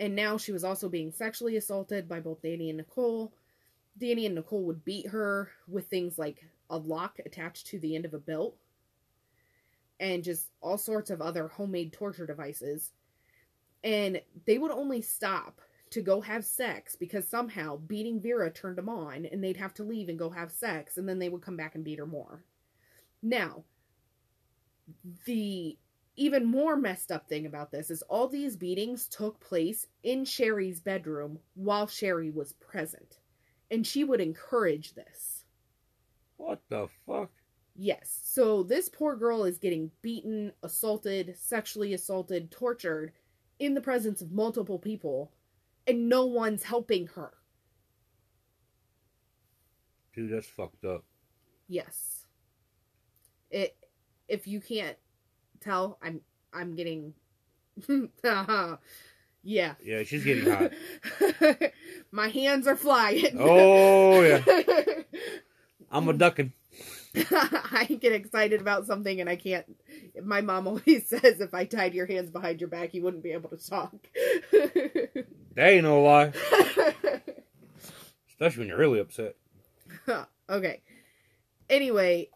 And 0.00 0.16
now 0.16 0.38
she 0.38 0.50
was 0.50 0.64
also 0.64 0.88
being 0.88 1.12
sexually 1.12 1.56
assaulted 1.56 2.08
by 2.08 2.20
both 2.20 2.40
Danny 2.40 2.70
and 2.70 2.78
Nicole. 2.78 3.34
Danny 3.98 4.24
and 4.24 4.34
Nicole 4.34 4.64
would 4.64 4.82
beat 4.82 5.06
her 5.08 5.50
with 5.68 5.88
things 5.88 6.18
like 6.18 6.42
a 6.70 6.78
lock 6.78 7.18
attached 7.24 7.66
to 7.68 7.78
the 7.78 7.94
end 7.94 8.06
of 8.06 8.14
a 8.14 8.18
belt 8.18 8.56
and 10.00 10.24
just 10.24 10.48
all 10.62 10.78
sorts 10.78 11.10
of 11.10 11.20
other 11.20 11.48
homemade 11.48 11.92
torture 11.92 12.26
devices. 12.26 12.92
And 13.84 14.22
they 14.46 14.56
would 14.56 14.70
only 14.70 15.02
stop 15.02 15.60
to 15.90 16.00
go 16.00 16.22
have 16.22 16.46
sex 16.46 16.96
because 16.96 17.28
somehow 17.28 17.76
beating 17.76 18.20
Vera 18.20 18.50
turned 18.50 18.78
them 18.78 18.88
on 18.88 19.26
and 19.26 19.44
they'd 19.44 19.56
have 19.58 19.74
to 19.74 19.84
leave 19.84 20.08
and 20.08 20.18
go 20.18 20.30
have 20.30 20.50
sex 20.50 20.96
and 20.96 21.06
then 21.06 21.18
they 21.18 21.28
would 21.28 21.42
come 21.42 21.56
back 21.56 21.74
and 21.74 21.84
beat 21.84 21.98
her 21.98 22.06
more. 22.06 22.42
Now, 23.22 23.64
the 25.26 25.76
even 26.16 26.44
more 26.44 26.76
messed 26.76 27.10
up 27.10 27.28
thing 27.28 27.46
about 27.46 27.70
this 27.70 27.90
is 27.90 28.02
all 28.02 28.28
these 28.28 28.56
beatings 28.56 29.06
took 29.06 29.40
place 29.40 29.86
in 30.02 30.24
Sherry's 30.24 30.80
bedroom 30.80 31.38
while 31.54 31.86
Sherry 31.86 32.30
was 32.30 32.52
present. 32.54 33.18
And 33.70 33.86
she 33.86 34.04
would 34.04 34.20
encourage 34.20 34.94
this. 34.94 35.44
What 36.36 36.60
the 36.68 36.88
fuck? 37.06 37.30
Yes. 37.76 38.20
So 38.24 38.62
this 38.62 38.88
poor 38.88 39.16
girl 39.16 39.44
is 39.44 39.58
getting 39.58 39.90
beaten, 40.02 40.52
assaulted, 40.62 41.36
sexually 41.38 41.94
assaulted, 41.94 42.50
tortured 42.50 43.12
in 43.58 43.74
the 43.74 43.80
presence 43.80 44.20
of 44.20 44.32
multiple 44.32 44.78
people, 44.78 45.30
and 45.86 46.08
no 46.08 46.26
one's 46.26 46.62
helping 46.62 47.06
her. 47.08 47.32
Dude, 50.14 50.32
that's 50.32 50.46
fucked 50.46 50.84
up. 50.84 51.04
Yes. 51.68 52.26
It 53.50 53.76
if 54.28 54.46
you 54.46 54.60
can't 54.60 54.96
tell, 55.60 55.98
I'm 56.02 56.20
I'm 56.52 56.74
getting 56.74 57.14
Yeah. 59.42 59.74
Yeah, 59.82 60.02
she's 60.02 60.24
getting 60.24 60.50
hot. 60.50 60.72
My 62.12 62.28
hands 62.28 62.66
are 62.66 62.76
flying. 62.76 63.36
Oh, 63.38 64.20
yeah. 64.20 64.42
I'm 65.90 66.08
a 66.08 66.12
ducking. 66.12 66.52
I 67.14 67.98
get 68.00 68.12
excited 68.12 68.60
about 68.60 68.86
something 68.86 69.20
and 69.20 69.28
I 69.28 69.36
can't. 69.36 69.64
My 70.22 70.40
mom 70.42 70.68
always 70.68 71.08
says 71.08 71.40
if 71.40 71.54
I 71.54 71.64
tied 71.64 71.94
your 71.94 72.06
hands 72.06 72.30
behind 72.30 72.60
your 72.60 72.68
back, 72.68 72.94
you 72.94 73.02
wouldn't 73.02 73.22
be 73.22 73.32
able 73.32 73.50
to 73.50 73.56
talk. 73.56 73.94
That 74.52 75.26
ain't 75.56 75.84
no 75.84 76.02
lie. 76.02 76.32
Especially 78.28 78.60
when 78.60 78.68
you're 78.68 78.78
really 78.78 79.00
upset. 79.00 79.36
okay. 80.48 80.82
Anyway, 81.68 82.28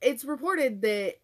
it's 0.00 0.24
reported 0.24 0.82
that 0.82 1.14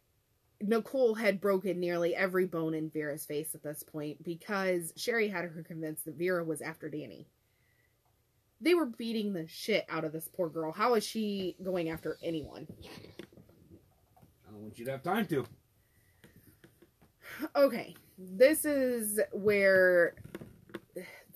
Nicole 0.61 1.15
had 1.15 1.41
broken 1.41 1.79
nearly 1.79 2.15
every 2.17 2.47
bone 2.47 2.75
in 2.75 2.91
Vera's 2.91 3.25
face 3.25 3.55
at 3.55 3.63
this 3.63 3.83
point 3.83 4.23
because 4.25 4.93
Sherry 4.97 5.29
had 5.29 5.45
her 5.45 5.63
convinced 5.63 6.05
that 6.05 6.17
Vera 6.17 6.43
was 6.45 6.61
after 6.61 6.89
Danny. 6.89 7.27
They 8.61 8.75
were 8.75 8.87
beating 8.87 9.33
the 9.33 9.47
shit 9.47 9.87
out 9.89 10.05
of 10.05 10.13
this 10.13 10.29
poor 10.29 10.49
girl. 10.49 10.73
How 10.73 10.95
is 10.95 11.07
she 11.07 11.55
going 11.63 11.91
after 11.91 12.19
anyone? 12.25 12.67
I 14.47 14.51
don't 14.51 14.63
want 14.63 14.79
you 14.79 14.85
to 14.87 14.91
have 14.91 15.03
time 15.03 15.27
to. 15.27 15.47
Okay, 17.55 17.95
this 18.19 18.65
is 18.65 19.21
where 19.33 20.15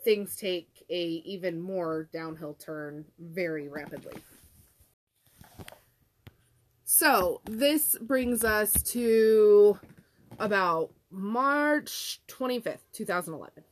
things 0.04 0.34
take 0.34 0.84
a 0.90 1.04
even 1.24 1.60
more 1.60 2.08
downhill 2.12 2.54
turn 2.54 3.04
very 3.20 3.68
rapidly. 3.68 4.14
So, 6.94 7.40
this 7.46 7.96
brings 8.02 8.44
us 8.44 8.70
to 8.92 9.80
about 10.38 10.90
March 11.10 12.20
25th, 12.28 12.80
2011. 12.92 13.64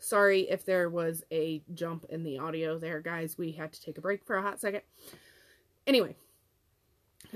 Sorry 0.00 0.40
if 0.50 0.64
there 0.64 0.90
was 0.90 1.22
a 1.30 1.62
jump 1.72 2.06
in 2.10 2.24
the 2.24 2.40
audio 2.40 2.76
there, 2.76 3.00
guys. 3.00 3.38
We 3.38 3.52
had 3.52 3.72
to 3.74 3.80
take 3.80 3.96
a 3.96 4.00
break 4.00 4.26
for 4.26 4.34
a 4.34 4.42
hot 4.42 4.60
second. 4.60 4.82
Anyway, 5.86 6.16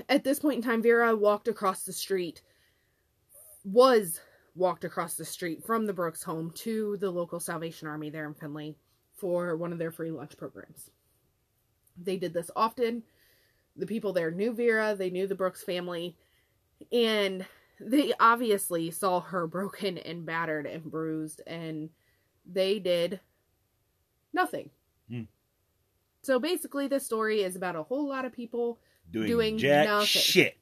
at 0.09 0.25
this 0.25 0.39
point 0.39 0.57
in 0.57 0.61
time, 0.61 0.83
Vera 0.83 1.15
walked 1.15 1.47
across 1.47 1.83
the 1.83 1.93
street, 1.93 2.41
was 3.63 4.19
walked 4.55 4.83
across 4.83 5.15
the 5.15 5.23
street 5.23 5.65
from 5.65 5.85
the 5.85 5.93
Brooks 5.93 6.21
home 6.21 6.51
to 6.55 6.97
the 6.97 7.09
local 7.09 7.39
Salvation 7.39 7.87
Army 7.87 8.09
there 8.09 8.27
in 8.27 8.33
Findlay 8.33 8.75
for 9.15 9.55
one 9.55 9.71
of 9.71 9.79
their 9.79 9.91
free 9.91 10.11
lunch 10.11 10.35
programs. 10.35 10.89
They 11.97 12.17
did 12.17 12.33
this 12.33 12.51
often. 12.57 13.03
The 13.75 13.85
people 13.87 14.13
there 14.13 14.31
knew 14.31 14.53
Vera, 14.53 14.95
they 14.95 15.09
knew 15.09 15.25
the 15.27 15.35
Brooks 15.35 15.63
family, 15.63 16.15
and 16.91 17.45
they 17.79 18.13
obviously 18.19 18.91
saw 18.91 19.19
her 19.21 19.47
broken 19.57 19.97
and 19.97 20.25
battered 20.25 20.65
and 20.65 20.83
bruised, 20.83 21.41
and 21.47 21.89
they 22.45 22.79
did 22.79 23.19
nothing. 24.33 24.69
Hmm. 25.09 25.23
So 26.21 26.39
basically, 26.39 26.87
this 26.87 27.05
story 27.05 27.41
is 27.41 27.55
about 27.55 27.75
a 27.75 27.83
whole 27.83 28.07
lot 28.07 28.25
of 28.25 28.33
people 28.33 28.79
Doing, 29.11 29.27
Doing 29.27 29.57
nothing. 29.57 30.05
shit. 30.05 30.57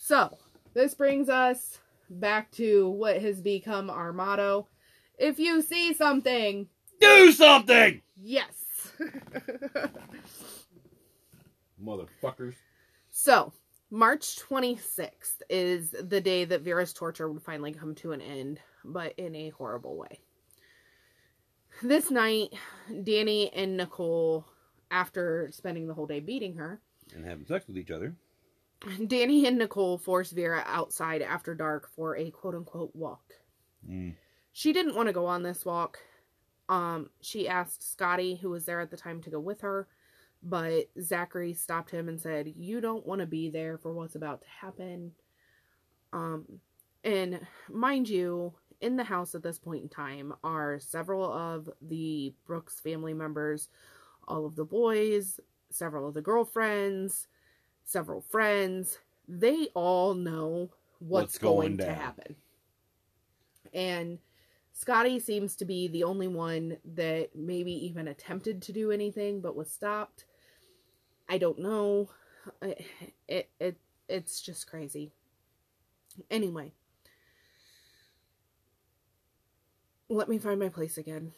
so, 0.00 0.36
this 0.74 0.94
brings 0.94 1.28
us 1.28 1.78
back 2.10 2.50
to 2.52 2.88
what 2.90 3.22
has 3.22 3.40
become 3.40 3.88
our 3.90 4.12
motto. 4.12 4.66
If 5.18 5.38
you 5.38 5.62
see 5.62 5.94
something, 5.94 6.68
Do 7.00 7.30
something! 7.32 8.02
yes. 8.20 8.52
Motherfuckers. 11.82 12.54
so, 13.10 13.52
March 13.90 14.36
26th 14.36 15.40
is 15.48 15.90
the 15.90 16.20
day 16.20 16.44
that 16.44 16.60
Vera's 16.62 16.92
torture 16.92 17.30
would 17.30 17.42
finally 17.42 17.72
come 17.72 17.94
to 17.96 18.12
an 18.12 18.20
end, 18.20 18.60
but 18.84 19.14
in 19.16 19.34
a 19.34 19.48
horrible 19.50 19.96
way. 19.96 20.20
This 21.82 22.10
night, 22.10 22.52
Danny 23.04 23.52
and 23.52 23.76
Nicole, 23.76 24.44
after 24.90 25.48
spending 25.52 25.86
the 25.86 25.94
whole 25.94 26.06
day 26.06 26.20
beating 26.20 26.56
her, 26.56 26.80
And 27.14 27.24
having 27.24 27.46
sex 27.46 27.66
with 27.66 27.78
each 27.78 27.90
other. 27.90 28.14
Danny 29.06 29.46
and 29.46 29.58
Nicole 29.58 29.98
forced 29.98 30.32
Vera 30.32 30.62
outside 30.66 31.22
after 31.22 31.54
dark 31.54 31.88
for 31.88 32.16
a 32.16 32.30
quote 32.30 32.54
unquote 32.54 32.94
walk. 32.94 33.34
Mm. 33.88 34.14
She 34.52 34.72
didn't 34.72 34.96
want 34.96 35.08
to 35.08 35.12
go 35.12 35.26
on 35.26 35.42
this 35.42 35.64
walk. 35.64 35.98
Um, 36.68 37.10
she 37.20 37.48
asked 37.48 37.90
Scotty, 37.90 38.36
who 38.36 38.50
was 38.50 38.64
there 38.66 38.80
at 38.80 38.90
the 38.90 38.96
time, 38.96 39.22
to 39.22 39.30
go 39.30 39.40
with 39.40 39.62
her, 39.62 39.88
but 40.42 40.88
Zachary 41.00 41.54
stopped 41.54 41.90
him 41.90 42.08
and 42.08 42.20
said, 42.20 42.54
"You 42.56 42.80
don't 42.80 43.06
want 43.06 43.20
to 43.20 43.26
be 43.26 43.50
there 43.50 43.78
for 43.78 43.92
what's 43.92 44.14
about 44.14 44.42
to 44.42 44.48
happen." 44.48 45.12
Um, 46.12 46.60
and 47.04 47.40
mind 47.68 48.08
you, 48.08 48.54
in 48.80 48.96
the 48.96 49.04
house 49.04 49.34
at 49.34 49.42
this 49.42 49.58
point 49.58 49.82
in 49.82 49.88
time 49.88 50.32
are 50.44 50.78
several 50.78 51.32
of 51.32 51.68
the 51.82 52.34
Brooks 52.46 52.80
family 52.80 53.14
members, 53.14 53.68
all 54.26 54.46
of 54.46 54.56
the 54.56 54.64
boys, 54.64 55.40
several 55.70 56.08
of 56.08 56.14
the 56.14 56.22
girlfriends, 56.22 57.26
several 57.84 58.20
friends. 58.20 58.98
They 59.26 59.68
all 59.74 60.14
know 60.14 60.70
what's, 61.00 61.34
What's 61.34 61.38
going 61.38 61.76
going, 61.76 61.78
to 61.78 61.94
happen. 61.94 62.36
And 63.74 64.18
Scotty 64.78 65.18
seems 65.18 65.56
to 65.56 65.64
be 65.64 65.88
the 65.88 66.04
only 66.04 66.28
one 66.28 66.76
that 66.94 67.30
maybe 67.34 67.72
even 67.84 68.06
attempted 68.06 68.62
to 68.62 68.72
do 68.72 68.92
anything 68.92 69.40
but 69.40 69.56
was 69.56 69.68
stopped. 69.68 70.24
I 71.28 71.36
don't 71.38 71.58
know. 71.58 72.10
It, 72.62 72.86
it, 73.26 73.50
it 73.58 73.76
it's 74.08 74.40
just 74.40 74.70
crazy. 74.70 75.10
Anyway, 76.30 76.70
let 80.08 80.28
me 80.28 80.38
find 80.38 80.60
my 80.60 80.68
place 80.68 80.96
again. 80.96 81.32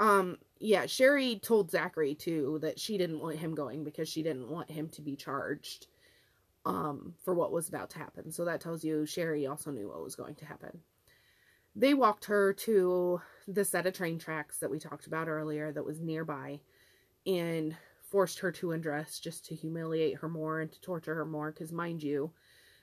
Um, 0.00 0.36
yeah, 0.58 0.86
Sherry 0.86 1.38
told 1.40 1.70
Zachary 1.70 2.16
too 2.16 2.58
that 2.60 2.80
she 2.80 2.98
didn't 2.98 3.20
want 3.20 3.36
him 3.36 3.54
going 3.54 3.84
because 3.84 4.08
she 4.08 4.24
didn't 4.24 4.50
want 4.50 4.68
him 4.68 4.88
to 4.90 5.00
be 5.00 5.14
charged 5.14 5.86
um 6.66 7.14
for 7.24 7.34
what 7.34 7.52
was 7.52 7.68
about 7.68 7.90
to 7.90 7.98
happen. 7.98 8.32
So 8.32 8.44
that 8.46 8.60
tells 8.60 8.82
you 8.82 9.06
Sherry 9.06 9.46
also 9.46 9.70
knew 9.70 9.88
what 9.88 10.02
was 10.02 10.16
going 10.16 10.34
to 10.34 10.44
happen. 10.44 10.80
They 11.76 11.94
walked 11.94 12.24
her 12.26 12.52
to 12.52 13.20
the 13.48 13.64
set 13.64 13.86
of 13.86 13.94
train 13.94 14.18
tracks 14.18 14.58
that 14.58 14.70
we 14.70 14.78
talked 14.78 15.06
about 15.06 15.28
earlier 15.28 15.72
that 15.72 15.84
was 15.84 16.00
nearby 16.00 16.60
and 17.26 17.76
forced 18.10 18.40
her 18.40 18.50
to 18.52 18.72
undress 18.72 19.20
just 19.20 19.44
to 19.46 19.54
humiliate 19.54 20.16
her 20.18 20.28
more 20.28 20.60
and 20.60 20.70
to 20.72 20.80
torture 20.80 21.14
her 21.14 21.24
more 21.24 21.52
because 21.52 21.72
mind 21.72 22.02
you, 22.02 22.32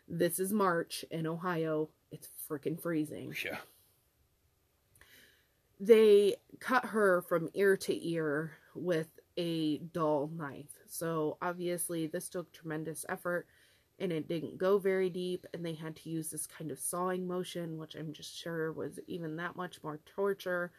this 0.08 0.40
is 0.40 0.54
March 0.54 1.04
in 1.12 1.28
Ohio. 1.28 1.90
It's 2.12 2.30
freaking 2.50 2.80
freezing 2.82 3.36
Yeah. 3.44 3.58
they 5.80 6.36
cut 6.60 6.86
her 6.86 7.22
from 7.24 7.50
ear 7.54 7.78
to 7.78 8.08
ear 8.10 8.54
with 8.74 9.08
a 9.38 9.80
dull 9.80 10.32
knife. 10.34 10.72
So 10.88 11.38
obviously, 11.42 12.08
this 12.08 12.30
took 12.30 12.52
tremendous 12.52 13.06
effort 13.10 13.48
and 14.00 14.12
it 14.12 14.28
didn't 14.28 14.58
go 14.58 14.78
very 14.78 15.10
deep, 15.10 15.46
and 15.54 15.66
they 15.66 15.74
had 15.74 15.96
to 15.98 16.10
use 16.10 16.30
this 16.30 16.46
kind 16.46 16.72
of 16.72 16.80
sawing 16.80 17.28
motion, 17.28 17.78
which 17.78 17.96
I'm 17.96 18.14
just 18.14 18.36
sure 18.36 18.72
was 18.72 19.00
even 19.08 19.36
that 19.38 19.56
much 19.56 19.82
more 19.84 20.00
torture. 20.06 20.72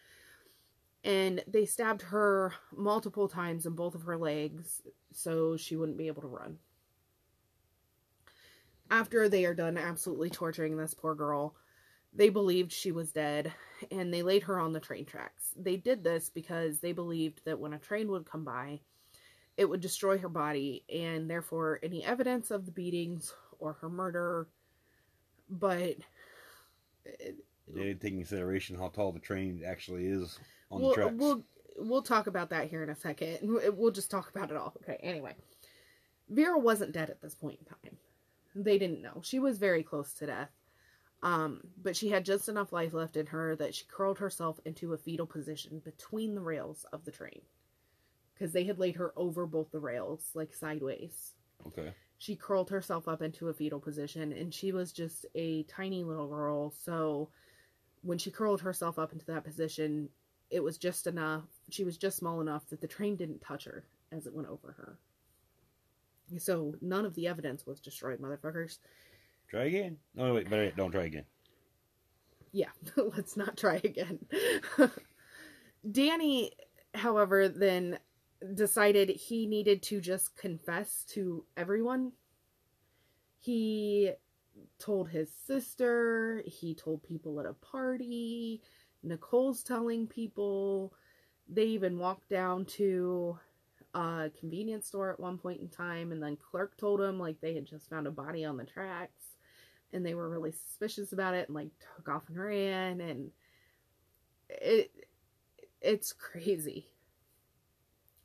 And 1.04 1.42
they 1.46 1.64
stabbed 1.64 2.02
her 2.02 2.54
multiple 2.76 3.28
times 3.28 3.66
in 3.66 3.74
both 3.74 3.94
of 3.94 4.02
her 4.02 4.16
legs 4.16 4.82
so 5.12 5.56
she 5.56 5.76
wouldn't 5.76 5.98
be 5.98 6.08
able 6.08 6.22
to 6.22 6.28
run. 6.28 6.58
After 8.90 9.28
they 9.28 9.44
are 9.44 9.54
done 9.54 9.76
absolutely 9.76 10.30
torturing 10.30 10.76
this 10.76 10.94
poor 10.94 11.14
girl, 11.14 11.54
they 12.14 12.30
believed 12.30 12.72
she 12.72 12.90
was 12.90 13.12
dead 13.12 13.52
and 13.90 14.12
they 14.12 14.22
laid 14.22 14.44
her 14.44 14.58
on 14.58 14.72
the 14.72 14.80
train 14.80 15.04
tracks. 15.04 15.52
They 15.56 15.76
did 15.76 16.02
this 16.02 16.30
because 16.30 16.80
they 16.80 16.92
believed 16.92 17.42
that 17.44 17.58
when 17.58 17.74
a 17.74 17.78
train 17.78 18.10
would 18.10 18.24
come 18.24 18.44
by, 18.44 18.80
it 19.58 19.68
would 19.68 19.80
destroy 19.80 20.16
her 20.18 20.28
body 20.28 20.84
and 20.88 21.28
therefore 21.28 21.80
any 21.82 22.04
evidence 22.04 22.52
of 22.52 22.64
the 22.64 22.70
beatings 22.70 23.34
or 23.58 23.72
her 23.74 23.88
murder. 23.88 24.46
But 25.50 25.96
They 27.04 27.82
didn't 27.82 28.00
take 28.00 28.12
into 28.12 28.24
consideration 28.24 28.76
how 28.76 28.88
tall 28.88 29.10
the 29.10 29.18
train 29.18 29.62
actually 29.66 30.06
is 30.06 30.38
on 30.70 30.80
we'll, 30.80 30.90
the 30.90 30.94
tracks. 30.94 31.14
we'll 31.16 31.44
we'll 31.76 32.02
talk 32.02 32.28
about 32.28 32.50
that 32.50 32.70
here 32.70 32.84
in 32.84 32.88
a 32.88 32.94
second. 32.94 33.38
We'll 33.76 33.90
just 33.90 34.12
talk 34.12 34.30
about 34.30 34.52
it 34.52 34.56
all. 34.56 34.74
Okay. 34.82 34.98
Anyway, 35.02 35.34
Vera 36.30 36.58
wasn't 36.58 36.92
dead 36.92 37.10
at 37.10 37.20
this 37.20 37.34
point 37.34 37.58
in 37.58 37.66
time. 37.66 37.98
They 38.54 38.78
didn't 38.78 39.02
know 39.02 39.20
she 39.24 39.40
was 39.40 39.58
very 39.58 39.82
close 39.82 40.12
to 40.14 40.26
death. 40.26 40.50
Um, 41.20 41.62
but 41.82 41.96
she 41.96 42.10
had 42.10 42.24
just 42.24 42.48
enough 42.48 42.72
life 42.72 42.94
left 42.94 43.16
in 43.16 43.26
her 43.26 43.56
that 43.56 43.74
she 43.74 43.84
curled 43.88 44.20
herself 44.20 44.60
into 44.64 44.92
a 44.92 44.98
fetal 44.98 45.26
position 45.26 45.82
between 45.84 46.36
the 46.36 46.40
rails 46.40 46.86
of 46.92 47.04
the 47.04 47.10
train 47.10 47.40
because 48.38 48.52
they 48.52 48.64
had 48.64 48.78
laid 48.78 48.96
her 48.96 49.12
over 49.16 49.46
both 49.46 49.70
the 49.72 49.80
rails, 49.80 50.30
like 50.34 50.54
sideways. 50.54 51.32
okay. 51.66 51.92
She 52.20 52.34
curled 52.34 52.70
herself 52.70 53.06
up 53.06 53.22
into 53.22 53.48
a 53.48 53.54
fetal 53.54 53.78
position, 53.78 54.32
and 54.32 54.52
she 54.52 54.72
was 54.72 54.92
just 54.92 55.24
a 55.36 55.62
tiny 55.64 56.02
little 56.02 56.26
girl. 56.28 56.72
So 56.76 57.28
when 58.02 58.18
she 58.18 58.30
curled 58.30 58.60
herself 58.60 58.98
up 58.98 59.12
into 59.12 59.26
that 59.26 59.44
position, 59.44 60.08
it 60.50 60.60
was 60.62 60.78
just 60.78 61.06
enough. 61.06 61.44
She 61.70 61.84
was 61.84 61.96
just 61.96 62.16
small 62.16 62.40
enough 62.40 62.68
that 62.70 62.80
the 62.80 62.88
train 62.88 63.14
didn't 63.14 63.40
touch 63.40 63.64
her 63.64 63.84
as 64.10 64.26
it 64.26 64.34
went 64.34 64.48
over 64.48 64.72
her. 64.72 64.98
So 66.38 66.74
none 66.80 67.04
of 67.06 67.14
the 67.14 67.28
evidence 67.28 67.66
was 67.66 67.80
destroyed, 67.80 68.18
motherfuckers. 68.20 68.78
Try 69.48 69.64
again. 69.64 69.96
No, 70.14 70.34
wait, 70.34 70.50
better 70.50 70.70
don't 70.72 70.90
try 70.90 71.04
again. 71.04 71.24
yeah, 72.52 72.68
let's 72.96 73.36
not 73.36 73.56
try 73.56 73.80
again. 73.84 74.18
Danny, 75.92 76.50
however, 76.94 77.48
then 77.48 77.98
decided 78.54 79.10
he 79.10 79.46
needed 79.46 79.82
to 79.84 80.00
just 80.00 80.36
confess 80.36 81.04
to 81.10 81.44
everyone. 81.56 82.12
He 83.40 84.12
told 84.78 85.08
his 85.08 85.30
sister, 85.46 86.42
he 86.46 86.74
told 86.74 87.02
people 87.02 87.40
at 87.40 87.46
a 87.46 87.52
party, 87.54 88.62
Nicole's 89.02 89.62
telling 89.62 90.06
people. 90.06 90.92
They 91.48 91.64
even 91.64 91.98
walked 91.98 92.28
down 92.28 92.66
to 92.76 93.38
a 93.94 94.30
convenience 94.38 94.86
store 94.86 95.10
at 95.10 95.20
one 95.20 95.38
point 95.38 95.60
in 95.62 95.68
time, 95.68 96.12
and 96.12 96.22
then 96.22 96.36
Clark 96.36 96.76
told 96.76 97.00
him 97.00 97.18
like 97.18 97.40
they 97.40 97.54
had 97.54 97.64
just 97.64 97.88
found 97.88 98.06
a 98.06 98.10
body 98.10 98.44
on 98.44 98.56
the 98.58 98.64
tracks 98.64 99.28
and 99.92 100.04
they 100.04 100.14
were 100.14 100.28
really 100.28 100.52
suspicious 100.52 101.12
about 101.12 101.34
it 101.34 101.48
and 101.48 101.54
like 101.54 101.68
took 101.96 102.08
off 102.08 102.28
and 102.28 102.38
ran 102.38 103.00
and 103.00 103.30
it 104.48 104.90
it's 105.80 106.12
crazy 106.12 106.88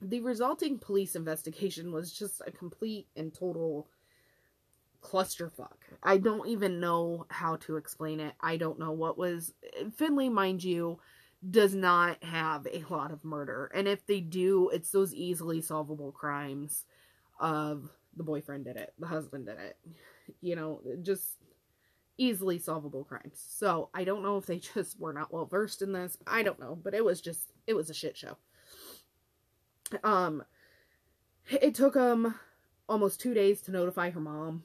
the 0.10 0.22
resulting 0.22 0.78
police 0.78 1.16
investigation 1.16 1.92
was 1.92 2.12
just 2.12 2.42
a 2.46 2.52
complete 2.52 3.08
and 3.16 3.34
total 3.34 3.88
clusterfuck 5.02 5.78
i 6.02 6.18
don't 6.18 6.48
even 6.48 6.80
know 6.80 7.26
how 7.30 7.56
to 7.58 7.76
explain 7.76 8.20
it 8.20 8.34
i 8.40 8.56
don't 8.56 8.80
know 8.80 8.92
what 8.92 9.18
was 9.18 9.54
Findlay 9.98 10.30
mind 10.30 10.64
you 10.64 10.98
does 11.50 11.76
not 11.76 12.24
have 12.24 12.66
a 12.68 12.86
lot 12.90 13.12
of 13.12 13.26
murder 13.26 13.70
and 13.76 13.88
if 13.88 14.06
they 14.06 14.22
do 14.22 14.70
it's 14.70 14.92
those 14.92 15.14
easily 15.14 15.62
solvable 15.62 16.14
crimes 16.14 16.86
of 17.40 17.90
the 18.16 18.24
boyfriend 18.24 18.64
did 18.64 18.78
it 18.78 18.94
the 18.98 19.08
husband 19.08 19.46
did 19.46 19.58
it 19.60 19.78
you 20.40 20.56
know 20.56 20.80
just 21.02 21.36
easily 22.18 22.60
solvable 22.60 23.04
crimes. 23.04 23.44
So 23.48 23.90
I 23.94 24.04
don't 24.04 24.24
know 24.24 24.38
if 24.38 24.46
they 24.46 24.60
just 24.74 25.00
were 25.00 25.14
not 25.14 25.32
well 25.34 25.46
versed 25.46 25.82
in 25.82 25.94
this. 25.94 26.18
I 26.28 26.44
don't 26.44 26.60
know, 26.60 26.76
but 26.82 26.94
it 26.94 27.04
was 27.04 27.22
just 27.22 27.52
it 27.68 27.74
was 27.74 27.90
a 27.90 27.94
shit 27.94 28.18
show. 28.18 28.38
Um 30.04 30.44
it 31.50 31.76
took 31.76 31.94
them 31.94 32.36
almost 32.88 33.20
2 33.22 33.34
days 33.34 33.62
to 33.62 33.72
notify 33.72 34.10
her 34.10 34.20
mom. 34.20 34.64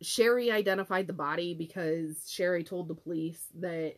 Sherry 0.00 0.50
identified 0.50 1.06
the 1.06 1.12
body 1.12 1.54
because 1.54 2.28
Sherry 2.28 2.64
told 2.64 2.88
the 2.88 2.94
police 2.94 3.46
that 3.60 3.94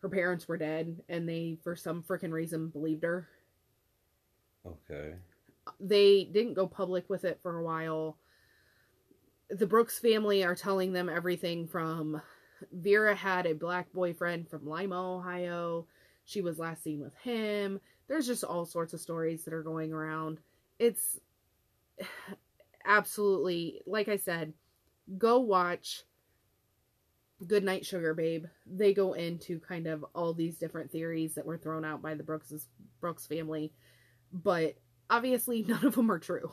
her 0.00 0.08
parents 0.08 0.46
were 0.46 0.56
dead 0.56 1.02
and 1.08 1.28
they 1.28 1.58
for 1.62 1.74
some 1.74 2.02
freaking 2.02 2.30
reason 2.30 2.68
believed 2.68 3.02
her. 3.02 3.28
Okay. 4.64 5.14
They 5.80 6.24
didn't 6.24 6.54
go 6.54 6.66
public 6.66 7.10
with 7.10 7.24
it 7.24 7.40
for 7.42 7.58
a 7.58 7.64
while 7.64 8.18
the 9.50 9.66
Brooks 9.66 9.98
family 9.98 10.44
are 10.44 10.54
telling 10.54 10.92
them 10.92 11.08
everything 11.08 11.66
from 11.66 12.20
Vera 12.72 13.14
had 13.14 13.46
a 13.46 13.54
black 13.54 13.92
boyfriend 13.92 14.48
from 14.48 14.68
Lima, 14.68 15.16
Ohio. 15.16 15.86
She 16.24 16.40
was 16.40 16.58
last 16.58 16.82
seen 16.82 17.00
with 17.00 17.14
him. 17.16 17.80
There's 18.08 18.26
just 18.26 18.44
all 18.44 18.64
sorts 18.64 18.94
of 18.94 19.00
stories 19.00 19.44
that 19.44 19.54
are 19.54 19.62
going 19.62 19.92
around. 19.92 20.40
It's 20.78 21.18
absolutely, 22.84 23.80
like 23.86 24.08
I 24.08 24.16
said, 24.16 24.54
go 25.16 25.38
watch 25.40 26.04
Good 27.46 27.64
Night 27.64 27.86
Sugar 27.86 28.14
Babe. 28.14 28.46
They 28.66 28.92
go 28.92 29.12
into 29.12 29.60
kind 29.60 29.86
of 29.86 30.04
all 30.14 30.32
these 30.32 30.56
different 30.56 30.90
theories 30.90 31.34
that 31.34 31.46
were 31.46 31.58
thrown 31.58 31.84
out 31.84 32.02
by 32.02 32.14
the 32.14 32.24
Brooks 32.24 32.52
Brooks 33.00 33.26
family, 33.26 33.72
but 34.32 34.76
obviously 35.08 35.62
none 35.68 35.84
of 35.84 35.94
them 35.94 36.10
are 36.10 36.18
true. 36.18 36.50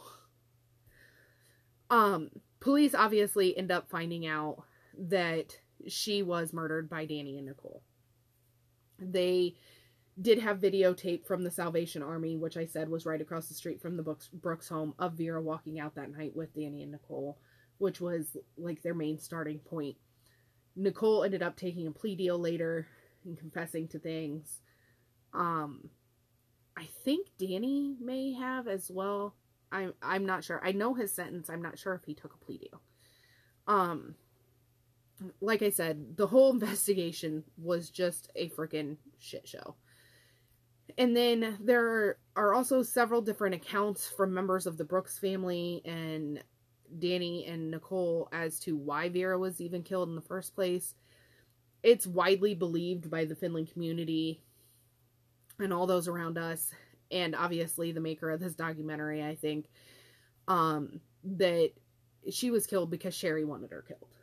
Um, 1.90 2.30
police 2.60 2.94
obviously 2.94 3.58
end 3.58 3.72
up 3.72 3.90
finding 3.90 4.26
out 4.26 4.64
that 4.98 5.58
she 5.88 6.24
was 6.24 6.54
murdered 6.54 6.90
by 6.90 7.06
Danny 7.06 7.38
and 7.38 7.48
Nicole. 7.48 7.82
They 9.00 9.56
did 10.22 10.40
have 10.40 10.60
videotape 10.60 11.26
from 11.26 11.44
the 11.44 11.52
Salvation 11.52 12.02
Army, 12.02 12.38
which 12.38 12.58
I 12.58 12.66
said 12.66 12.90
was 12.90 13.06
right 13.06 13.20
across 13.20 13.48
the 13.48 13.54
street 13.54 13.82
from 13.82 13.98
the 13.98 14.04
Brooks, 14.04 14.30
Brooks 14.30 14.70
home, 14.70 14.94
of 14.98 15.14
Vera 15.14 15.42
walking 15.42 15.80
out 15.80 15.96
that 15.96 16.12
night 16.12 16.36
with 16.36 16.54
Danny 16.54 16.84
and 16.84 16.92
Nicole, 16.92 17.38
which 17.80 18.00
was 18.00 18.38
like 18.58 18.82
their 18.82 18.94
main 18.94 19.20
starting 19.20 19.60
point. 19.60 19.98
Nicole 20.76 21.24
ended 21.24 21.44
up 21.44 21.58
taking 21.58 21.88
a 21.88 21.92
plea 21.92 22.16
deal 22.16 22.40
later 22.40 22.88
and 23.26 23.38
confessing 23.38 23.88
to 23.90 24.00
things. 24.00 24.62
Um, 25.34 25.90
I 26.78 26.86
think 27.04 27.28
Danny 27.38 27.96
may 28.00 28.34
have 28.34 28.68
as 28.68 28.90
well. 28.90 29.36
I'm 29.72 29.94
I'm 30.02 30.26
not 30.26 30.44
sure. 30.44 30.62
I 30.64 30.72
know 30.72 30.94
his 30.94 31.12
sentence. 31.12 31.50
I'm 31.50 31.62
not 31.62 31.78
sure 31.78 31.94
if 31.94 32.06
he 32.06 32.14
took 32.14 32.34
a 32.34 32.46
plea 32.46 32.58
deal. 32.58 32.82
Um, 33.68 34.16
like 35.42 35.62
I 35.62 35.70
said, 35.70 36.18
the 36.18 36.28
whole 36.28 36.52
investigation 36.54 37.44
was 37.58 37.90
just 37.90 38.30
a 38.36 38.50
freaking 38.50 38.98
shit 39.20 39.48
show. 39.48 39.76
And 40.98 41.16
then 41.16 41.58
there 41.60 42.18
are 42.36 42.54
also 42.54 42.82
several 42.82 43.22
different 43.22 43.56
accounts 43.56 44.10
from 44.10 44.34
members 44.34 44.66
of 44.66 44.78
the 44.78 44.86
Brooks 44.86 45.20
family 45.20 45.82
and 45.84 46.42
Danny 47.00 47.46
and 47.46 47.72
Nicole 47.72 48.30
as 48.32 48.60
to 48.62 48.78
why 48.78 49.10
Vera 49.10 49.38
was 49.38 49.60
even 49.60 49.84
killed 49.84 50.10
in 50.10 50.16
the 50.16 50.22
first 50.22 50.56
place. 50.56 50.96
It's 51.84 52.08
widely 52.08 52.56
believed 52.56 53.10
by 53.12 53.26
the 53.26 53.36
Findlay 53.36 53.66
community 53.66 54.42
and 55.60 55.74
all 55.74 55.88
those 55.88 56.08
around 56.08 56.38
us, 56.38 56.72
and 57.12 57.36
obviously 57.36 57.92
the 57.92 58.02
maker 58.02 58.30
of 58.30 58.40
this 58.40 58.56
documentary, 58.56 59.24
I 59.24 59.36
think, 59.36 59.68
um, 60.48 61.00
that 61.24 61.72
she 62.30 62.52
was 62.52 62.66
killed 62.66 62.90
because 62.90 63.14
Sherry 63.14 63.46
wanted 63.46 63.72
her 63.72 63.84
killed. 63.88 64.16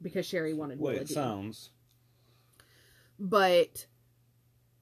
Because 0.00 0.26
Sherry 0.26 0.54
wanted 0.54 0.78
Willa 0.78 1.00
it 1.00 1.08
sounds. 1.08 1.70
But 3.18 3.86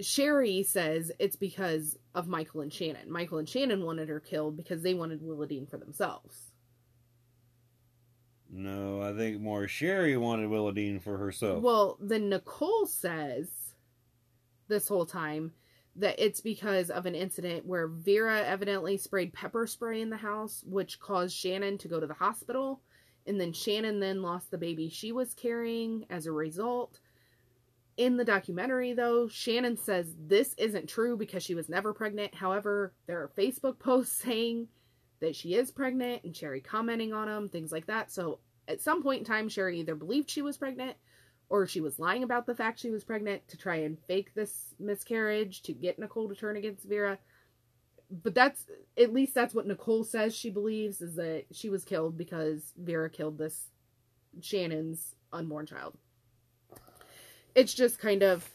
Sherry 0.01 0.63
says 0.63 1.11
it's 1.19 1.37
because 1.37 1.99
of 2.15 2.29
Michael 2.29 2.61
and 2.61 2.73
Shannon. 2.73 3.11
Michael 3.11 3.39
and 3.39 3.49
Shannon 3.49 3.85
wanted 3.85 4.09
her 4.09 4.21
killed 4.21 4.57
because 4.57 4.83
they 4.83 4.95
wanted 4.95 5.23
Willadine 5.23 5.69
for 5.69 5.79
themselves. 5.79 6.53
No, 8.51 9.03
I 9.03 9.13
think 9.17 9.41
more 9.41 9.67
Sherry 9.67 10.17
wanted 10.17 10.51
Willadine 10.51 11.01
for 11.03 11.17
herself. 11.17 11.63
Well, 11.63 11.99
then 12.01 12.29
Nicole 12.29 12.87
says 12.87 13.49
this 14.69 14.89
whole 14.89 15.07
time 15.07 15.53
that 15.97 16.17
it's 16.19 16.41
because 16.41 16.91
of 16.91 17.07
an 17.07 17.15
incident 17.15 17.65
where 17.65 17.89
Vera 17.89 18.43
evidently 18.43 18.97
sprayed 18.99 19.33
pepper 19.33 19.67
spray 19.67 20.01
in 20.01 20.11
the 20.11 20.17
house, 20.17 20.63
which 20.67 21.01
caused 21.01 21.35
Shannon 21.35 21.79
to 21.79 21.89
go 21.89 21.99
to 21.99 22.07
the 22.07 22.15
hospital. 22.15 22.83
And 23.27 23.41
then 23.41 23.53
Shannon 23.53 23.99
then 23.99 24.23
lost 24.23 24.51
the 24.51 24.59
baby 24.59 24.89
she 24.89 25.11
was 25.11 25.35
carrying 25.35 26.07
as 26.11 26.27
a 26.27 26.33
result. 26.33 27.01
In 27.97 28.19
the 28.19 28.25
documentary, 28.25 28.93
though, 28.93 29.27
Shannon 29.27 29.79
says 29.79 30.15
this 30.19 30.55
isn't 30.59 30.89
true 30.89 31.17
because 31.17 31.43
she 31.43 31.55
was 31.55 31.69
never 31.69 31.95
pregnant. 31.95 32.35
However, 32.35 32.93
there 33.07 33.23
are 33.23 33.31
Facebook 33.37 33.79
posts 33.79 34.17
saying 34.17 34.69
that 35.21 35.35
she 35.35 35.55
is 35.55 35.71
pregnant 35.71 36.25
and 36.25 36.37
Sherry 36.37 36.61
commenting 36.61 37.13
on 37.15 37.27
them, 37.27 37.49
things 37.49 37.73
like 37.73 37.87
that. 37.87 38.13
So 38.13 38.41
at 38.69 38.83
some 38.83 39.03
point 39.03 39.21
in 39.21 39.25
time, 39.25 39.49
Sherry 39.49 39.81
either 39.81 39.95
believed 39.95 40.31
she 40.31 40.43
was 40.43 40.59
pregnant 40.59 40.97
or 41.49 41.67
she 41.67 41.81
was 41.81 41.99
lying 41.99 42.23
about 42.23 42.47
the 42.47 42.55
fact 42.55 42.81
she 42.81 42.91
was 42.91 43.05
pregnant 43.05 43.47
to 43.49 43.57
try 43.57 43.77
and 43.77 43.99
fake 44.07 44.35
this 44.35 44.75
miscarriage 44.79 45.63
to 45.63 45.73
get 45.73 45.99
Nicole 45.99 46.29
to 46.29 46.35
turn 46.35 46.57
against 46.57 46.85
Vera. 46.85 47.19
But 48.11 48.35
that's 48.35 48.67
at 48.99 49.13
least 49.13 49.35
that's 49.35 49.55
what 49.55 49.67
Nicole 49.67 50.05
says 50.05 50.35
she 50.35 50.51
believes 50.51 51.01
is 51.01 51.15
that 51.17 51.45
she 51.53 51.69
was 51.69 51.85
killed 51.85 52.19
because 52.19 52.73
Vera 52.77 53.09
killed 53.09 53.39
this 53.39 53.71
Shannon's 54.41 55.15
unborn 55.33 55.67
child. 55.67 55.97
It's 57.57 57.75
just 57.75 57.99
kind 57.99 58.23
of 58.23 58.49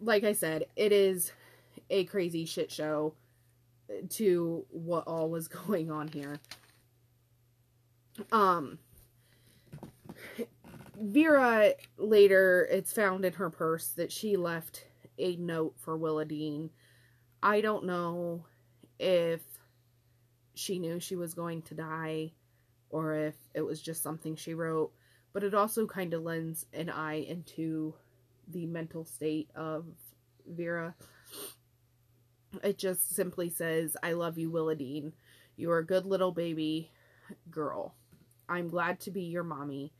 like 0.00 0.24
I 0.24 0.32
said, 0.32 0.66
it 0.76 0.92
is 0.92 1.32
a 1.90 2.04
crazy 2.04 2.44
shit 2.44 2.70
show 2.70 3.14
to 4.10 4.64
what 4.70 5.06
all 5.06 5.28
was 5.28 5.48
going 5.66 5.90
on 5.90 6.08
here. 6.08 6.38
Um 8.32 8.78
Vera 11.00 11.74
later, 11.96 12.66
it's 12.70 12.92
found 12.92 13.24
in 13.24 13.32
her 13.34 13.50
purse 13.50 13.88
that 13.88 14.10
she 14.10 14.36
left 14.36 14.86
a 15.18 15.36
note 15.36 15.74
for 15.76 15.96
Willa 15.96 16.24
Dean. 16.24 16.70
I 17.42 17.60
don't 17.60 17.84
know 17.84 18.44
if 18.98 19.42
she 20.54 20.80
knew 20.80 20.98
she 20.98 21.14
was 21.14 21.34
going 21.34 21.62
to 21.62 21.74
die 21.74 22.32
or 22.90 23.14
if 23.14 23.36
it 23.54 23.60
was 23.60 23.80
just 23.80 24.02
something 24.02 24.34
she 24.34 24.54
wrote, 24.54 24.92
but 25.32 25.44
it 25.44 25.54
also 25.54 25.86
kind 25.86 26.14
of 26.14 26.22
lends 26.24 26.66
an 26.72 26.90
eye 26.90 27.20
into 27.28 27.94
the 28.50 28.66
mental 28.66 29.04
state 29.04 29.50
of 29.54 29.86
Vera. 30.46 30.94
It 32.62 32.78
just 32.78 33.14
simply 33.14 33.50
says, 33.50 33.96
I 34.02 34.12
love 34.12 34.38
you, 34.38 34.50
Willadine. 34.50 35.12
You're 35.56 35.78
a 35.78 35.86
good 35.86 36.06
little 36.06 36.32
baby 36.32 36.90
girl. 37.50 37.94
I'm 38.48 38.68
glad 38.68 39.00
to 39.00 39.10
be 39.10 39.22
your 39.22 39.44
mommy 39.44 39.92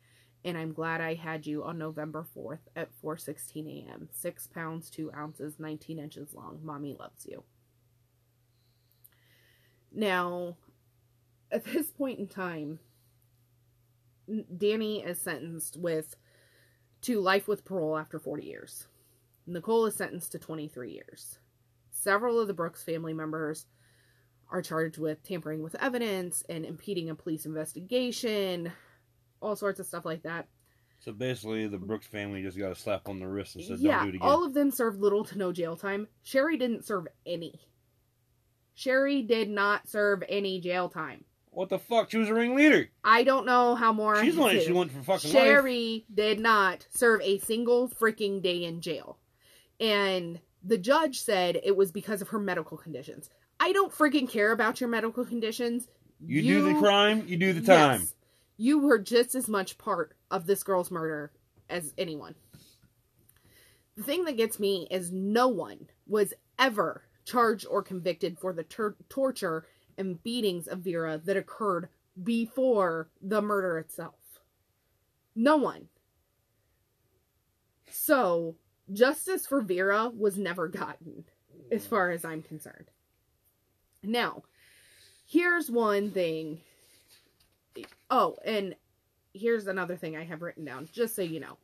and 0.44 0.57
I'm 0.57 0.72
glad 0.72 1.01
I 1.01 1.14
had 1.14 1.46
you 1.46 1.64
on 1.64 1.78
November 1.78 2.24
4th 2.36 2.61
at 2.76 2.88
4:16 3.03 3.86
a.m. 3.86 4.09
6 4.12 4.46
pounds 4.49 4.88
2 4.90 5.12
ounces 5.14 5.59
19 5.59 5.99
inches 5.99 6.32
long. 6.32 6.61
Mommy 6.62 6.94
loves 6.99 7.26
you. 7.26 7.42
Now, 9.92 10.57
at 11.51 11.64
this 11.64 11.90
point 11.90 12.18
in 12.18 12.28
time, 12.28 12.78
Danny 14.57 15.03
is 15.03 15.20
sentenced 15.20 15.76
with 15.76 16.16
to 17.09 17.22
life 17.22 17.48
with 17.48 17.64
parole 17.64 17.96
after 17.96 18.18
40 18.18 18.44
years. 18.44 18.86
Nicole 19.46 19.86
is 19.86 19.94
sentenced 19.94 20.32
to 20.32 20.38
23 20.38 20.92
years. 20.92 21.38
Several 21.90 22.38
of 22.38 22.48
the 22.48 22.52
Brooks 22.52 22.82
family 22.82 23.14
members 23.14 23.64
are 24.50 24.61
charged 24.61 24.98
with 24.98 25.22
tampering 25.22 25.62
with 25.62 25.74
evidence 25.76 26.44
and 26.50 26.66
impeding 26.66 27.09
a 27.09 27.14
police 27.14 27.46
investigation, 27.46 28.70
all 29.40 29.56
sorts 29.56 29.80
of 29.80 29.86
stuff 29.86 30.04
like 30.04 30.22
that. 30.24 30.48
So 31.00 31.12
basically, 31.12 31.66
the 31.66 31.78
Brooks 31.78 32.06
family 32.06 32.42
just 32.42 32.59
got 32.59 32.72
a 32.72 32.74
slap 32.74 33.09
on 33.09 33.20
the 33.20 33.26
wrist 33.26 33.56
and 33.56 33.64
said, 33.64 33.78
yeah, 33.78 34.00
"Don't 34.00 34.02
do 34.02 34.09
it 34.11 34.14
again." 34.16 34.28
all 34.28 34.44
of 34.44 34.52
them 34.52 34.70
served 34.70 35.00
little 35.00 35.24
to 35.24 35.38
no 35.38 35.50
jail 35.50 35.76
time. 35.76 36.09
Sherry 36.22 36.59
didn't 36.59 36.84
serve 36.84 37.06
any. 37.24 37.59
Sherry 38.74 39.22
did 39.22 39.48
not 39.48 39.88
serve 39.88 40.22
any 40.28 40.61
jail 40.61 40.90
time. 40.90 41.24
What 41.59 41.70
the 41.70 41.78
fuck? 41.80 42.09
She 42.09 42.18
was 42.18 42.28
a 42.28 42.34
ringleader. 42.34 42.88
I 43.02 43.24
don't 43.24 43.44
know 43.44 43.74
how 43.74 43.92
more. 43.92 44.22
She's 44.22 44.36
the 44.36 44.40
one 44.40 44.61
she 44.61 44.70
went 44.70 44.92
for 44.92 45.02
fucking 45.02 45.32
life. 45.32 45.42
Sherry 45.42 46.06
did 46.14 46.38
not 46.38 46.86
serve 46.90 47.20
a 47.22 47.40
single 47.40 47.88
freaking 47.88 48.40
day 48.40 48.62
in 48.62 48.80
jail. 48.80 49.18
And 49.80 50.38
the 50.62 50.78
judge 50.78 51.20
said 51.20 51.59
it 51.64 51.76
was 51.76 51.90
because 51.90 52.22
of 52.22 52.28
her 52.28 52.38
medical 52.38 52.76
conditions. 52.76 53.28
I 53.59 53.72
don't 53.72 53.92
freaking 53.92 54.30
care 54.30 54.52
about 54.52 54.80
your 54.80 54.88
medical 54.88 55.24
conditions. 55.24 55.88
You, 56.24 56.42
do 56.42 56.62
the 56.62 56.78
crime, 56.78 57.24
you 57.26 57.36
do 57.36 57.52
the 57.52 57.66
time. 57.66 58.02
Yes, 58.02 58.14
you 58.56 58.78
were 58.78 59.00
just 59.00 59.34
as 59.34 59.48
much 59.48 59.78
part 59.78 60.14
of 60.30 60.46
this 60.46 60.62
girl's 60.62 60.92
murder 60.92 61.32
as 61.68 61.92
anyone. 61.98 62.36
The 63.96 64.04
thing 64.04 64.26
that 64.26 64.36
gets 64.36 64.61
me 64.61 64.86
is 64.92 65.11
no 65.11 65.48
one 65.48 65.88
was 66.06 66.34
ever 66.56 67.02
charged 67.24 67.66
or 67.68 67.82
convicted 67.82 68.38
for 68.38 68.52
the 68.52 68.62
tur- 68.62 68.96
torture 69.09 69.66
and 69.99 70.22
beatings 70.22 70.66
of 70.66 70.78
Vera 70.78 71.20
that 71.24 71.36
occurred 71.36 71.88
before 72.22 73.11
the 73.20 73.42
murder 73.42 73.78
itself. 73.78 74.40
No 75.34 75.57
one. 75.57 75.88
So, 77.90 78.57
justice 78.92 79.46
for 79.46 79.61
Vera 79.61 80.09
was 80.09 80.38
never 80.38 80.68
gotten, 80.68 81.24
as 81.70 81.86
far 81.86 82.11
as 82.11 82.24
I'm 82.24 82.42
concerned. 82.42 82.90
Now, 84.03 84.42
here's 85.26 85.70
one 85.70 86.11
thing. 86.11 86.61
Oh, 88.11 88.36
and 88.44 88.74
here's 89.34 89.66
another 89.66 89.96
thing 89.96 90.16
I 90.16 90.24
have 90.24 90.42
written 90.42 90.64
down, 90.64 90.88
just 90.92 91.14
so 91.14 91.22
you 91.22 91.40
know. 91.40 91.59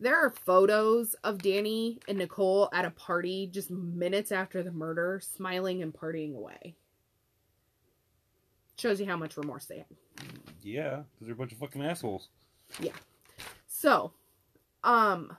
There 0.00 0.16
are 0.16 0.30
photos 0.30 1.14
of 1.24 1.42
Danny 1.42 1.98
and 2.06 2.18
Nicole 2.18 2.68
at 2.72 2.84
a 2.84 2.90
party 2.90 3.48
just 3.52 3.70
minutes 3.70 4.30
after 4.30 4.62
the 4.62 4.70
murder, 4.70 5.20
smiling 5.20 5.82
and 5.82 5.92
partying 5.92 6.36
away. 6.36 6.76
Shows 8.78 9.00
you 9.00 9.06
how 9.06 9.16
much 9.16 9.36
remorse 9.36 9.66
they 9.66 9.78
have. 9.78 9.86
Yeah, 10.62 11.02
because 11.12 11.26
they're 11.26 11.32
a 11.32 11.36
bunch 11.36 11.52
of 11.52 11.58
fucking 11.58 11.84
assholes. 11.84 12.28
Yeah. 12.80 12.92
So, 13.66 14.12
um, 14.84 15.36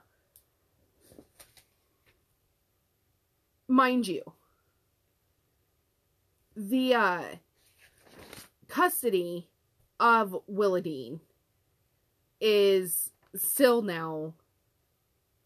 mind 3.66 4.06
you, 4.06 4.22
the 6.54 6.94
uh, 6.94 7.22
custody 8.68 9.48
of 9.98 10.36
Willadine 10.50 11.20
is 12.40 13.10
still 13.34 13.80
now 13.80 14.34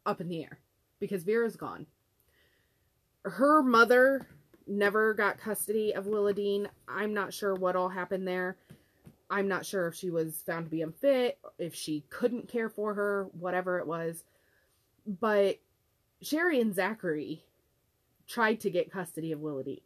up 0.06 0.20
in 0.20 0.28
the 0.28 0.42
air 0.42 0.58
because 0.98 1.22
Vera's 1.22 1.56
gone. 1.56 1.86
Her 3.24 3.62
mother 3.62 4.26
never 4.66 5.14
got 5.14 5.38
custody 5.38 5.94
of 5.94 6.06
Willa 6.06 6.34
Dean. 6.34 6.68
I'm 6.88 7.14
not 7.14 7.32
sure 7.32 7.54
what 7.54 7.76
all 7.76 7.88
happened 7.88 8.26
there. 8.26 8.56
I'm 9.30 9.48
not 9.48 9.66
sure 9.66 9.88
if 9.88 9.94
she 9.94 10.10
was 10.10 10.42
found 10.46 10.66
to 10.66 10.70
be 10.70 10.82
unfit, 10.82 11.38
if 11.58 11.74
she 11.74 12.04
couldn't 12.10 12.48
care 12.48 12.68
for 12.68 12.94
her, 12.94 13.28
whatever 13.32 13.78
it 13.78 13.86
was. 13.86 14.22
But 15.06 15.58
Sherry 16.22 16.60
and 16.60 16.74
Zachary 16.74 17.44
tried 18.26 18.60
to 18.60 18.70
get 18.70 18.92
custody 18.92 19.32
of 19.32 19.40
Willa 19.40 19.64
Dean. 19.64 19.80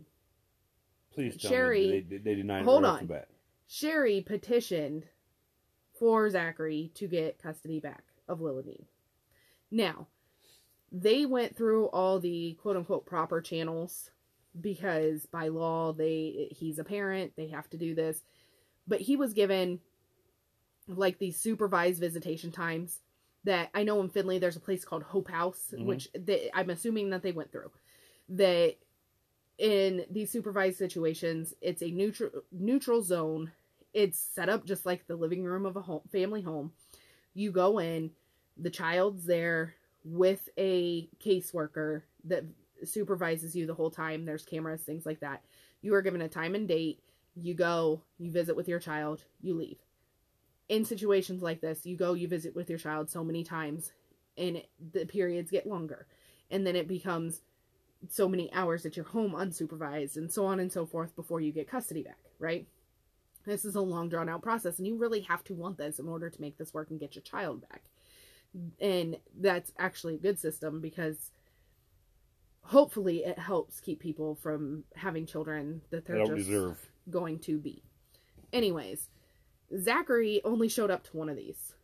Please 1.13 1.37
tell 1.37 1.51
Sherry, 1.51 1.91
me 1.91 2.01
they, 2.09 2.19
they 2.19 2.35
denied 2.35 2.65
hold 2.65 2.85
on. 2.85 3.07
the. 3.07 3.25
Sherry 3.67 4.21
petitioned 4.21 5.07
for 5.99 6.29
Zachary 6.31 6.91
to 6.95 7.07
get 7.07 7.43
custody 7.43 7.81
back. 7.81 8.05
of 8.29 8.41
Willa 8.41 8.63
Dean. 8.63 8.85
Now, 9.71 10.07
they 10.93 11.27
went 11.27 11.57
through 11.57 11.87
all 11.87 12.21
the 12.21 12.57
quote 12.61 12.77
unquote 12.77 13.07
proper 13.07 13.41
channels 13.41 14.11
because 14.61 15.27
by 15.27 15.49
law 15.49 15.93
they 15.93 16.49
he's 16.51 16.79
a 16.79 16.85
parent, 16.85 17.33
they 17.37 17.49
have 17.49 17.69
to 17.71 17.77
do 17.77 17.95
this. 17.95 18.23
But 18.87 19.01
he 19.01 19.17
was 19.17 19.33
given 19.35 19.81
like 20.87 21.19
these 21.19 21.39
supervised 21.39 22.01
visitation 22.01 22.51
times 22.51 23.01
that 23.45 23.71
I 23.75 23.83
know 23.85 24.01
in 24.01 24.09
Findlay 24.09 24.39
there's 24.39 24.57
a 24.57 24.61
place 24.61 24.85
called 24.85 25.03
Hope 25.03 25.29
House, 25.29 25.73
Mhm. 25.77 25.85
which 25.85 26.09
they, 26.19 26.51
I'm 26.55 26.71
assuming 26.71 27.11
that 27.11 27.23
they 27.23 27.33
went 27.33 27.53
through. 27.53 27.71
That 28.31 28.77
in 29.59 30.05
these 30.11 30.31
supervised 30.31 30.79
situations, 30.79 31.55
it's 31.61 31.83
a 31.83 31.91
neutral 31.91 32.31
neutral 32.53 33.03
zone. 33.03 33.53
It's 33.93 34.19
set 34.19 34.49
up 34.49 34.65
just 34.65 34.87
like 34.87 35.07
the 35.07 35.17
living 35.17 35.45
room 35.45 35.67
of 35.67 35.77
a 35.77 35.83
home, 35.83 36.03
family 36.11 36.43
home. 36.43 36.73
You 37.35 37.51
go 37.53 37.79
in, 37.79 38.13
the 38.57 38.71
child's 38.71 39.25
there 39.25 39.75
with 40.05 40.49
a 40.57 41.09
caseworker 41.19 42.03
that 42.25 42.45
supervises 42.85 43.55
you 43.55 43.67
the 43.67 43.75
whole 43.75 43.91
time. 43.91 44.25
There's 44.25 44.45
cameras, 44.45 44.83
things 44.83 45.07
like 45.07 45.21
that. 45.21 45.43
You 45.83 45.95
are 45.95 46.03
given 46.03 46.23
a 46.23 46.29
time 46.29 46.55
and 46.55 46.67
date. 46.67 47.01
You 47.35 47.55
go, 47.55 48.03
you 48.19 48.31
visit 48.31 48.57
with 48.57 48.69
your 48.69 48.81
child, 48.81 49.25
you 49.41 49.55
leave. 49.55 49.79
In 50.69 50.85
situations 50.85 51.41
like 51.41 51.61
this, 51.61 51.87
you 51.87 51.97
go, 51.97 52.15
you 52.15 52.29
visit 52.29 52.55
with 52.55 52.69
your 52.69 52.79
child 52.79 53.09
so 53.09 53.23
many 53.23 53.45
times, 53.45 53.93
and 54.37 54.63
the 54.93 55.07
periods 55.07 55.51
get 55.51 55.67
longer. 55.67 56.07
And 56.51 56.67
then 56.67 56.77
it 56.77 56.89
becomes 56.89 57.43
so 58.09 58.29
many 58.29 58.53
hours 58.53 58.85
at 58.87 58.97
your 58.97 59.07
home 59.07 59.33
unsupervised, 59.33 60.17
and 60.17 60.31
so 60.31 60.47
on 60.47 60.61
and 60.61 60.73
so 60.73 60.85
forth 60.85 61.15
before 61.17 61.41
you 61.41 61.53
get 61.53 61.71
custody 61.71 62.03
back, 62.03 62.19
right? 62.39 62.67
This 63.47 63.65
is 63.65 63.77
a 63.77 63.81
long 63.81 64.09
drawn 64.09 64.29
out 64.29 64.43
process, 64.43 64.79
and 64.79 64.87
you 64.87 64.97
really 64.97 65.21
have 65.21 65.45
to 65.45 65.55
want 65.55 65.79
this 65.79 65.99
in 65.99 66.09
order 66.09 66.29
to 66.29 66.41
make 66.41 66.59
this 66.59 66.75
work 66.75 66.91
and 66.91 67.01
get 67.01 67.15
your 67.15 67.23
child 67.23 67.63
back. 67.69 67.85
And 68.81 69.17
that's 69.39 69.73
actually 69.79 70.17
a 70.17 70.19
good 70.19 70.39
system 70.39 70.81
because 70.81 71.31
hopefully 72.63 73.19
it 73.25 73.39
helps 73.39 73.81
keep 73.81 74.01
people 74.01 74.35
from 74.35 74.85
having 74.95 75.27
children 75.27 75.83
that 75.91 76.05
They 76.07 76.15
they're 76.15 76.25
just 76.27 76.37
deserve. 76.49 76.91
going 77.11 77.39
to 77.41 77.59
be. 77.59 77.83
Anyways, 78.53 79.09
Zachary 79.79 80.41
only 80.45 80.69
showed 80.69 80.91
up 80.91 81.05
to 81.05 81.17
one 81.17 81.29
of 81.29 81.37
these 81.37 81.75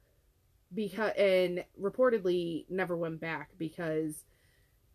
because 0.75 1.12
and 1.16 1.64
reportedly 1.81 2.64
never 2.70 2.97
went 2.97 3.20
back 3.20 3.51
because 3.59 4.25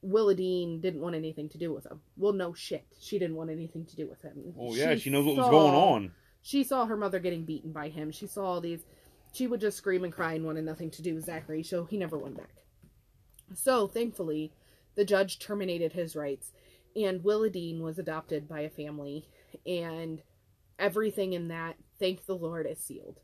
Willadine 0.05 0.81
didn't 0.81 1.01
want 1.01 1.15
anything 1.15 1.49
to 1.49 1.57
do 1.57 1.73
with 1.73 1.85
him. 1.85 2.01
Well, 2.17 2.33
no 2.33 2.53
shit, 2.53 2.85
she 2.99 3.19
didn't 3.19 3.35
want 3.35 3.49
anything 3.49 3.85
to 3.85 3.95
do 3.95 4.07
with 4.07 4.21
him. 4.21 4.53
Oh 4.57 4.73
yeah, 4.73 4.95
she, 4.95 5.09
knows 5.09 5.25
what 5.25 5.35
saw- 5.35 5.41
was 5.41 5.49
going 5.51 5.75
on. 5.75 6.11
She 6.41 6.63
saw 6.63 6.85
her 6.85 6.95
mother 6.97 7.19
getting 7.19 7.43
beaten 7.45 7.71
by 7.73 7.89
him. 7.89 8.11
She 8.11 8.25
saw 8.27 8.45
all 8.45 8.61
these. 8.61 8.85
She 9.33 9.45
would 9.45 9.59
just 9.61 9.77
scream 9.77 10.03
and 10.03 10.13
cry 10.13 10.33
and 10.33 10.45
wanted 10.45 10.63
nothing 10.65 10.89
to 10.91 11.01
do 11.01 11.13
with 11.15 11.25
Zachary, 11.25 11.63
so 11.63 11.83
he 11.85 11.97
never 11.97 12.17
went 12.17 12.37
back. 12.37 12.63
So 13.53 13.87
thankfully, 13.87 14.51
the 14.99 15.05
judge 15.05 15.39
terminated 15.39 15.93
his 15.93 16.13
rights, 16.13 16.51
and 16.93 17.21
Willadine 17.23 17.79
was 17.79 17.97
adopted 17.97 18.49
by 18.49 18.59
a 18.59 18.69
family, 18.69 19.29
and 19.65 20.21
everything 20.77 21.31
in 21.31 21.47
that, 21.47 21.77
thank 21.99 22.25
the 22.25 22.35
Lord, 22.35 22.67
is 22.69 22.79
sealed. 22.79 23.21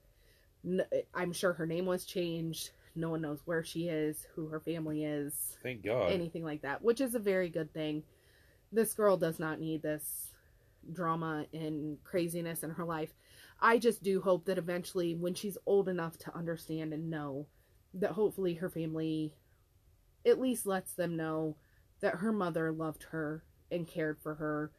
I'm 1.14 1.34
sure 1.34 1.52
her 1.52 1.66
name 1.66 1.86
was 1.86 2.06
changed. 2.06 2.70
No 2.96 3.10
one 3.10 3.20
knows 3.20 3.42
where 3.44 3.62
she 3.62 3.90
is, 3.90 4.26
who 4.36 4.48
her 4.48 4.62
family 4.62 5.04
is, 5.04 5.58
Thank 5.64 5.84
God. 5.84 6.14
anything 6.14 6.46
like 6.46 6.62
that, 6.62 6.82
which 6.82 7.02
is 7.02 7.14
a 7.14 7.20
very 7.20 7.50
good 7.50 7.74
thing. 7.74 8.04
This 8.72 8.94
girl 8.94 9.18
does 9.18 9.38
not 9.38 9.60
need 9.60 9.82
this 9.82 10.30
drama 10.94 11.46
and 11.52 12.02
craziness 12.06 12.64
in 12.64 12.70
her 12.70 12.86
life. 12.86 13.14
I 13.60 13.80
just 13.80 14.02
do 14.02 14.22
hope 14.22 14.46
that 14.46 14.58
eventually, 14.58 15.14
when 15.14 15.34
she's 15.34 15.58
old 15.66 15.90
enough 15.90 16.18
to 16.20 16.34
understand 16.38 16.94
and 16.94 17.10
know, 17.10 17.48
that 17.96 18.12
hopefully 18.12 18.54
her 18.54 18.70
family 18.70 19.34
at 20.26 20.40
least 20.40 20.66
lets 20.66 20.94
them 20.94 21.16
know 21.16 21.58
that 22.02 22.16
her 22.16 22.32
mother 22.32 22.72
loved 22.72 23.04
her 23.12 23.44
and 23.72 23.88
cared 23.88 24.20
for 24.22 24.36
her 24.36 24.72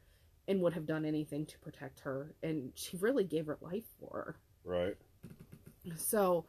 and 0.48 0.60
would 0.60 0.74
have 0.74 0.86
done 0.86 1.04
anything 1.04 1.44
to 1.46 1.58
protect 1.58 2.00
her. 2.00 2.34
And 2.42 2.70
she 2.74 2.96
really 2.98 3.24
gave 3.24 3.46
her 3.46 3.58
life 3.60 3.84
for 3.98 4.10
her. 4.10 4.36
Right. 4.64 4.96
So, 5.96 6.44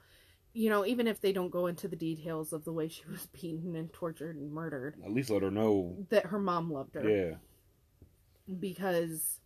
you 0.54 0.70
know, 0.70 0.86
even 0.86 1.08
if 1.08 1.20
they 1.22 1.32
don't 1.32 1.50
go 1.52 1.68
into 1.68 1.88
the 1.88 1.96
details 1.96 2.54
of 2.54 2.64
the 2.66 2.74
way 2.74 2.88
she 2.90 3.04
was 3.12 3.28
beaten 3.28 3.76
and 3.76 3.92
tortured 3.94 4.36
and 4.36 4.52
murdered, 4.52 4.96
At 5.04 5.14
least 5.14 5.30
let 5.30 5.42
her 5.44 5.52
know. 5.52 5.96
that 6.10 6.28
her 6.28 6.40
mom 6.40 6.72
loved 6.72 6.96
her 6.96 7.10
Yeah. 7.10 7.36
because 8.60 9.40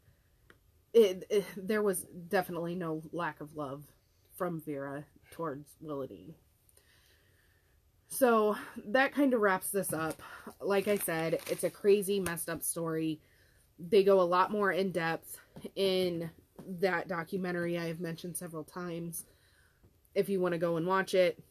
it, 0.94 1.24
it 1.30 1.46
there 1.56 1.82
was 1.82 2.06
definitely 2.28 2.76
no 2.76 3.02
lack 3.14 3.40
of 3.42 3.56
love 3.56 3.84
from 4.36 4.62
Vera 4.62 5.06
towards 5.32 5.70
Willadine. 5.84 6.34
So 8.12 8.58
that 8.90 9.14
kind 9.14 9.34
of 9.34 9.40
wraps 9.40 9.70
this 9.70 9.94
up. 9.94 10.22
Like 10.60 10.88
I 10.88 10.98
said, 10.98 11.40
it's 11.50 11.64
a 11.64 11.70
crazy, 11.70 12.20
messed 12.20 12.50
up 12.50 12.62
story. 12.62 13.22
They 13.80 14.04
go 14.04 14.20
a 14.20 14.24
lot 14.24 14.52
more 14.52 14.72
in 14.72 14.92
depth 14.92 15.40
in 15.76 16.30
that 16.80 17.08
documentary 17.08 17.80
I 17.80 17.88
have 17.88 18.02
mentioned 18.02 18.36
several 18.36 18.66
times. 18.66 19.26
If 20.14 20.28
you 20.28 20.42
want 20.42 20.52
to 20.52 20.60
go 20.60 20.76
and 20.76 20.86
watch 20.86 21.14
it, 21.14 21.42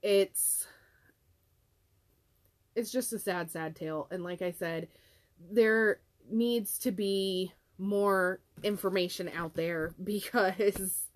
it's 0.00 0.66
it's 2.76 2.92
just 2.92 3.12
a 3.12 3.18
sad, 3.18 3.50
sad 3.50 3.74
tale. 3.76 4.06
And 4.10 4.22
like 4.22 4.42
I 4.42 4.52
said, 4.52 4.88
there 5.50 5.98
needs 6.30 6.78
to 6.78 6.92
be 6.92 7.52
more 7.78 8.40
information 8.62 9.28
out 9.36 9.54
there 9.54 9.92
because 10.04 11.08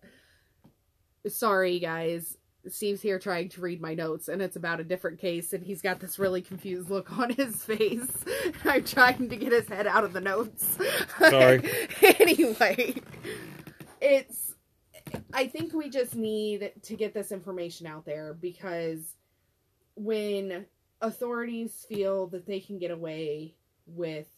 sorry 1.29 1.81
guys 1.81 2.37
steve's 2.73 3.03
here 3.03 3.19
trying 3.19 3.49
to 3.49 3.61
read 3.61 3.81
my 3.81 3.95
notes 3.95 4.29
and 4.29 4.43
it's 4.43 4.57
about 4.57 4.81
a 4.81 4.85
different 4.85 5.19
case 5.19 5.53
and 5.53 5.65
he's 5.65 5.83
got 5.83 6.01
this 6.01 6.19
really 6.19 6.43
confused 6.43 6.91
look 6.91 7.17
on 7.19 7.31
his 7.31 7.63
face 7.65 8.11
i'm 8.65 8.85
trying 8.85 9.29
to 9.29 9.37
get 9.37 9.53
his 9.53 9.69
head 9.69 9.87
out 9.87 10.05
of 10.05 10.13
the 10.13 10.21
notes 10.21 10.79
Sorry. 11.19 11.69
anyway 12.21 12.95
it's 14.01 14.55
i 15.33 15.47
think 15.47 15.73
we 15.73 15.89
just 15.89 16.15
need 16.15 16.73
to 16.83 16.97
get 16.97 17.15
this 17.15 17.33
information 17.33 17.87
out 17.87 18.05
there 18.05 18.35
because 18.35 19.15
when 19.95 20.67
authorities 21.01 21.87
feel 21.89 22.27
that 22.29 22.47
they 22.47 22.61
can 22.61 22.79
get 22.79 22.91
away 22.91 23.55
with 23.87 24.29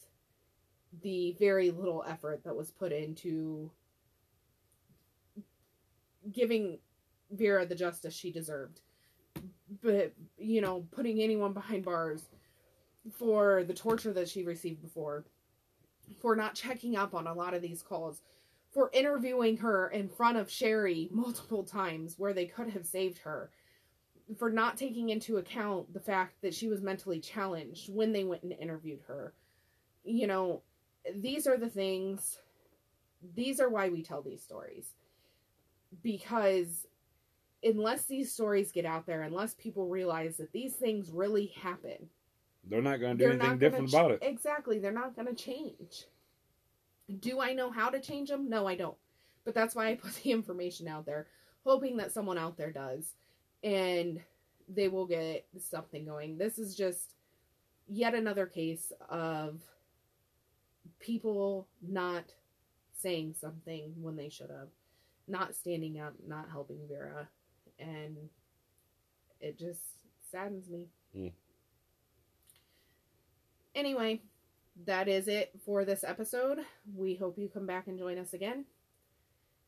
the 1.03 1.37
very 1.39 1.71
little 1.71 2.05
effort 2.07 2.43
that 2.45 2.57
was 2.57 2.71
put 2.71 2.93
into 2.93 3.71
giving 6.33 6.79
Vera 7.31 7.67
the 7.67 7.75
justice 7.75 8.15
she 8.15 8.31
deserved. 8.31 8.81
But, 9.83 10.13
you 10.39 10.61
know, 10.61 10.87
putting 10.91 11.21
anyone 11.21 11.53
behind 11.53 11.85
bars 11.85 12.23
for 13.13 13.65
the 13.65 13.75
torture 13.75 14.13
that 14.13 14.29
she 14.29 14.45
received 14.45 14.83
before, 14.83 15.25
for 16.21 16.35
not 16.35 16.55
checking 16.55 16.97
up 16.97 17.15
on 17.15 17.27
a 17.27 17.35
lot 17.35 17.55
of 17.55 17.63
these 17.63 17.83
calls, 17.83 18.23
for 18.73 18.91
interviewing 18.93 19.57
her 19.59 19.89
in 19.89 20.09
front 20.09 20.37
of 20.37 20.51
Sherry 20.51 21.09
multiple 21.11 21.65
times 21.65 22.19
where 22.19 22.33
they 22.33 22.47
could 22.47 22.71
have 22.71 22.87
saved 22.87 23.19
her, 23.19 23.51
for 24.39 24.51
not 24.51 24.77
taking 24.77 25.09
into 25.09 25.39
account 25.39 25.93
the 25.93 26.01
fact 26.01 26.41
that 26.43 26.55
she 26.55 26.69
was 26.69 26.83
mentally 26.83 27.21
challenged 27.21 27.93
when 27.93 28.13
they 28.13 28.25
went 28.25 28.43
and 28.43 28.53
interviewed 28.53 29.01
her. 29.07 29.33
You 30.05 30.27
know, 30.27 30.63
these 31.15 31.47
are 31.47 31.57
the 31.57 31.71
things, 31.71 32.39
these 33.35 33.61
are 33.61 33.71
why 33.71 33.89
we 33.89 34.03
tell 34.03 34.23
these 34.23 34.43
stories. 34.43 34.95
Because 36.03 36.87
unless 37.63 38.05
these 38.05 38.33
stories 38.33 38.73
get 38.73 38.85
out 38.85 39.07
there, 39.07 39.23
unless 39.23 39.55
people 39.55 39.89
realize 39.89 40.37
that 40.37 40.53
these 40.53 40.75
things 40.75 41.11
really 41.11 41.47
happen, 41.61 42.09
They're 42.65 42.83
not 42.83 43.01
going 43.01 43.19
to 43.19 43.25
do 43.25 43.31
anything 43.31 43.59
different 43.59 43.91
gonna 43.91 44.05
about 44.05 44.11
it. 44.13 44.19
Exactly, 44.23 44.79
they're 44.79 44.93
not 44.93 45.17
going 45.17 45.29
to 45.29 45.35
change. 45.35 46.07
Do 47.21 47.41
I 47.41 47.55
know 47.55 47.71
how 47.71 47.91
to 47.91 48.01
change 48.01 48.29
them? 48.29 48.49
No, 48.49 48.67
I 48.67 48.77
don't. 48.77 48.97
But 49.45 49.55
that's 49.55 49.75
why 49.75 49.89
I 49.89 49.95
put 49.95 50.15
the 50.23 50.33
information 50.33 50.89
out 50.89 51.07
there, 51.07 51.27
hoping 51.65 51.97
that 51.99 52.13
someone 52.13 52.39
out 52.39 52.57
there 52.57 52.71
does, 52.73 53.15
and 53.65 54.21
they 54.69 54.89
will 54.89 55.07
get 55.07 55.47
something 55.59 56.05
going. 56.05 56.37
This 56.37 56.59
is 56.59 56.77
just 56.77 57.15
yet 57.89 58.15
another 58.15 58.47
case 58.47 58.93
of 59.09 59.63
people 61.01 61.67
not 61.83 62.25
saying 62.93 63.35
something 63.41 63.95
when 64.01 64.17
they 64.17 64.29
should 64.29 64.51
have, 64.51 64.69
not 65.27 65.55
standing 65.55 65.99
up, 66.01 66.15
not 66.27 66.51
helping 66.51 66.81
Vera, 66.89 67.29
and 67.79 68.17
it 69.41 69.59
just 69.59 69.81
saddens 70.31 70.69
me. 70.69 70.89
Mm. 71.17 71.33
Anyway, 73.75 74.21
that 74.87 75.09
is 75.09 75.29
it 75.29 75.53
for 75.65 75.85
this 75.85 76.05
episode. 76.05 76.59
We 76.95 77.15
hope 77.15 77.39
you 77.39 77.49
come 77.49 77.67
back 77.67 77.87
and 77.87 77.99
join 77.99 78.19
us 78.19 78.35
again. 78.35 78.65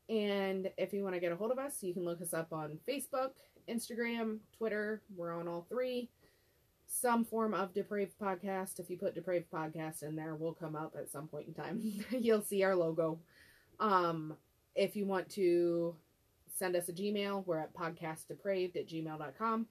And 0.09 0.69
if 0.77 0.91
you 0.93 1.03
want 1.03 1.15
to 1.15 1.21
get 1.21 1.31
a 1.31 1.35
hold 1.35 1.51
of 1.51 1.59
us, 1.59 1.81
you 1.81 1.93
can 1.93 2.03
look 2.03 2.21
us 2.21 2.33
up 2.33 2.51
on 2.51 2.79
Facebook, 2.87 3.31
Instagram, 3.69 4.39
Twitter. 4.57 5.01
We're 5.15 5.33
on 5.33 5.47
all 5.47 5.65
three. 5.69 6.09
Some 6.87 7.23
form 7.23 7.53
of 7.53 7.73
Depraved 7.73 8.19
Podcast. 8.21 8.79
If 8.79 8.89
you 8.89 8.97
put 8.97 9.15
Depraved 9.15 9.49
Podcast 9.49 10.03
in 10.03 10.15
there, 10.17 10.35
we'll 10.35 10.53
come 10.53 10.75
up 10.75 10.95
at 10.97 11.09
some 11.09 11.27
point 11.27 11.47
in 11.47 11.53
time. 11.53 11.81
You'll 12.09 12.41
see 12.41 12.63
our 12.63 12.75
logo. 12.75 13.19
Um, 13.79 14.35
if 14.75 14.97
you 14.97 15.05
want 15.05 15.29
to 15.31 15.95
send 16.53 16.75
us 16.75 16.89
a 16.89 16.93
Gmail. 16.93 17.45
We're 17.45 17.59
at 17.59 17.73
podcastdepraved 17.73 18.75
at 18.75 18.87
gmail.com. 18.87 19.67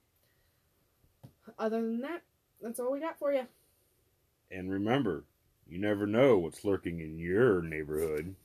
Other 1.57 1.81
than 1.81 2.01
that, 2.01 2.21
that's 2.61 2.79
all 2.79 2.91
we 2.91 2.99
got 2.99 3.17
for 3.17 3.31
you. 3.31 3.47
And 4.51 4.69
remember, 4.69 5.23
you 5.67 5.79
never 5.79 6.05
know 6.05 6.37
what's 6.37 6.65
lurking 6.65 6.99
in 6.99 7.17
your 7.17 7.61
neighborhood. 7.61 8.35